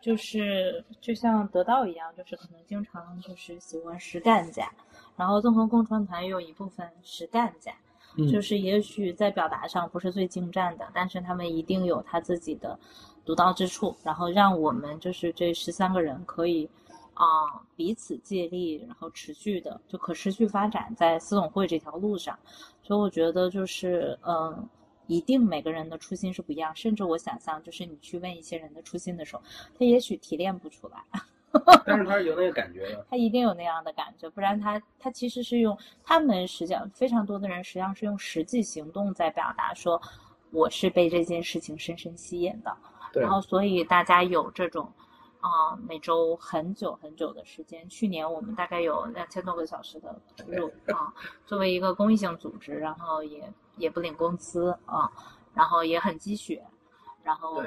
[0.03, 4.71] 就是就像得到一样，就是可能经常就是喜欢实干家，
[5.17, 7.73] 然后综合共创团也有一部分实干家，
[8.19, 8.29] 嗯。
[8.29, 12.79] 就是也许在表达上不是最精湛的，但是他们一定有他自己的
[13.25, 16.69] 独到之处，然后让我们就是这十三个人可以
[17.15, 22.39] 啊、彼此借力，然后持续的就可持续发展在私董会这条路上。
[22.83, 24.69] 所以我觉得就是嗯、
[25.07, 29.43] 一定每个人的初心是不一样，甚至我想象就是你去问一些人的初心的时候，
[29.79, 30.99] 他也许提炼不出来。
[31.87, 33.07] 但是他有那个感觉的。
[33.09, 40.03] 他一定有那样的感觉，不然他他其实是用他们实际上非常多的人实际上是用实际行动在表达说
[40.51, 42.77] 我是被这件事情深深吸引的，
[43.15, 44.93] 然后所以大家有这种
[45.45, 51.13] 啊、每周很久很久的时间，去年我们大概有两千多个小时的投入啊，
[51.45, 55.13] 作为一个公益性组织，然后也也不领工资啊，
[55.53, 56.65] 然后也很积雪，
[57.23, 57.63] 然后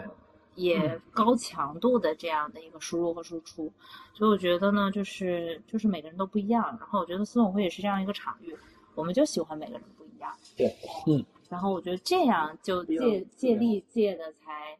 [0.56, 3.72] 也高强度的这样的一个输入和输出，
[4.12, 6.76] 所以我觉得呢，就是就是每个人都不一样。
[6.80, 8.58] 然后我觉得四总会也是这样一个场域，
[8.96, 10.36] 我们就喜欢每个人不一样。
[10.56, 10.76] 对，
[11.06, 11.24] 嗯。
[11.48, 14.76] 然后我觉得这样就借借力借的才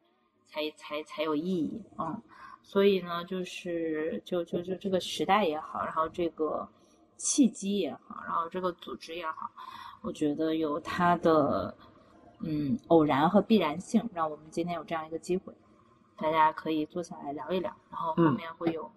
[0.48, 2.20] 才才才有意义，嗯。
[2.70, 6.68] 所以呢，就是就就就这个时代也好，然后这个
[7.16, 9.50] 契机也好，然后这个组织也好，
[10.02, 11.74] 我觉得有它的
[12.42, 15.54] 嗯偶然和必然性，让我们今天有这样一个机会，
[16.18, 18.92] 大家可以坐下来聊一聊，然后后嗯面会有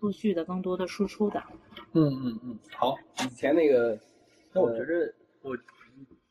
[0.00, 1.42] 陆续的更多的输出的。
[1.92, 2.94] 嗯嗯嗯，好，
[3.24, 3.98] 以前那个，
[4.52, 5.56] 那我觉着我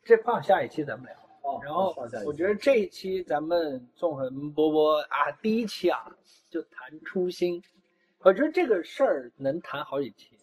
[0.04, 1.25] 这放下一期咱们聊。
[1.46, 1.96] 哦然后
[2.26, 6.00] 我觉得这一期咱们纵横波波啊，第一期啊
[6.50, 7.62] 就谈初心，
[8.20, 10.36] 我觉得这个事儿能谈好几期，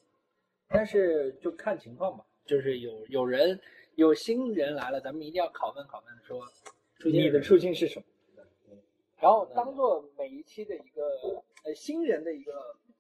[0.69, 2.25] 但是就看情况吧。
[2.45, 3.59] 就是有有人
[3.97, 6.45] 有新人来了，咱们一定要拷问拷问说，
[7.05, 8.05] 你的初心是什么？
[9.19, 11.03] 然后当做每一期的一个
[11.65, 12.53] 呃新人的一个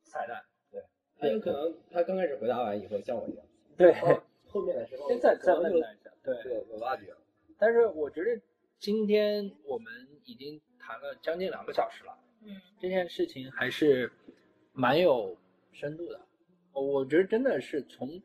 [0.02, 0.42] 彩蛋。
[0.70, 0.82] 对
[1.18, 3.44] 他有可能他刚开始回答完以后像我一样，
[3.76, 3.92] 对，
[4.48, 6.10] 后面的时候现在再问他一下。
[6.24, 7.18] 对，对我挖掘了。
[7.62, 8.42] 但是我觉得
[8.80, 9.92] 今天我们
[10.24, 14.10] 已经谈了将近两个小时了，嗯，这件事情还是
[14.72, 15.38] 蛮有
[15.70, 16.20] 深度的。
[16.72, 18.20] 我觉得真的是从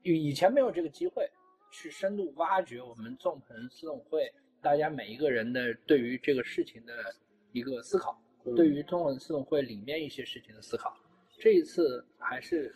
[0.00, 1.30] 以以前没有这个机会
[1.70, 4.32] 去深度挖掘我们纵横私董会
[4.62, 6.94] 大家每一个人的对于这个事情的
[7.52, 10.96] 一个思考，嗯对于纵横私董会里面一些事情的思考。
[11.38, 12.74] 这一次还是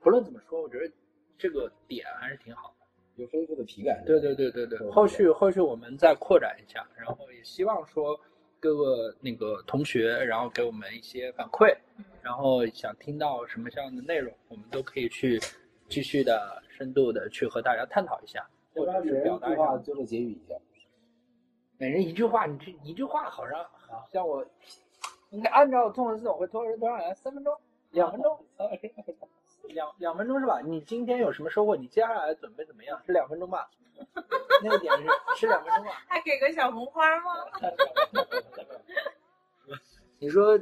[0.00, 0.90] 不论怎么说，我觉得
[1.36, 2.77] 这个点还是挺好的。
[3.18, 4.02] 有丰富的体感。
[4.06, 8.18] 对对对对对，后续后续我们再扩展一下，然后也希望说
[8.60, 11.76] 各个那个同学，然后给我们一些反馈，
[12.22, 15.40] 然后想听到什么样的内容，我们都可以去
[15.88, 19.56] 继续的深度的去和大家探讨一下，或者是表达一下。
[19.56, 20.54] 一句话最后结语一下。
[21.76, 24.44] 每人一句话，你这一句话好像好像我
[25.30, 27.54] 应该按照纵横四总会多多少人三分钟，
[27.90, 28.38] 两分钟，
[29.72, 30.60] 两两分钟是吧？
[30.60, 31.76] 你今天有什么收获？
[31.76, 33.00] 你接下来准备怎么样？
[33.06, 33.68] 是两分钟吧？
[34.62, 35.04] 那个点是
[35.36, 35.90] 是两分钟吧？
[36.06, 37.32] 还给个小红花吗？
[40.18, 40.58] 你说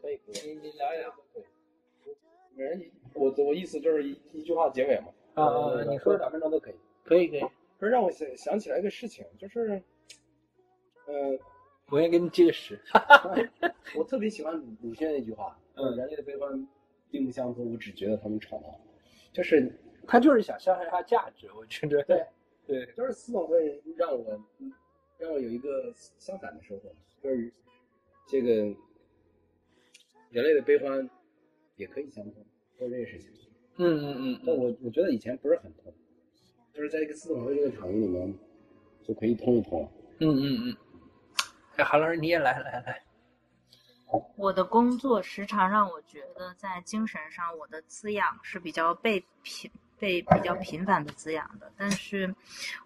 [0.00, 1.14] 可以，你你聊一聊
[2.54, 5.08] 每人一我我意思就是一一句话结尾嘛。
[5.34, 6.74] 啊呃你说说两分钟都可以。
[7.04, 7.40] 可以可以，
[7.78, 9.82] 不是让我想想起来一个事情，就是，
[11.06, 11.38] 呃，
[11.90, 12.80] 我先给你计个时。
[13.94, 16.66] 我特别喜欢鲁鲁迅那句话，嗯人类的悲欢
[17.14, 18.80] 并不相通，我只觉得他们吵闹。
[19.32, 19.72] 就是
[20.04, 22.02] 他就是想消害他价值，我觉得。
[22.02, 22.26] 对
[22.66, 24.44] 对，就是私董会让我
[25.16, 26.92] 让我有一个相反的收获，
[27.22, 27.52] 就是
[28.26, 28.48] 这个
[30.30, 31.08] 人类的悲欢
[31.76, 32.44] 也可以相通，
[32.76, 33.48] 做这个事情。
[33.76, 35.94] 嗯嗯嗯但我我觉得以前不是很通，
[36.72, 38.34] 就是在一个私董会这个场域里面
[39.04, 39.88] 就可以通一通。
[40.18, 40.76] 嗯嗯嗯。
[41.76, 43.03] 哎，韩老师你也来来来。
[44.36, 51.72] 我的工作时常让我觉得，在精神上我的滋养是比较被频被比较频繁的滋养的。
[51.76, 52.34] 但是，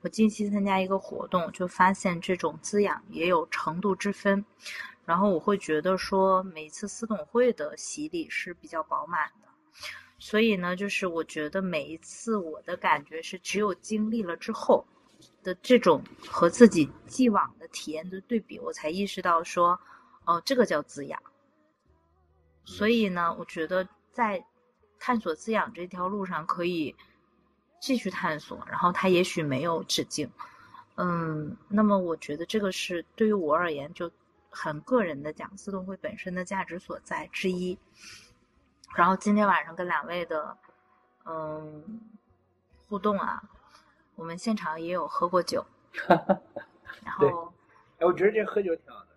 [0.03, 4.45] 我近期参加一个活动，就发现这种滋养也有程度之分。
[5.05, 9.49] 然后我会觉得说，每一次私董会的洗礼是比较饱满的。
[10.19, 14.85] 所以呢，就是我觉得每一次我的感觉是，只有经历了之后
[15.43, 19.81] 的这种和自己既往的体验的对比，我才意识到说，
[20.29, 21.19] 哦，这个叫滋养。
[22.67, 24.45] 所以呢，我觉得在
[24.99, 26.95] 探索滋养这条路上可以
[27.81, 30.31] 继续探索，然后它也许没有止境。
[30.97, 34.11] 嗯，那么我觉得这个是对于我而言就
[34.51, 37.79] 很个人的讲，自动会本身的价值所在之一。
[38.95, 40.55] 然后今天晚上跟两位的
[41.25, 42.01] 嗯
[42.87, 43.43] 互动啊，
[44.15, 45.65] 我们现场也有喝过酒，
[46.07, 47.51] 然后
[47.99, 49.07] 哎，我觉得这喝酒挺好的。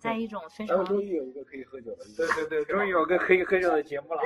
[0.00, 2.04] 在一种非常终于有一个可以喝酒的。
[2.16, 4.22] 对对对，终于有个可以喝酒的节目了。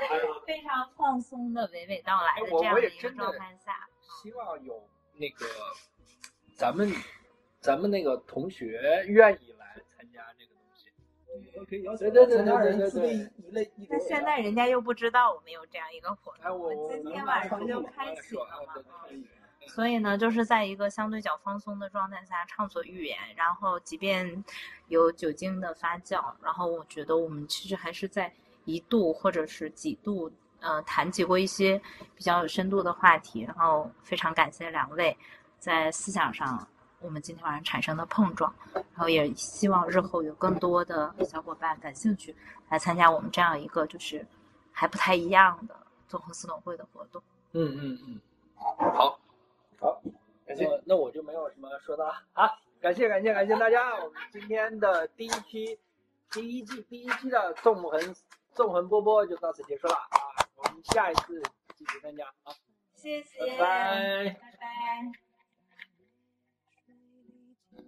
[0.47, 3.89] 非常放松的娓娓道来的这样的一个状态下，
[4.23, 4.83] 希望有
[5.15, 5.47] 那个
[6.55, 6.93] 咱们
[7.61, 10.91] 咱们那个同学愿意来参加这个东西。
[11.69, 13.31] 可以邀对对对参加人对
[13.89, 18.75] 那现在人家又不知道我们有这样一个活哎，动，我我们今天晚上就开启了嘛
[19.67, 24.45] 所以呢，就是在一个相对较放松的状态下畅所欲言，然后即便
[24.89, 28.33] 有酒精的发酵，然后我觉得我们其实还是在
[28.65, 30.31] 一度或者是几度，
[30.61, 31.81] 呃，谈及过一些
[32.15, 35.17] 比较有深度的话题，然后非常感谢两位
[35.59, 36.67] 在思想上
[37.01, 42.35] 我们今天晚上产生的碰撞，然后也希望日后有更多的小伙伴感兴趣
[42.69, 44.27] 来参加我们这样一个就是
[44.73, 45.77] 还不太一样的
[46.09, 47.23] 综合思董会的活动。
[47.53, 48.21] 嗯嗯嗯，
[48.97, 49.19] 好，
[49.79, 50.03] 好，
[50.47, 50.67] 感谢。
[50.67, 52.59] 那那我就没有什么说的了好！
[52.81, 53.95] 感谢感谢感谢大家！
[53.97, 55.79] 我们今天的第一期、
[56.31, 58.15] 第一季第一期的纵横
[58.53, 60.09] 纵横波波就到此结束了啊！
[60.57, 61.43] 我们下一次
[61.75, 62.53] 继续参加啊！
[62.95, 65.26] 谢谢，拜拜拜拜